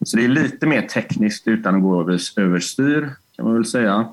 Så 0.05 0.17
det 0.17 0.25
är 0.25 0.29
lite 0.29 0.67
mer 0.67 0.83
tekniskt 0.83 1.49
utan 1.49 1.75
att 1.75 1.83
gå 1.83 2.01
över, 2.01 2.21
överstyr 2.37 3.11
kan 3.37 3.45
man 3.45 3.55
väl 3.55 3.65
säga. 3.65 4.09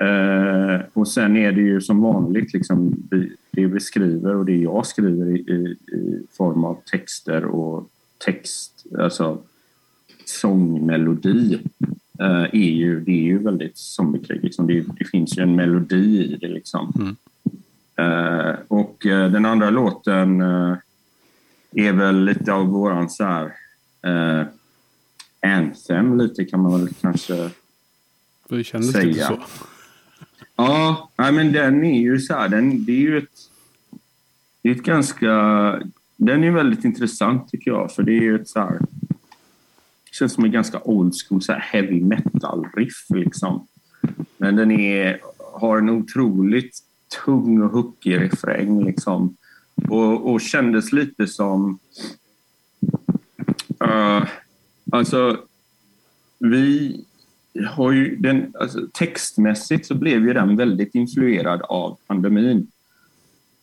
Eh, 0.00 0.80
och 0.92 1.08
sen 1.08 1.36
är 1.36 1.52
det 1.52 1.60
ju 1.60 1.80
som 1.80 2.00
vanligt 2.00 2.52
liksom, 2.52 2.94
det 3.50 3.66
vi 3.66 3.80
skriver 3.80 4.36
och 4.36 4.44
det 4.44 4.56
jag 4.56 4.86
skriver 4.86 5.36
i, 5.36 5.38
i, 5.38 5.76
i 5.96 6.22
form 6.30 6.64
av 6.64 6.78
texter 6.90 7.44
och 7.44 7.90
text, 8.18 8.86
alltså 8.98 9.38
sångmelodi 10.24 11.58
eh, 12.20 12.42
är 12.42 12.70
ju, 12.70 13.00
det 13.00 13.12
är 13.12 13.24
ju 13.24 13.38
väldigt 13.38 13.78
zombiekrig. 13.78 14.44
Liksom. 14.44 14.66
Det, 14.66 14.84
det, 14.98 15.04
finns 15.04 15.38
ju 15.38 15.42
en 15.42 15.56
melodi 15.56 16.24
i 16.24 16.36
det. 16.40 16.48
Liksom. 16.48 16.92
Mm. 16.98 17.16
Eh, 17.96 18.54
och 18.68 19.06
eh, 19.06 19.30
den 19.30 19.46
andra 19.46 19.70
låten 19.70 20.40
eh, 20.40 20.76
är 21.72 21.92
väl 21.92 22.24
lite 22.24 22.52
av 22.52 22.66
våran 22.66 23.10
så 23.10 23.24
här, 23.24 23.52
eh, 24.02 24.46
anthem 25.42 26.18
lite 26.18 26.44
kan 26.44 26.60
man 26.60 26.80
väl 26.80 26.94
kanske 27.00 27.50
det 28.48 28.64
kändes 28.64 28.92
säga. 28.92 29.06
Lite 29.06 29.26
så. 29.26 29.38
Ja, 30.56 31.10
men 31.16 31.52
den 31.52 31.84
är 31.84 32.00
ju 32.00 32.18
så 32.18 32.34
här, 32.34 32.48
den, 32.48 32.84
det 32.84 32.92
är 32.92 33.00
ju 33.00 33.18
ett, 33.18 33.50
det 34.62 34.68
är 34.68 34.74
ett 34.74 34.82
ganska, 34.82 35.28
den 36.16 36.44
är 36.44 36.50
väldigt 36.50 36.84
intressant 36.84 37.50
tycker 37.50 37.70
jag 37.70 37.92
för 37.92 38.02
det 38.02 38.12
är 38.12 38.22
ju 38.22 38.34
ett 38.34 38.48
så 38.48 38.60
här, 38.60 38.80
känns 40.20 40.32
som 40.32 40.44
en 40.44 40.52
ganska 40.52 40.80
old 40.84 41.14
school 41.14 41.42
så 41.42 41.52
heavy 41.52 42.00
metal 42.00 42.66
riff 42.76 43.06
liksom. 43.08 43.66
Men 44.36 44.56
den 44.56 44.70
är, 44.70 45.20
har 45.52 45.78
en 45.78 45.90
otroligt 45.90 46.78
tung 47.24 47.62
och 47.62 47.70
hookig 47.70 48.20
refräng. 48.20 48.84
Liksom. 48.84 49.36
Och, 49.88 50.32
och 50.32 50.40
kändes 50.40 50.92
lite 50.92 51.26
som... 51.26 51.78
Uh, 53.84 54.24
alltså, 54.92 55.38
vi 56.38 57.04
har 57.68 57.92
ju 57.92 58.16
den, 58.16 58.54
alltså, 58.60 58.80
textmässigt 58.92 59.86
så 59.86 59.94
blev 59.94 60.26
ju 60.26 60.32
den 60.32 60.56
väldigt 60.56 60.94
influerad 60.94 61.62
av 61.62 61.98
pandemin. 62.06 62.66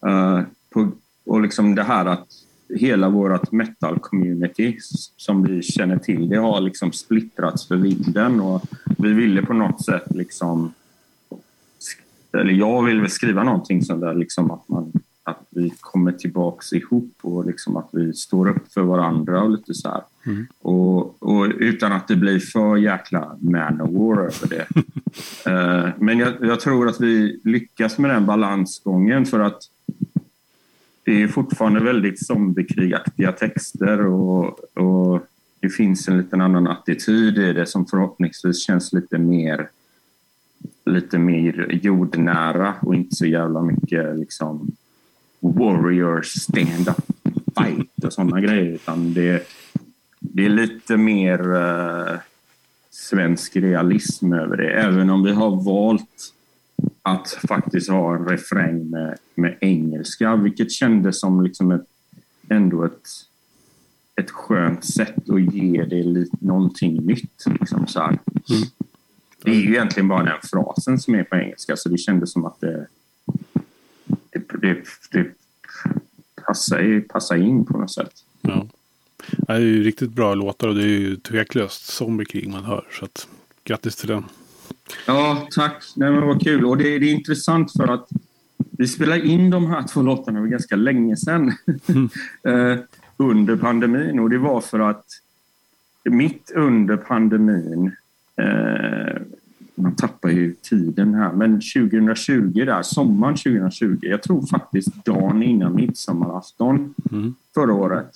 Uh, 0.05 0.41
på, 0.69 0.91
och 1.25 1.41
liksom 1.41 1.75
det 1.75 1.83
här 1.83 2.05
att 2.05 2.27
hela 2.69 3.09
vårt 3.09 3.51
metal-community 3.51 4.77
som 5.17 5.43
vi 5.43 5.61
känner 5.61 5.97
till, 5.97 6.29
det 6.29 6.37
har 6.37 6.61
liksom 6.61 6.91
splittrats 6.91 7.67
för 7.67 7.75
vinden 7.75 8.39
och 8.39 8.61
vi 8.97 9.13
ville 9.13 9.41
på 9.41 9.53
något 9.53 9.85
sätt 9.85 10.15
liksom 10.15 10.73
eller 12.33 12.53
jag 12.53 12.83
vill 12.83 13.01
väl 13.01 13.09
skriva 13.09 13.43
någonting 13.43 13.81
som 13.81 13.99
där 13.99 14.13
liksom 14.13 14.51
att, 14.51 14.69
man, 14.69 14.91
att 15.23 15.47
vi 15.49 15.73
kommer 15.79 16.11
tillbaks 16.11 16.73
ihop 16.73 17.13
och 17.21 17.45
liksom 17.45 17.77
att 17.77 17.89
vi 17.91 18.13
står 18.13 18.49
upp 18.49 18.73
för 18.73 18.81
varandra 18.81 19.43
och 19.43 19.49
lite 19.49 19.73
så 19.73 20.03
mm. 20.25 20.47
och, 20.61 21.23
och, 21.23 21.45
utan 21.57 21.91
att 21.91 22.07
det 22.07 22.15
blir 22.15 22.39
för 22.39 22.77
jäkla 22.77 23.37
Manowar 23.39 24.17
över 24.17 24.47
det. 24.49 24.67
uh, 25.51 25.89
men 25.99 26.19
jag, 26.19 26.33
jag, 26.41 26.59
tror 26.59 26.89
att 26.89 27.01
vi 27.01 27.41
lyckas 27.43 27.97
med 27.97 28.11
den 28.11 28.25
balansgången 28.25 29.25
för 29.25 29.39
att 29.39 29.61
det 31.07 31.23
är 31.23 31.27
fortfarande 31.27 31.79
väldigt 31.79 32.25
zombiekrigaktiga 32.25 33.31
texter 33.31 34.05
och, 34.05 34.59
och 34.77 35.27
det 35.59 35.69
finns 35.69 36.07
en 36.07 36.17
liten 36.17 36.41
annan 36.41 36.67
attityd 36.67 37.37
i 37.37 37.53
det 37.53 37.65
som 37.65 37.85
förhoppningsvis 37.85 38.65
känns 38.65 38.93
lite 38.93 39.17
mer 39.17 39.69
lite 40.85 41.17
mer 41.17 41.79
jordnära 41.83 42.73
och 42.81 42.95
inte 42.95 43.15
så 43.15 43.25
jävla 43.25 43.61
mycket 43.61 44.17
liksom 44.17 44.71
warrior 45.39 46.21
stand-up 46.21 47.05
fight 47.57 48.03
och 48.03 48.13
sådana 48.13 48.41
grejer. 48.41 48.73
Utan 48.73 49.13
det, 49.13 49.47
det 50.19 50.45
är 50.45 50.49
lite 50.49 50.97
mer 50.97 51.55
uh, 51.55 52.17
svensk 52.89 53.55
realism 53.55 54.33
över 54.33 54.57
det. 54.57 54.69
Även 54.69 55.09
om 55.09 55.23
vi 55.23 55.31
har 55.31 55.63
valt 55.63 56.33
att 57.07 57.29
faktiskt 57.47 57.89
ha 57.89 58.15
en 58.15 58.25
refräng 58.25 58.89
med, 58.89 59.17
med 59.35 59.57
engelska, 59.61 60.35
vilket 60.35 60.71
kändes 60.71 61.19
som 61.19 61.41
liksom 61.43 61.71
ett, 61.71 61.85
ändå 62.49 62.83
ett, 62.83 63.07
ett 64.15 64.31
skönt 64.31 64.85
sätt 64.85 65.29
att 65.29 65.53
ge 65.53 65.85
det 65.85 66.03
lite, 66.03 66.37
någonting 66.39 67.05
nytt. 67.05 67.45
Liksom 67.59 67.87
så 67.87 68.01
mm. 68.03 68.17
Det 69.43 69.51
är 69.51 69.55
ju 69.55 69.69
egentligen 69.69 70.07
bara 70.07 70.23
den 70.23 70.41
frasen 70.43 70.99
som 70.99 71.15
är 71.15 71.23
på 71.23 71.35
engelska 71.35 71.75
så 71.75 71.89
det 71.89 71.97
kändes 71.97 72.31
som 72.31 72.45
att 72.45 72.59
det, 72.59 72.87
det, 74.31 74.57
det, 74.61 74.83
det 75.11 75.31
passar, 76.45 77.01
passar 77.07 77.35
in 77.35 77.65
på 77.65 77.77
något 77.77 77.91
sätt. 77.91 78.13
Ja. 78.41 78.67
Det 79.27 79.53
är 79.53 79.59
ju 79.59 79.83
riktigt 79.83 80.11
bra 80.11 80.33
låtar 80.33 80.67
och 80.67 80.75
det 80.75 80.83
är 80.83 80.99
ju 80.99 81.15
tveklöst 81.15 81.85
zombiekrig 81.85 82.49
man 82.49 82.63
hör. 82.63 82.87
Så 82.91 83.05
att, 83.05 83.27
grattis 83.63 83.95
till 83.95 84.07
den. 84.07 84.23
Ja, 85.05 85.47
tack. 85.51 85.83
Nej, 85.95 86.11
men 86.11 86.27
vad 86.27 86.43
kul. 86.43 86.65
Och 86.65 86.77
det, 86.77 86.99
det 86.99 87.09
är 87.09 87.13
intressant 87.13 87.71
för 87.71 87.87
att 87.87 88.09
vi 88.57 88.87
spelade 88.87 89.27
in 89.27 89.49
de 89.49 89.65
här 89.65 89.83
två 89.83 90.01
låtarna 90.01 90.39
för 90.39 90.47
ganska 90.47 90.75
länge 90.75 91.17
sedan. 91.17 91.53
Mm. 91.87 92.09
under 93.17 93.55
pandemin. 93.55 94.19
Och 94.19 94.29
det 94.29 94.37
var 94.37 94.61
för 94.61 94.79
att 94.79 95.05
mitt 96.03 96.51
under 96.55 96.97
pandemin 96.97 97.91
eh, 98.35 99.21
man 99.75 99.95
tappar 99.95 100.29
ju 100.29 100.53
tiden 100.53 101.13
här. 101.13 101.31
Men 101.31 101.51
2020 101.53 102.65
där, 102.65 102.81
sommaren 102.81 103.35
2020, 103.35 103.97
jag 104.01 104.23
tror 104.23 104.45
faktiskt 104.45 105.05
dagen 105.05 105.43
innan 105.43 105.75
midsommarafton 105.75 106.93
Mm. 107.11 107.35
förra 107.53 107.73
året, 107.73 108.09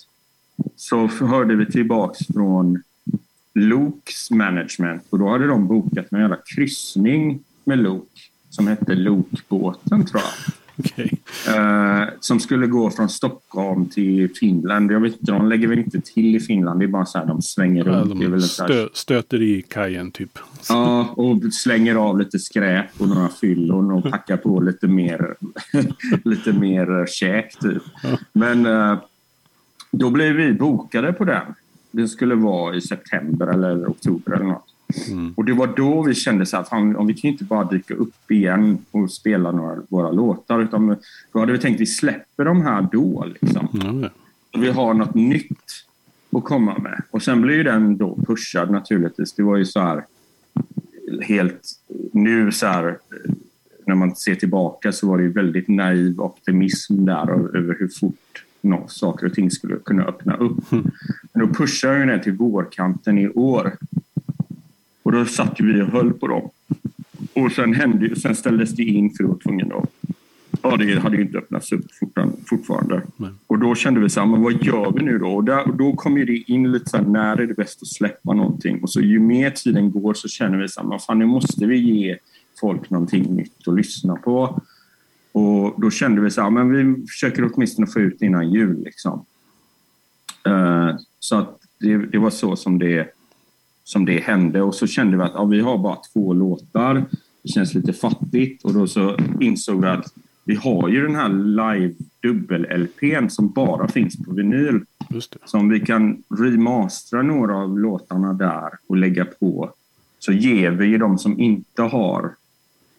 så 0.76 1.06
hörde 1.06 1.56
vi 1.56 1.66
tillbaks 1.66 2.26
från 2.26 2.82
Lokes 3.54 4.30
management 4.30 5.02
och 5.10 5.18
då 5.18 5.28
hade 5.28 5.46
de 5.46 5.66
bokat 5.66 6.06
en 6.12 6.20
jävla 6.20 6.38
kryssning 6.54 7.40
med 7.64 7.78
Lok 7.78 8.30
som 8.50 8.66
hette 8.66 8.94
Lokbåten 8.94 10.04
tror 10.04 10.22
jag. 10.22 10.54
Okej. 10.78 11.12
Eh, 11.48 12.08
som 12.20 12.40
skulle 12.40 12.66
gå 12.66 12.90
från 12.90 13.08
Stockholm 13.08 13.88
till 13.88 14.34
Finland. 14.34 14.92
Jag 14.92 15.00
vet 15.00 15.12
inte, 15.12 15.32
de 15.32 15.48
lägger 15.48 15.68
väl 15.68 15.78
inte 15.78 16.00
till 16.00 16.36
i 16.36 16.40
Finland. 16.40 16.80
Det 16.80 16.86
är 16.86 16.88
bara 16.88 17.06
så 17.06 17.18
här 17.18 17.26
de 17.26 17.42
svänger 17.42 17.84
Ja, 17.84 17.92
runt. 17.92 18.20
De 18.20 18.40
stö, 18.40 18.88
stöter 18.92 19.42
i 19.42 19.62
kajen 19.62 20.10
typ. 20.10 20.38
Ja, 20.68 21.08
och 21.16 21.36
slänger 21.52 21.94
av 21.94 22.18
lite 22.18 22.38
skräp 22.38 22.86
och 22.98 23.08
några 23.08 23.28
fyllon 23.28 23.90
och 23.92 24.10
packar 24.10 24.36
på 24.36 24.60
lite 24.60 24.86
mer, 24.86 25.34
lite 26.24 26.52
mer 26.52 27.06
käk 27.06 27.58
typ. 27.58 27.82
Men 28.32 28.66
eh, 28.66 28.98
då 29.90 30.10
blev 30.10 30.34
vi 30.34 30.52
bokade 30.52 31.12
på 31.12 31.24
den. 31.24 31.54
Det 31.92 32.08
skulle 32.08 32.34
vara 32.34 32.76
i 32.76 32.80
september 32.80 33.46
eller 33.46 33.86
oktober 33.86 34.32
eller 34.32 34.44
något. 34.44 34.74
Mm. 35.08 35.34
Och 35.36 35.44
det 35.44 35.52
var 35.52 35.66
då 35.76 36.02
vi 36.02 36.14
kände 36.14 36.46
så 36.46 36.56
att 36.56 36.68
fan, 36.68 36.96
om 36.96 37.06
vi 37.06 37.14
kan 37.14 37.30
inte 37.30 37.44
bara 37.44 37.64
dyka 37.64 37.94
upp 37.94 38.30
igen 38.30 38.78
och 38.90 39.10
spela 39.10 39.52
några 39.52 39.82
våra 39.88 40.10
låtar. 40.10 40.62
Utan 40.62 40.96
då 41.32 41.38
hade 41.38 41.52
vi 41.52 41.58
tänkt 41.58 41.76
att 41.76 41.80
vi 41.80 41.86
släpper 41.86 42.44
de 42.44 42.62
här 42.62 42.88
då. 42.92 43.26
Liksom. 43.40 43.68
Och 44.54 44.62
vi 44.62 44.68
har 44.68 44.94
något 44.94 45.14
nytt 45.14 45.84
att 46.32 46.44
komma 46.44 46.78
med. 46.78 47.02
Och 47.10 47.22
sen 47.22 47.42
blir 47.42 47.54
ju 47.54 47.62
den 47.62 47.96
då 47.96 48.18
pushad 48.26 48.70
naturligtvis. 48.70 49.32
Det 49.32 49.42
var 49.42 49.56
ju 49.56 49.64
så 49.64 49.80
här 49.80 50.04
helt 51.22 51.68
nu 52.12 52.52
så 52.52 52.66
här 52.66 52.98
när 53.86 53.94
man 53.94 54.16
ser 54.16 54.34
tillbaka 54.34 54.92
så 54.92 55.08
var 55.08 55.18
det 55.18 55.24
ju 55.24 55.32
väldigt 55.32 55.68
naiv 55.68 56.20
optimism 56.20 57.04
där 57.04 57.30
över 57.56 57.76
hur 57.78 57.88
fort 58.00 58.44
nå, 58.62 58.84
saker 58.88 59.26
och 59.26 59.34
ting 59.34 59.50
skulle 59.50 59.76
kunna 59.76 60.04
öppna 60.04 60.36
upp. 60.36 60.70
Men 61.32 61.46
då 61.46 61.54
pushade 61.54 61.98
jag 61.98 62.08
den 62.08 62.20
till 62.20 62.32
vårkanten 62.32 63.18
i 63.18 63.28
år. 63.28 63.76
Och 65.02 65.12
då 65.12 65.24
satt 65.24 65.60
vi 65.60 65.82
och 65.82 65.86
höll 65.86 66.12
på 66.12 66.26
dem. 66.26 66.50
Och 67.34 67.52
sen, 67.52 67.74
hände, 67.74 68.16
sen 68.16 68.34
ställdes 68.34 68.70
det 68.70 68.82
in 68.82 69.10
för 69.10 69.24
vi 69.24 69.28
var 69.28 69.38
tvungna 69.38 69.74
att 69.74 69.90
Ja, 70.62 70.76
det 70.76 70.98
hade 70.98 71.16
ju 71.16 71.22
inte 71.22 71.38
öppnats 71.38 71.72
upp 71.72 71.84
fortfarande. 72.00 72.36
fortfarande. 72.46 73.02
Nej. 73.16 73.30
Och 73.46 73.58
då 73.58 73.74
kände 73.74 74.00
vi 74.00 74.08
så 74.08 74.20
här, 74.20 74.26
men 74.26 74.42
vad 74.42 74.64
gör 74.64 74.92
vi 74.92 75.02
nu 75.04 75.18
då? 75.18 75.28
Och, 75.28 75.44
där, 75.44 75.68
och 75.68 75.76
då 75.76 75.92
kom 75.92 76.18
ju 76.18 76.24
det 76.24 76.36
in 76.36 76.72
lite 76.72 76.90
så 76.90 76.96
här, 76.96 77.04
när 77.04 77.36
är 77.36 77.46
det 77.46 77.54
bäst 77.54 77.82
att 77.82 77.88
släppa 77.88 78.34
någonting? 78.34 78.82
Och 78.82 78.90
så 78.90 79.00
ju 79.00 79.18
mer 79.18 79.50
tiden 79.50 79.90
går 79.90 80.14
så 80.14 80.28
känner 80.28 80.58
vi 80.58 80.68
så 80.68 80.80
här, 80.80 80.88
men 80.88 80.98
fan 80.98 81.18
nu 81.18 81.26
måste 81.26 81.66
vi 81.66 81.78
ge 81.78 82.16
folk 82.60 82.90
någonting 82.90 83.34
nytt 83.34 83.68
att 83.68 83.74
lyssna 83.76 84.16
på. 84.16 84.62
Och 85.32 85.80
då 85.80 85.90
kände 85.90 86.20
vi 86.20 86.30
så 86.30 86.42
här, 86.42 86.50
men 86.50 86.72
vi 86.72 87.06
försöker 87.06 87.50
åtminstone 87.52 87.86
få 87.86 88.00
ut 88.00 88.22
innan 88.22 88.52
jul 88.52 88.82
liksom. 88.84 89.24
Eh, 90.46 90.96
så 91.18 91.36
att 91.36 91.60
det, 91.80 91.96
det 91.96 92.18
var 92.18 92.30
så 92.30 92.56
som 92.56 92.78
det, 92.78 93.08
som 93.84 94.04
det 94.04 94.20
hände 94.20 94.62
och 94.62 94.74
så 94.74 94.86
kände 94.86 95.16
vi 95.16 95.22
att 95.22 95.32
ja, 95.34 95.44
vi 95.44 95.60
har 95.60 95.78
bara 95.78 95.98
två 96.12 96.32
låtar. 96.32 97.04
Det 97.42 97.48
känns 97.48 97.74
lite 97.74 97.92
fattigt 97.92 98.64
och 98.64 98.74
då 98.74 98.86
så 98.86 99.16
insåg 99.40 99.80
vi 99.80 99.88
att 99.88 100.12
vi 100.44 100.54
har 100.54 100.88
ju 100.88 101.02
den 101.02 101.14
här 101.14 101.28
live 101.28 101.94
dubbel-LPn 102.22 103.28
som 103.28 103.52
bara 103.52 103.88
finns 103.88 104.24
på 104.24 104.32
vinyl. 104.32 104.80
Just 105.10 105.32
det. 105.32 105.38
Så 105.44 105.58
om 105.58 105.68
vi 105.68 105.80
kan 105.80 106.22
remastera 106.40 107.22
några 107.22 107.56
av 107.56 107.78
låtarna 107.78 108.32
där 108.32 108.70
och 108.86 108.96
lägga 108.96 109.24
på 109.24 109.70
så 110.18 110.32
ger 110.32 110.70
vi 110.70 110.86
ju 110.86 110.98
de 110.98 111.18
som 111.18 111.40
inte 111.40 111.82
har 111.82 112.34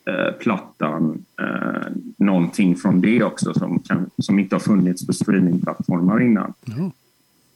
eh, 0.06 0.34
plattan 0.40 1.26
eh, 1.42 1.92
någonting 2.18 2.76
från 2.76 3.02
det 3.02 3.24
också 3.24 3.54
som, 3.54 3.80
kan, 3.80 4.10
som 4.18 4.40
inte 4.40 4.56
har 4.56 4.60
funnits 4.60 5.08
på 5.08 5.14
streamingplattformar 5.14 6.22
innan. 6.22 6.54
Ja. 6.66 6.92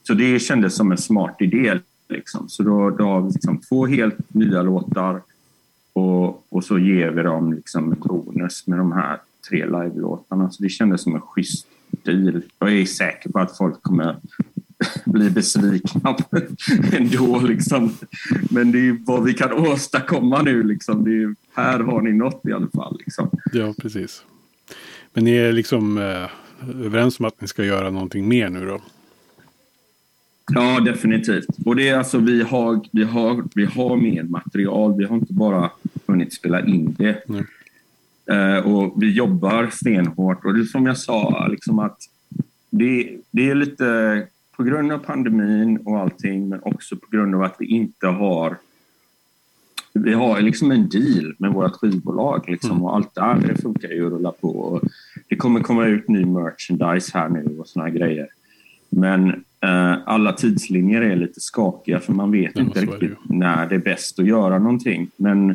Så 0.08 0.14
det 0.14 0.40
kändes 0.40 0.76
som 0.76 0.92
en 0.92 0.98
smart 0.98 1.36
idé. 1.40 1.80
Liksom. 2.10 2.50
Så 2.50 2.64
då, 2.64 2.90
då 2.90 3.04
har 3.04 3.22
vi 3.22 3.32
liksom 3.32 3.58
två 3.58 3.86
helt 3.86 4.34
nya 4.34 4.62
låtar 4.62 5.22
och, 5.94 6.46
och 6.50 6.64
så 6.64 6.80
ger 6.80 7.12
vi 7.12 7.22
dem 7.22 7.54
liksom 7.54 7.92
en 7.92 8.00
bonus 8.00 8.68
med 8.68 8.78
de 8.78 8.92
här 8.92 9.20
tre 9.50 9.66
live-låtarna. 9.66 10.52
Så 10.52 10.64
det 10.64 10.70
kändes 10.70 11.02
som 11.02 11.16
en 11.16 11.22
schysst 11.22 11.68
deal. 12.04 12.42
Jag 12.60 12.74
är 12.74 12.86
säker 12.86 13.30
på 13.30 13.40
att 13.40 13.58
folk 13.58 13.82
kommer 13.82 14.18
bli 15.06 15.30
besvikna 15.30 16.18
ändå. 16.94 17.40
Liksom. 17.40 17.94
Men 18.50 18.72
det 18.72 18.80
är 18.80 18.98
vad 19.06 19.24
vi 19.24 19.34
kan 19.34 19.54
åstadkomma 19.54 20.42
nu. 20.42 20.64
Liksom. 20.64 21.04
Det 21.04 21.24
är, 21.24 21.36
här 21.54 21.80
har 21.80 22.02
ni 22.02 22.14
något 22.14 22.42
i 22.46 22.52
alla 22.52 22.68
fall. 22.68 22.98
Liksom. 23.00 23.30
ja, 23.54 23.74
precis. 23.82 24.24
Men 25.14 25.24
ni 25.24 25.32
är 25.32 25.52
liksom 25.52 25.98
eh, 25.98 26.30
överens 26.86 27.20
om 27.20 27.26
att 27.26 27.42
ni 27.42 27.48
ska 27.48 27.64
göra 27.64 27.90
någonting 27.90 28.28
mer 28.28 28.50
nu 28.50 28.66
då? 28.66 28.82
Ja, 30.54 30.80
definitivt. 30.80 31.48
Och 31.66 31.76
det 31.76 31.90
är 31.90 31.98
alltså, 31.98 32.18
vi 32.18 32.42
har, 32.42 32.82
vi, 32.92 33.04
har, 33.04 33.44
vi 33.56 33.66
har 33.66 33.96
mer 33.96 34.24
material. 34.24 34.98
Vi 34.98 35.06
har 35.06 35.16
inte 35.16 35.34
bara 35.34 35.72
hunnit 36.06 36.34
spela 36.34 36.66
in 36.66 36.96
det. 36.98 37.24
Eh, 38.32 38.58
och 38.58 39.04
vi 39.04 39.12
jobbar 39.12 39.70
stenhårt. 39.72 40.46
Och 40.46 40.54
det 40.54 40.60
är 40.60 40.64
som 40.64 40.86
jag 40.86 40.98
sa, 40.98 41.48
liksom 41.48 41.80
att 41.80 41.98
det, 42.70 43.18
det 43.32 43.50
är 43.50 43.56
lite 43.56 44.28
på 44.58 44.64
grund 44.64 44.92
av 44.92 44.98
pandemin 44.98 45.78
och 45.78 46.00
allting, 46.00 46.50
men 46.50 46.60
också 46.64 46.96
på 46.96 47.08
grund 47.12 47.36
av 47.36 47.44
att 47.44 47.56
vi 47.60 47.66
inte 47.66 48.08
har 48.08 48.58
vi 49.94 50.14
har 50.14 50.42
liksom 50.42 50.72
en 50.72 50.90
deal 50.90 51.36
med 51.38 51.54
våra 51.54 51.70
skivbolag 51.70 52.44
liksom, 52.48 52.84
och 52.84 52.96
allt 52.96 53.16
där 53.16 53.36
det 53.48 53.62
funkar 53.62 53.90
ju 53.90 54.06
att 54.06 54.12
rulla 54.12 54.32
på. 54.32 54.50
Och 54.50 54.82
det 55.30 55.36
kommer 55.36 55.60
komma 55.60 55.86
ut 55.86 56.08
ny 56.08 56.26
merchandise 56.26 57.12
här 57.14 57.30
nu 57.30 57.58
och 57.60 57.68
såna 57.68 57.86
här 57.86 57.92
grejer. 57.92 58.28
Men 58.90 59.30
eh, 59.62 59.96
alla 60.06 60.34
tidslinjer 60.34 61.02
är 61.02 61.16
lite 61.16 61.40
skakiga 61.40 62.00
för 62.00 62.14
man 62.14 62.32
vet 62.32 62.52
Ja, 62.56 62.62
inte 62.62 62.80
det 62.80 62.86
riktigt 62.86 63.18
när 63.30 63.70
det 63.70 63.76
är 63.76 63.80
bäst 63.80 64.20
att 64.20 64.26
göra 64.26 64.60
någonting. 64.60 65.10
Men 65.18 65.50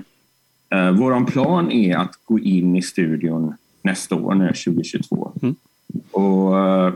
eh, 0.71 0.93
vår 0.93 1.25
plan 1.25 1.71
är 1.71 1.97
att 1.97 2.19
gå 2.25 2.39
in 2.39 2.77
i 2.77 2.83
studion 2.83 3.55
nästa 3.83 4.15
år, 4.15 4.35
nu 4.35 4.47
2022. 4.47 5.33
Mm. 5.43 5.55
Och, 6.11 6.59
eh, 6.59 6.95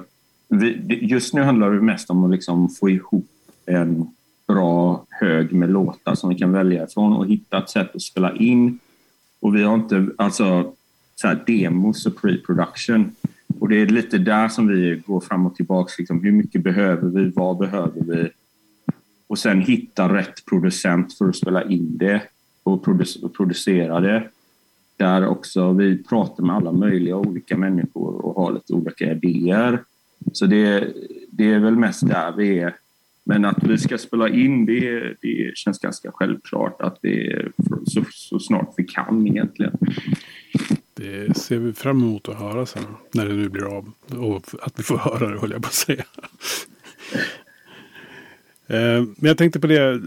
just 0.88 1.34
nu 1.34 1.42
handlar 1.42 1.70
det 1.70 1.80
mest 1.80 2.10
om 2.10 2.24
att 2.24 2.30
liksom 2.30 2.68
få 2.68 2.90
ihop 2.90 3.30
en 3.66 4.06
bra 4.48 5.06
hög 5.10 5.52
med 5.52 5.70
låtar 5.70 6.14
som 6.14 6.30
vi 6.30 6.34
kan 6.34 6.52
välja 6.52 6.84
ifrån 6.84 7.12
och 7.12 7.26
hitta 7.26 7.58
ett 7.58 7.70
sätt 7.70 7.94
att 7.94 8.02
spela 8.02 8.36
in. 8.36 8.78
Och 9.40 9.56
vi 9.56 9.62
har 9.62 9.74
inte, 9.74 10.06
alltså 10.18 10.72
så 11.14 11.28
här 11.28 11.44
demos 11.46 12.06
och 12.06 12.20
pre-production. 12.20 13.10
Och 13.60 13.68
det 13.68 13.76
är 13.76 13.86
lite 13.86 14.18
där 14.18 14.48
som 14.48 14.66
vi 14.66 15.02
går 15.06 15.20
fram 15.20 15.46
och 15.46 15.54
tillbaka. 15.54 15.92
Liksom, 15.98 16.24
hur 16.24 16.32
mycket 16.32 16.62
behöver 16.62 17.08
vi? 17.08 17.30
Vad 17.30 17.58
behöver 17.58 18.00
vi? 18.00 18.28
Och 19.26 19.38
sen 19.38 19.60
hitta 19.60 20.14
rätt 20.14 20.44
producent 20.44 21.18
för 21.18 21.28
att 21.28 21.36
spela 21.36 21.64
in 21.64 21.98
det 21.98 22.22
och, 22.62 22.88
och 23.22 23.34
producera 23.34 24.00
det. 24.00 24.28
Där 24.96 25.26
också 25.26 25.72
vi 25.72 26.02
pratar 26.02 26.44
med 26.44 26.56
alla 26.56 26.72
möjliga 26.72 27.16
olika 27.16 27.56
människor 27.56 28.24
och 28.26 28.42
har 28.42 28.52
lite 28.52 28.72
olika 28.72 29.12
idéer. 29.12 29.82
Så 30.32 30.46
det, 30.46 30.92
det 31.30 31.44
är 31.44 31.58
väl 31.58 31.76
mest 31.76 32.08
där 32.08 32.32
vi 32.36 32.58
är. 32.58 32.76
Men 33.24 33.44
att 33.44 33.62
vi 33.62 33.78
ska 33.78 33.98
spela 33.98 34.28
in 34.28 34.66
det, 34.66 35.14
det 35.22 35.56
känns 35.56 35.78
ganska 35.78 36.10
självklart 36.12 36.82
att 36.82 36.98
det 37.02 37.26
är 37.26 37.52
så, 37.86 38.04
så 38.10 38.38
snart 38.38 38.74
vi 38.76 38.84
kan 38.84 39.26
egentligen. 39.26 39.72
Det 40.94 41.36
ser 41.36 41.58
vi 41.58 41.72
fram 41.72 42.02
emot 42.02 42.28
att 42.28 42.38
höra 42.38 42.66
sen. 42.66 42.82
När 43.12 43.28
det 43.28 43.34
nu 43.34 43.48
blir 43.48 43.64
av. 43.64 43.92
Och 44.18 44.44
att 44.62 44.78
vi 44.78 44.82
får 44.82 44.98
höra 44.98 45.30
det 45.30 45.40
höll 45.40 45.50
jag 45.50 45.62
på 45.62 45.66
att 45.66 45.74
säga. 45.74 46.04
Eh, 48.68 49.02
men 49.02 49.28
jag 49.28 49.38
tänkte 49.38 49.60
på 49.60 49.66
det. 49.66 50.00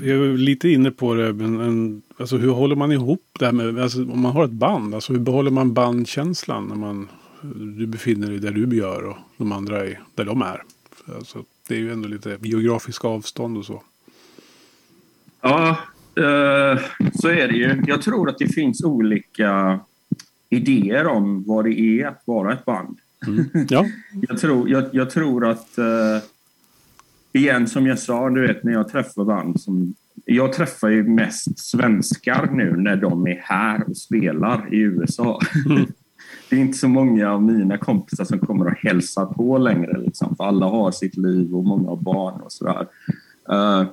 Vi 0.00 0.10
är 0.10 0.36
lite 0.36 0.68
inne 0.68 0.90
på 0.90 1.14
det. 1.14 1.32
Men 1.32 1.60
en, 1.60 2.02
alltså 2.18 2.36
hur 2.36 2.50
håller 2.50 2.76
man 2.76 2.92
ihop 2.92 3.22
det 3.38 3.44
här 3.44 3.52
med. 3.52 3.78
Alltså 3.78 4.02
om 4.02 4.20
man 4.20 4.32
har 4.32 4.44
ett 4.44 4.50
band. 4.50 4.94
Alltså 4.94 5.12
hur 5.12 5.20
behåller 5.20 5.50
man 5.50 5.74
bandkänslan. 5.74 6.68
När 6.68 6.76
man, 6.76 7.08
du 7.54 7.86
befinner 7.86 8.26
dig 8.26 8.38
där 8.38 8.50
du 8.50 8.76
gör. 8.76 9.04
Och 9.04 9.16
de 9.36 9.52
andra 9.52 9.84
är 9.84 10.00
där 10.14 10.24
de 10.24 10.42
är. 10.42 10.62
Alltså, 11.16 11.44
det 11.68 11.74
är 11.74 11.78
ju 11.78 11.92
ändå 11.92 12.08
lite 12.08 12.38
geografiska 12.42 13.08
avstånd 13.08 13.58
och 13.58 13.64
så. 13.64 13.82
Ja, 15.40 15.68
eh, 16.16 16.80
så 17.14 17.28
är 17.28 17.48
det 17.48 17.54
ju. 17.56 17.82
Jag 17.86 18.02
tror 18.02 18.28
att 18.28 18.38
det 18.38 18.48
finns 18.48 18.84
olika 18.84 19.80
idéer 20.48 21.06
om 21.06 21.44
vad 21.46 21.64
det 21.64 21.80
är 21.80 22.06
att 22.06 22.22
vara 22.24 22.52
ett 22.52 22.64
band. 22.64 22.98
Ja, 23.68 23.86
Jag 24.28 24.38
tror, 24.38 24.68
jag, 24.68 24.84
jag 24.92 25.10
tror 25.10 25.46
att... 25.46 25.78
eh, 25.78 26.18
igen, 27.32 27.68
som 27.68 27.86
jag 27.86 27.98
sa, 27.98 28.30
du 28.30 28.46
vet 28.46 28.64
när 28.64 28.72
jag 28.72 28.88
träffar 28.88 29.24
band 29.24 29.60
som... 29.60 29.94
Jag 30.24 30.52
träffar 30.52 30.88
ju 30.88 31.02
mest 31.02 31.58
svenskar 31.58 32.50
nu 32.52 32.76
när 32.76 32.96
de 32.96 33.26
är 33.26 33.40
här 33.42 33.90
och 33.90 33.96
spelar 33.96 34.74
i 34.74 34.78
USA. 34.78 35.40
Det 36.48 36.56
är 36.56 36.60
inte 36.60 36.78
så 36.78 36.88
många 36.88 37.32
av 37.32 37.42
mina 37.42 37.78
kompisar 37.78 38.24
som 38.24 38.38
kommer 38.38 38.66
och 38.66 38.78
hälsar 38.78 39.26
på 39.26 39.58
längre. 39.58 39.98
Liksom, 39.98 40.36
för 40.36 40.44
alla 40.44 40.66
har 40.66 40.90
sitt 40.90 41.16
liv 41.16 41.54
och 41.54 41.64
många 41.64 41.88
har 41.88 41.96
barn 41.96 42.40
och 42.40 42.52
sådär. 42.52 42.86
Uh, 43.52 43.84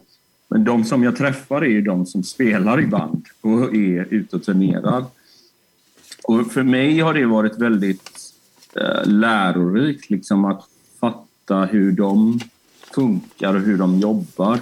men 0.47 0.63
de 0.63 0.83
som 0.83 1.03
jag 1.03 1.15
träffar 1.15 1.61
är 1.61 1.69
ju 1.69 1.81
de 1.81 2.05
som 2.05 2.23
spelar 2.23 2.81
i 2.81 2.87
band 2.87 3.25
och 3.41 3.75
är 3.75 4.07
ute 4.09 4.35
och 4.35 4.43
turnerar. 4.43 5.05
Och 6.23 6.51
för 6.51 6.63
mig 6.63 6.99
har 6.99 7.13
det 7.13 7.25
varit 7.25 7.61
väldigt 7.61 8.11
uh, 8.77 9.11
lärorikt 9.11 10.09
liksom 10.09 10.45
att 10.45 10.67
fatta 10.99 11.65
hur 11.65 11.91
de 11.91 12.39
funkar 12.95 13.55
och 13.55 13.61
hur 13.61 13.77
de 13.77 13.99
jobbar. 13.99 14.59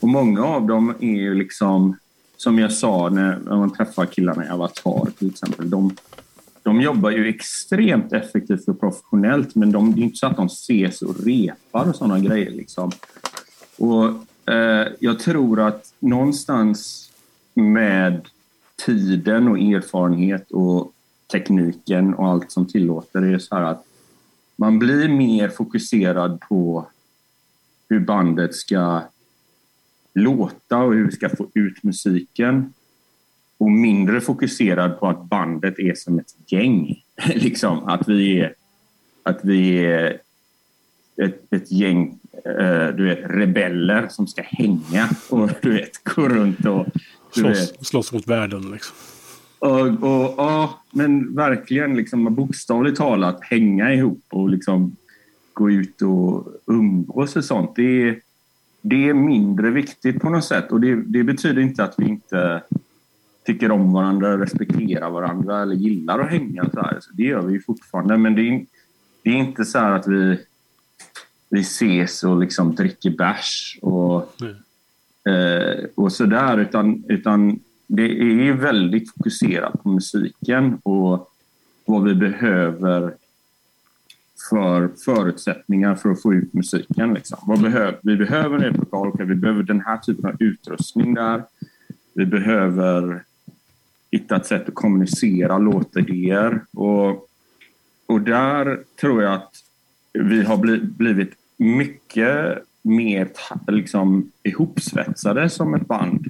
Och 0.00 0.08
många 0.08 0.44
av 0.44 0.66
dem 0.66 0.94
är 1.00 1.16
ju 1.16 1.34
liksom, 1.34 1.96
som 2.36 2.58
jag 2.58 2.72
sa 2.72 3.08
när 3.08 3.56
man 3.56 3.72
träffar 3.72 4.06
killarna 4.06 4.46
i 4.46 4.48
Avatar 4.48 5.10
till 5.18 5.30
exempel, 5.30 5.70
de, 5.70 5.96
de 6.64 6.80
jobbar 6.80 7.10
ju 7.10 7.28
extremt 7.28 8.12
effektivt 8.12 8.68
och 8.68 8.80
professionellt 8.80 9.54
men 9.54 9.72
de, 9.72 9.94
det 9.94 10.00
är 10.00 10.02
inte 10.02 10.16
så 10.16 10.26
att 10.26 10.36
de 10.36 10.46
ses 10.46 11.02
och 11.02 11.24
repar 11.24 11.88
och 11.88 11.96
sådana 11.96 12.18
grejer. 12.18 12.50
Liksom. 12.50 12.90
Och 13.78 14.04
eh, 14.54 14.88
Jag 15.00 15.18
tror 15.18 15.60
att 15.60 15.94
någonstans 15.98 17.10
med 17.54 18.28
tiden 18.76 19.48
och 19.48 19.58
erfarenhet 19.58 20.50
och 20.50 20.92
tekniken 21.32 22.14
och 22.14 22.28
allt 22.28 22.52
som 22.52 22.66
tillåter 22.66 23.20
det 23.20 23.34
är 23.34 23.38
så 23.38 23.54
här 23.54 23.62
att 23.62 23.84
man 24.56 24.78
blir 24.78 25.08
mer 25.08 25.48
fokuserad 25.48 26.40
på 26.40 26.86
hur 27.88 28.00
bandet 28.00 28.54
ska 28.54 29.02
låta 30.14 30.78
och 30.78 30.94
hur 30.94 31.06
vi 31.06 31.12
ska 31.12 31.28
få 31.28 31.46
ut 31.54 31.82
musiken 31.82 32.72
och 33.58 33.70
mindre 33.70 34.20
fokuserad 34.20 35.00
på 35.00 35.08
att 35.08 35.24
bandet 35.24 35.78
är 35.78 35.94
som 35.94 36.18
ett 36.18 36.34
gäng. 36.46 37.02
liksom, 37.34 37.84
att 37.84 38.08
vi 38.08 38.40
är, 38.40 38.54
att 39.22 39.40
vi 39.42 39.78
är 39.84 40.18
ett, 41.16 41.52
ett 41.52 41.72
gäng 41.72 42.18
eh, 42.44 42.88
du 42.96 43.04
vet, 43.04 43.18
rebeller 43.24 44.08
som 44.08 44.26
ska 44.26 44.42
hänga 44.42 45.08
och 45.28 45.50
du 45.62 45.72
vet, 45.72 46.04
gå 46.04 46.28
runt 46.28 46.66
och... 46.66 46.86
Du 47.34 47.40
slåss, 47.40 47.72
vet, 47.72 47.86
slåss 47.86 48.12
mot 48.12 48.28
världen. 48.28 48.70
Liksom. 48.70 48.96
Och, 49.58 49.86
och, 49.86 50.34
ja, 50.36 50.80
men 50.90 51.34
verkligen 51.34 51.96
liksom, 51.96 52.34
bokstavligt 52.34 52.96
talat 52.96 53.38
hänga 53.42 53.92
ihop 53.92 54.24
och 54.28 54.48
liksom 54.48 54.96
gå 55.52 55.70
ut 55.70 56.02
och 56.02 56.46
umgås 56.66 57.36
och 57.36 57.44
sånt. 57.44 57.76
Det 57.76 58.08
är, 58.08 58.20
det 58.82 59.08
är 59.08 59.14
mindre 59.14 59.70
viktigt 59.70 60.20
på 60.20 60.30
något 60.30 60.44
sätt 60.44 60.72
och 60.72 60.80
det, 60.80 60.94
det 60.94 61.24
betyder 61.24 61.62
inte 61.62 61.84
att 61.84 61.94
vi 61.98 62.04
inte 62.08 62.62
tycker 63.44 63.70
om 63.70 63.92
varandra, 63.92 64.40
respekterar 64.40 65.10
varandra 65.10 65.62
eller 65.62 65.74
gillar 65.74 66.18
att 66.18 66.30
hänga. 66.30 66.70
Så 66.74 66.80
här. 66.80 66.98
Så 67.00 67.10
det 67.12 67.22
gör 67.22 67.42
vi 67.42 67.60
fortfarande, 67.60 68.18
men 68.18 68.34
det 68.34 68.48
är, 68.48 68.66
det 69.22 69.30
är 69.30 69.36
inte 69.36 69.64
så 69.64 69.78
att 69.78 70.06
vi, 70.08 70.38
vi 71.48 71.60
ses 71.60 72.24
och 72.24 72.40
liksom 72.40 72.74
dricker 72.74 73.10
bärs 73.10 73.78
och, 73.82 74.34
mm. 74.40 74.54
eh, 75.28 75.84
och 75.94 76.12
sådär, 76.12 76.58
utan, 76.58 77.04
utan 77.08 77.60
det 77.86 78.02
är 78.48 78.52
väldigt 78.52 79.12
fokuserat 79.12 79.82
på 79.82 79.88
musiken 79.88 80.78
och 80.82 81.30
vad 81.84 82.04
vi 82.04 82.14
behöver 82.14 83.14
för 84.50 84.90
förutsättningar 85.04 85.94
för 85.94 86.10
att 86.10 86.22
få 86.22 86.34
ut 86.34 86.52
musiken. 86.52 87.14
Liksom. 87.14 87.38
Vad 87.46 87.62
behöver, 87.62 87.98
vi 88.02 88.16
behöver 88.16 88.56
en 88.56 88.62
replikal, 88.62 89.12
vi 89.18 89.34
behöver 89.34 89.62
den 89.62 89.80
här 89.80 89.98
typen 89.98 90.26
av 90.26 90.36
utrustning 90.38 91.14
där. 91.14 91.42
Vi 92.14 92.26
behöver 92.26 93.24
hitta 94.14 94.36
ett 94.36 94.46
sätt 94.46 94.68
att 94.68 94.74
kommunicera 94.74 95.58
låtidéer. 95.58 96.60
Och, 96.72 97.28
och 98.06 98.20
där 98.20 98.80
tror 99.00 99.22
jag 99.22 99.34
att 99.34 99.54
vi 100.12 100.42
har 100.42 100.56
blivit 100.96 101.32
mycket 101.56 102.58
mer 102.82 103.28
liksom, 103.66 104.30
ihopsvetsade 104.42 105.50
som 105.50 105.74
ett 105.74 105.86
band 105.86 106.26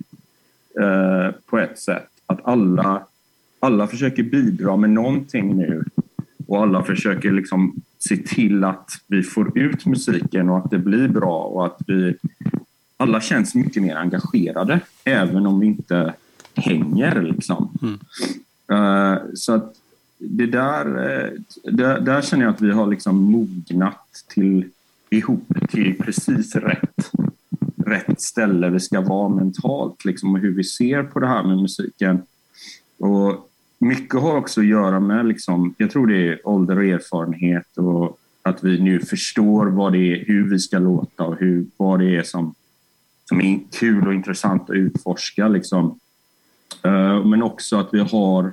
eh, 0.80 1.34
på 1.46 1.58
ett 1.58 1.78
sätt. 1.78 2.08
Att 2.26 2.40
alla, 2.44 3.06
alla 3.60 3.86
försöker 3.86 4.22
bidra 4.22 4.76
med 4.76 4.90
någonting 4.90 5.56
nu 5.56 5.84
och 6.46 6.62
alla 6.62 6.82
försöker 6.82 7.32
liksom 7.32 7.74
se 7.98 8.16
till 8.16 8.64
att 8.64 8.90
vi 9.06 9.22
får 9.22 9.58
ut 9.58 9.86
musiken 9.86 10.50
och 10.50 10.58
att 10.58 10.70
det 10.70 10.78
blir 10.78 11.08
bra 11.08 11.42
och 11.42 11.66
att 11.66 11.78
vi 11.86 12.16
alla 12.96 13.20
känns 13.20 13.54
mycket 13.54 13.82
mer 13.82 13.96
engagerade 13.96 14.80
även 15.04 15.46
om 15.46 15.60
vi 15.60 15.66
inte 15.66 16.14
hänger. 16.56 17.22
Liksom. 17.22 17.78
Mm. 17.82 17.98
Uh, 18.72 19.18
så 19.34 19.52
att 19.52 19.74
det 20.18 20.46
där, 20.46 20.86
uh, 20.86 21.40
där, 21.62 22.00
där, 22.00 22.22
känner 22.22 22.44
jag 22.44 22.54
att 22.54 22.60
vi 22.60 22.70
har 22.70 22.86
liksom 22.86 23.16
mognat 23.16 24.24
till 24.28 24.64
ihop 25.10 25.48
till 25.70 25.98
precis 25.98 26.56
rätt, 26.56 27.10
rätt 27.86 28.20
ställe 28.20 28.70
vi 28.70 28.80
ska 28.80 29.00
vara 29.00 29.28
mentalt 29.28 30.04
liksom, 30.04 30.34
och 30.34 30.40
hur 30.40 30.54
vi 30.54 30.64
ser 30.64 31.02
på 31.02 31.20
det 31.20 31.26
här 31.26 31.42
med 31.42 31.58
musiken. 31.58 32.22
Och 32.98 33.50
mycket 33.78 34.20
har 34.20 34.36
också 34.36 34.60
att 34.60 34.66
göra 34.66 35.00
med, 35.00 35.26
liksom, 35.26 35.74
jag 35.78 35.90
tror 35.90 36.06
det 36.06 36.28
är 36.28 36.48
ålder 36.48 36.76
och 36.76 36.84
erfarenhet 36.84 37.76
och 37.76 38.18
att 38.42 38.64
vi 38.64 38.80
nu 38.80 39.00
förstår 39.00 39.66
vad 39.66 39.92
det 39.92 39.98
är, 39.98 40.24
hur 40.24 40.50
vi 40.50 40.58
ska 40.58 40.78
låta 40.78 41.24
och 41.24 41.36
hur, 41.38 41.66
vad 41.76 42.00
det 42.00 42.16
är 42.16 42.22
som, 42.22 42.54
som 43.28 43.40
är 43.40 43.60
kul 43.72 44.06
och 44.06 44.14
intressant 44.14 44.70
att 44.70 44.76
utforska. 44.76 45.48
Liksom. 45.48 45.98
Uh, 46.86 47.24
men 47.24 47.42
också 47.42 47.76
att 47.76 47.88
vi 47.92 48.00
har 48.00 48.44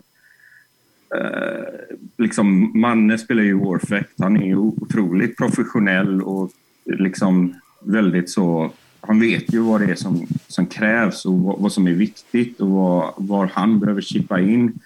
uh, 1.16 2.00
liksom, 2.18 2.72
Manne 2.80 3.18
spelar 3.18 3.44
ju 3.44 3.54
Warfect. 3.54 4.14
Han 4.20 4.38
är 4.38 4.56
otroligt 4.56 5.38
professionell 5.38 6.22
och 6.22 6.52
liksom 6.86 7.54
väldigt 7.82 8.30
så... 8.30 8.72
Han 9.04 9.20
vet 9.20 9.54
ju 9.54 9.60
vad 9.60 9.82
det 9.82 9.92
är 9.92 9.96
som, 9.96 10.28
som 10.48 10.66
krävs 10.66 11.26
och 11.26 11.40
vad, 11.40 11.60
vad 11.60 11.72
som 11.72 11.88
är 11.88 11.94
viktigt 11.94 12.62
och 12.62 12.70
vad, 12.70 13.14
var 13.18 13.52
han 13.54 13.80
behöver 13.80 14.02
chippa 14.02 14.40
in. 14.40 14.80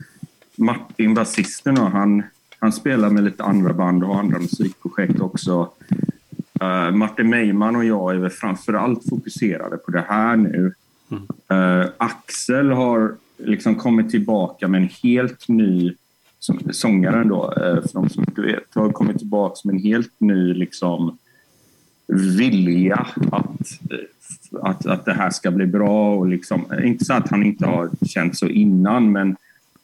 Martin, 0.55 1.13
basisten, 1.13 1.77
han, 1.77 2.23
han 2.59 2.71
spelar 2.71 3.09
med 3.09 3.23
lite 3.23 3.43
andra 3.43 3.73
band 3.73 4.03
och 4.03 4.19
andra 4.19 4.39
musikprojekt 4.39 5.19
också. 5.19 5.69
Uh, 6.61 6.91
Martin 6.91 7.29
Meiman 7.29 7.75
och 7.75 7.85
jag 7.85 8.15
är 8.15 8.19
väl 8.19 8.29
framför 8.29 8.73
allt 8.73 9.09
fokuserade 9.09 9.77
på 9.77 9.91
det 9.91 10.05
här 10.07 10.35
nu. 10.35 10.73
Mm. 11.11 11.23
Uh, 11.51 11.87
Axel 11.97 12.71
har 12.71 13.15
liksom 13.37 13.75
kommit 13.75 14.09
tillbaka 14.09 14.67
med 14.67 14.81
en 14.81 14.89
helt 15.03 15.47
ny 15.47 15.95
som, 16.39 16.59
sångaren 16.71 17.27
då, 17.27 17.53
eh, 17.53 17.81
för 17.81 17.93
de 17.93 18.09
som 18.09 18.23
inte 18.27 18.41
vet, 18.41 18.75
har 18.75 18.91
kommit 18.91 19.17
tillbaka 19.17 19.55
med 19.63 19.73
en 19.75 19.81
helt 19.81 20.13
ny 20.17 20.53
liksom, 20.53 21.17
vilja 22.07 23.07
att, 23.31 23.61
eh, 23.91 24.61
att, 24.61 24.85
att 24.85 25.05
det 25.05 25.13
här 25.13 25.29
ska 25.29 25.51
bli 25.51 25.65
bra. 25.65 26.15
Och 26.15 26.27
liksom, 26.27 26.65
eh, 26.71 26.87
inte 26.87 27.05
så 27.05 27.13
att 27.13 27.29
han 27.29 27.45
inte 27.45 27.65
har 27.65 27.89
känt 28.05 28.37
så 28.37 28.47
innan, 28.47 29.11
men 29.11 29.35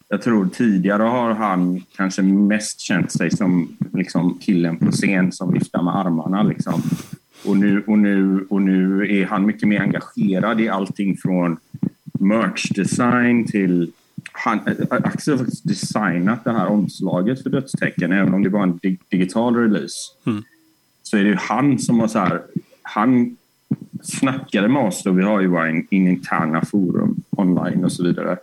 jag 0.08 0.22
tror 0.22 0.48
tidigare 0.48 1.02
har 1.02 1.34
han 1.34 1.82
kanske 1.96 2.22
mest 2.22 2.80
känt 2.80 3.12
sig 3.12 3.30
som 3.30 3.76
liksom 3.92 4.38
killen 4.40 4.76
på 4.76 4.90
scen 4.90 5.32
som 5.32 5.52
viftar 5.52 5.82
med 5.82 5.96
armarna. 5.96 6.42
Liksom. 6.42 6.82
Och, 7.46 7.56
nu, 7.56 7.82
och, 7.86 7.98
nu, 7.98 8.46
och 8.50 8.62
nu 8.62 9.06
är 9.20 9.26
han 9.26 9.46
mycket 9.46 9.68
mer 9.68 9.80
engagerad 9.80 10.60
i 10.60 10.68
allting 10.68 11.16
från 11.16 11.56
merch-design 12.22 13.46
till... 13.46 13.92
Han, 14.32 14.60
Axel 14.90 15.34
har 15.34 15.38
faktiskt 15.38 15.68
designat 15.68 16.44
det 16.44 16.52
här 16.52 16.66
omslaget 16.66 17.42
för 17.42 17.50
Dödstecken, 17.50 18.12
även 18.12 18.34
om 18.34 18.42
det 18.42 18.48
var 18.48 18.62
en 18.62 18.78
dig, 18.82 18.98
digital 19.08 19.56
release. 19.56 19.96
Mm. 20.26 20.42
Så 21.02 21.16
är 21.16 21.24
det 21.24 21.38
han 21.40 21.78
som 21.78 22.00
har 22.00 22.08
så 22.08 22.18
här... 22.18 22.42
Han 22.82 23.36
snackade 24.02 24.68
med 24.68 24.82
oss, 24.82 25.06
och 25.06 25.18
vi 25.18 25.22
har 25.22 25.40
ju 25.40 25.46
våra 25.46 25.70
interna 25.90 26.64
forum 26.64 27.16
online 27.30 27.84
och 27.84 27.92
så 27.92 28.04
vidare. 28.04 28.36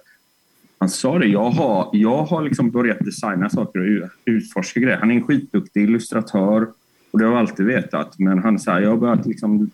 Han 0.80 0.90
sa 0.90 1.20
det, 1.20 1.28
jag 1.28 1.50
har, 1.50 1.90
jag 1.94 2.24
har 2.24 2.42
liksom 2.42 2.72
börjat 2.72 3.00
designa 3.00 3.50
saker 3.50 4.04
och 4.04 4.10
utforska 4.26 4.80
grejer. 4.80 4.98
Han 4.98 5.12
är 5.12 5.16
en 5.16 5.24
skitduktig 5.24 5.84
illustratör 5.84 6.68
och 7.12 7.20
det 7.20 7.26
har 7.26 7.32
jag 7.32 7.40
alltid 7.40 7.66
vetat. 7.66 8.20
Men 8.20 8.40
han 8.40 8.60
sa, 8.60 8.80
jag 8.80 8.90
har 8.90 8.98
börjat 8.98 9.26
liksom 9.26 9.70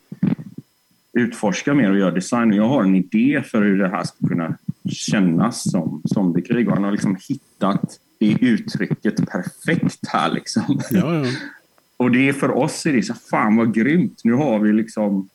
utforska 1.16 1.74
mer 1.74 1.92
och 1.92 1.98
göra 1.98 2.12
design. 2.12 2.52
Och 2.52 2.58
jag 2.58 2.68
har 2.68 2.84
en 2.84 2.96
idé 2.96 3.44
för 3.46 3.62
hur 3.62 3.78
det 3.78 3.90
här 3.90 4.04
ska 4.04 4.28
kunna 4.28 4.58
kännas 4.90 5.72
som 5.72 6.02
zombiekrig. 6.06 6.68
Och 6.68 6.74
han 6.74 6.84
har 6.84 6.92
liksom 6.92 7.18
hittat 7.30 8.00
det 8.20 8.38
uttrycket 8.42 9.30
perfekt 9.30 10.08
här. 10.08 10.32
Liksom. 10.32 10.82
Ja, 10.92 11.16
ja. 11.16 11.26
och 11.98 12.12
det 12.12 12.30
är 12.30 12.34
för 12.34 12.58
oss 12.58 12.86
är 12.86 12.94
det 12.94 13.04
så 13.04 13.14
fan 13.14 13.56
vad 13.56 13.74
grymt. 13.74 14.22
Nu 14.24 14.34
har 14.34 14.60
vi 14.60 14.74
liksom 14.74 15.30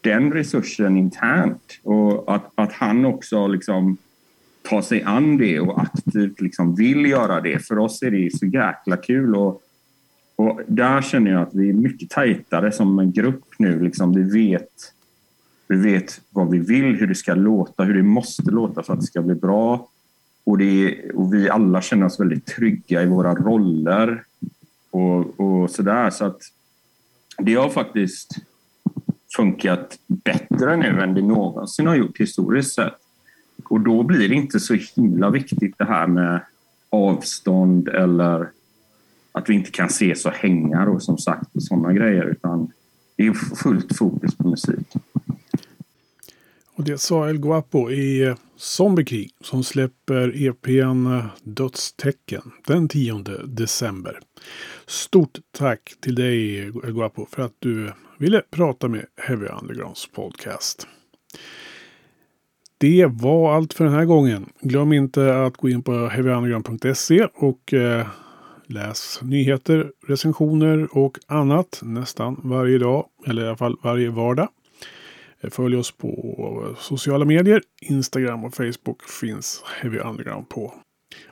den 0.00 0.32
resursen 0.32 0.96
internt. 0.96 1.80
Och 1.82 2.34
att, 2.34 2.52
att 2.54 2.72
han 2.72 3.04
också 3.04 3.46
liksom 3.46 3.96
ta 4.68 4.82
sig 4.82 5.02
an 5.02 5.36
det 5.36 5.60
och 5.60 5.80
aktivt 5.82 6.40
liksom 6.40 6.74
vill 6.74 7.06
göra 7.06 7.40
det. 7.40 7.66
För 7.66 7.78
oss 7.78 8.02
är 8.02 8.10
det 8.10 8.38
så 8.38 8.46
jäkla 8.46 8.96
kul. 8.96 9.36
Och, 9.36 9.62
och 10.36 10.60
där 10.66 11.02
känner 11.02 11.30
jag 11.30 11.42
att 11.42 11.54
vi 11.54 11.68
är 11.68 11.72
mycket 11.72 12.10
tajtare 12.10 12.72
som 12.72 12.98
en 12.98 13.12
grupp 13.12 13.44
nu. 13.58 13.80
Liksom 13.80 14.14
vi, 14.14 14.22
vet, 14.22 14.93
vi 15.68 15.76
vet 15.76 16.20
vad 16.30 16.50
vi 16.50 16.58
vill, 16.58 16.96
hur 16.96 17.06
det 17.06 17.14
ska 17.14 17.34
låta, 17.34 17.84
hur 17.84 17.94
det 17.94 18.02
måste 18.02 18.50
låta 18.50 18.82
för 18.82 18.92
att 18.92 19.00
det 19.00 19.06
ska 19.06 19.22
bli 19.22 19.34
bra. 19.34 19.88
Och, 20.44 20.58
det, 20.58 21.10
och 21.10 21.34
vi 21.34 21.50
alla 21.50 21.82
känner 21.82 22.06
oss 22.06 22.20
väldigt 22.20 22.46
trygga 22.46 23.02
i 23.02 23.06
våra 23.06 23.34
roller 23.34 24.24
och, 24.90 25.40
och 25.40 25.70
sådär. 25.70 26.10
Så 26.10 26.24
att 26.24 26.40
det 27.38 27.54
har 27.54 27.68
faktiskt 27.68 28.30
funkat 29.36 29.98
bättre 30.06 30.76
nu 30.76 31.02
än 31.02 31.14
det 31.14 31.22
någonsin 31.22 31.86
har 31.86 31.94
gjort 31.94 32.20
historiskt 32.20 32.74
sett. 32.74 32.94
Och 33.64 33.80
då 33.80 34.02
blir 34.02 34.28
det 34.28 34.34
inte 34.34 34.60
så 34.60 34.74
himla 34.74 35.30
viktigt 35.30 35.74
det 35.78 35.84
här 35.84 36.06
med 36.06 36.40
avstånd 36.90 37.88
eller 37.88 38.50
att 39.32 39.48
vi 39.48 39.54
inte 39.54 39.70
kan 39.70 39.86
ses 39.86 40.26
och 40.26 40.32
hänga 40.32 40.86
och 40.86 41.02
som 41.02 41.18
sagt 41.18 41.48
sådana 41.58 41.92
grejer 41.92 42.24
utan 42.24 42.72
det 43.16 43.26
är 43.26 43.32
fullt 43.32 43.96
fokus 43.96 44.34
på 44.34 44.48
musik. 44.48 44.92
Och 46.76 46.84
det 46.84 46.98
sa 46.98 47.28
El 47.28 47.38
Guapo 47.38 47.90
i 47.90 48.22
eh, 48.22 48.36
Zombiekrig 48.56 49.30
som 49.40 49.64
släpper 49.64 50.46
EPn 50.46 51.06
eh, 51.06 51.24
Dödstecken 51.42 52.52
den 52.66 52.88
10 52.88 53.22
december. 53.44 54.20
Stort 54.86 55.38
tack 55.58 55.94
till 56.00 56.14
dig 56.14 56.58
El 56.58 56.92
Guapo 56.92 57.26
för 57.30 57.42
att 57.42 57.54
du 57.58 57.92
ville 58.18 58.42
prata 58.50 58.88
med 58.88 59.06
Heavy 59.16 59.46
Undergrounds 59.46 60.06
podcast. 60.06 60.86
Det 62.78 63.06
var 63.10 63.54
allt 63.54 63.74
för 63.74 63.84
den 63.84 63.94
här 63.94 64.04
gången. 64.04 64.46
Glöm 64.60 64.92
inte 64.92 65.44
att 65.44 65.56
gå 65.56 65.68
in 65.68 65.82
på 65.82 66.08
heavyunderground.se 66.08 67.28
och 67.34 67.74
eh, 67.74 68.06
läs 68.66 69.20
nyheter, 69.22 69.92
recensioner 70.06 70.88
och 70.98 71.18
annat 71.26 71.80
nästan 71.82 72.40
varje 72.44 72.78
dag, 72.78 73.06
eller 73.26 73.44
i 73.44 73.46
alla 73.46 73.56
fall 73.56 73.76
varje 73.82 74.10
vardag. 74.10 74.48
Eh, 75.44 75.50
följ 75.50 75.76
oss 75.76 75.90
på 75.90 76.76
sociala 76.78 77.24
medier. 77.24 77.62
Instagram 77.80 78.44
och 78.44 78.54
Facebook 78.54 79.02
finns 79.02 79.62
Heavy 79.80 79.98
Underground 79.98 80.48
på. 80.48 80.74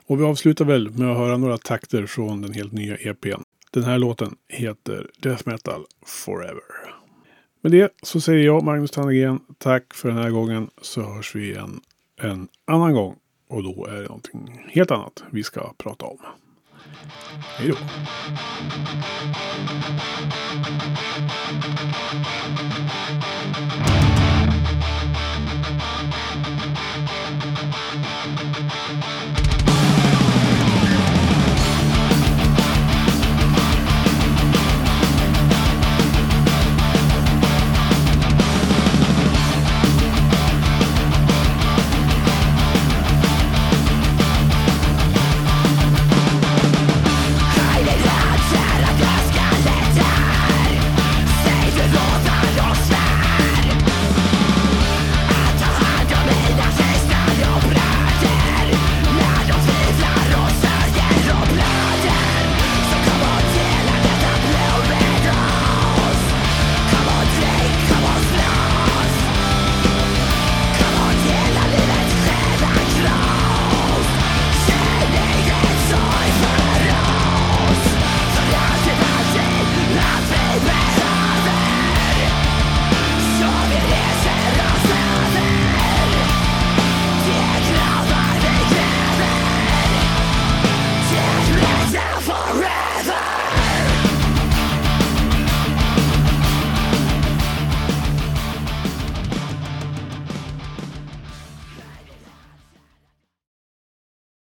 Och 0.07 0.19
vi 0.19 0.23
avslutar 0.23 0.65
väl 0.65 0.89
med 0.89 1.11
att 1.11 1.17
höra 1.17 1.37
några 1.37 1.57
takter 1.57 2.05
från 2.05 2.41
den 2.41 2.53
helt 2.53 2.71
nya 2.71 2.95
EPn. 2.95 3.41
Den 3.71 3.83
här 3.83 3.97
låten 3.97 4.35
heter 4.49 5.09
Death 5.19 5.47
Metal 5.49 5.85
Forever. 6.05 6.93
Med 7.61 7.71
det 7.71 7.93
så 8.01 8.21
säger 8.21 8.45
jag, 8.45 8.63
Magnus 8.63 8.91
Tannegren, 8.91 9.39
tack 9.57 9.93
för 9.93 10.09
den 10.09 10.17
här 10.17 10.29
gången. 10.29 10.69
Så 10.81 11.01
hörs 11.01 11.35
vi 11.35 11.51
igen 11.51 11.81
en 12.21 12.47
annan 12.65 12.93
gång. 12.93 13.15
Och 13.47 13.63
då 13.63 13.85
är 13.85 13.95
det 13.95 14.07
någonting 14.07 14.65
helt 14.69 14.91
annat 14.91 15.23
vi 15.29 15.43
ska 15.43 15.73
prata 15.77 16.05
om. 16.05 16.17
Hej 17.57 17.67
då! 17.67 17.75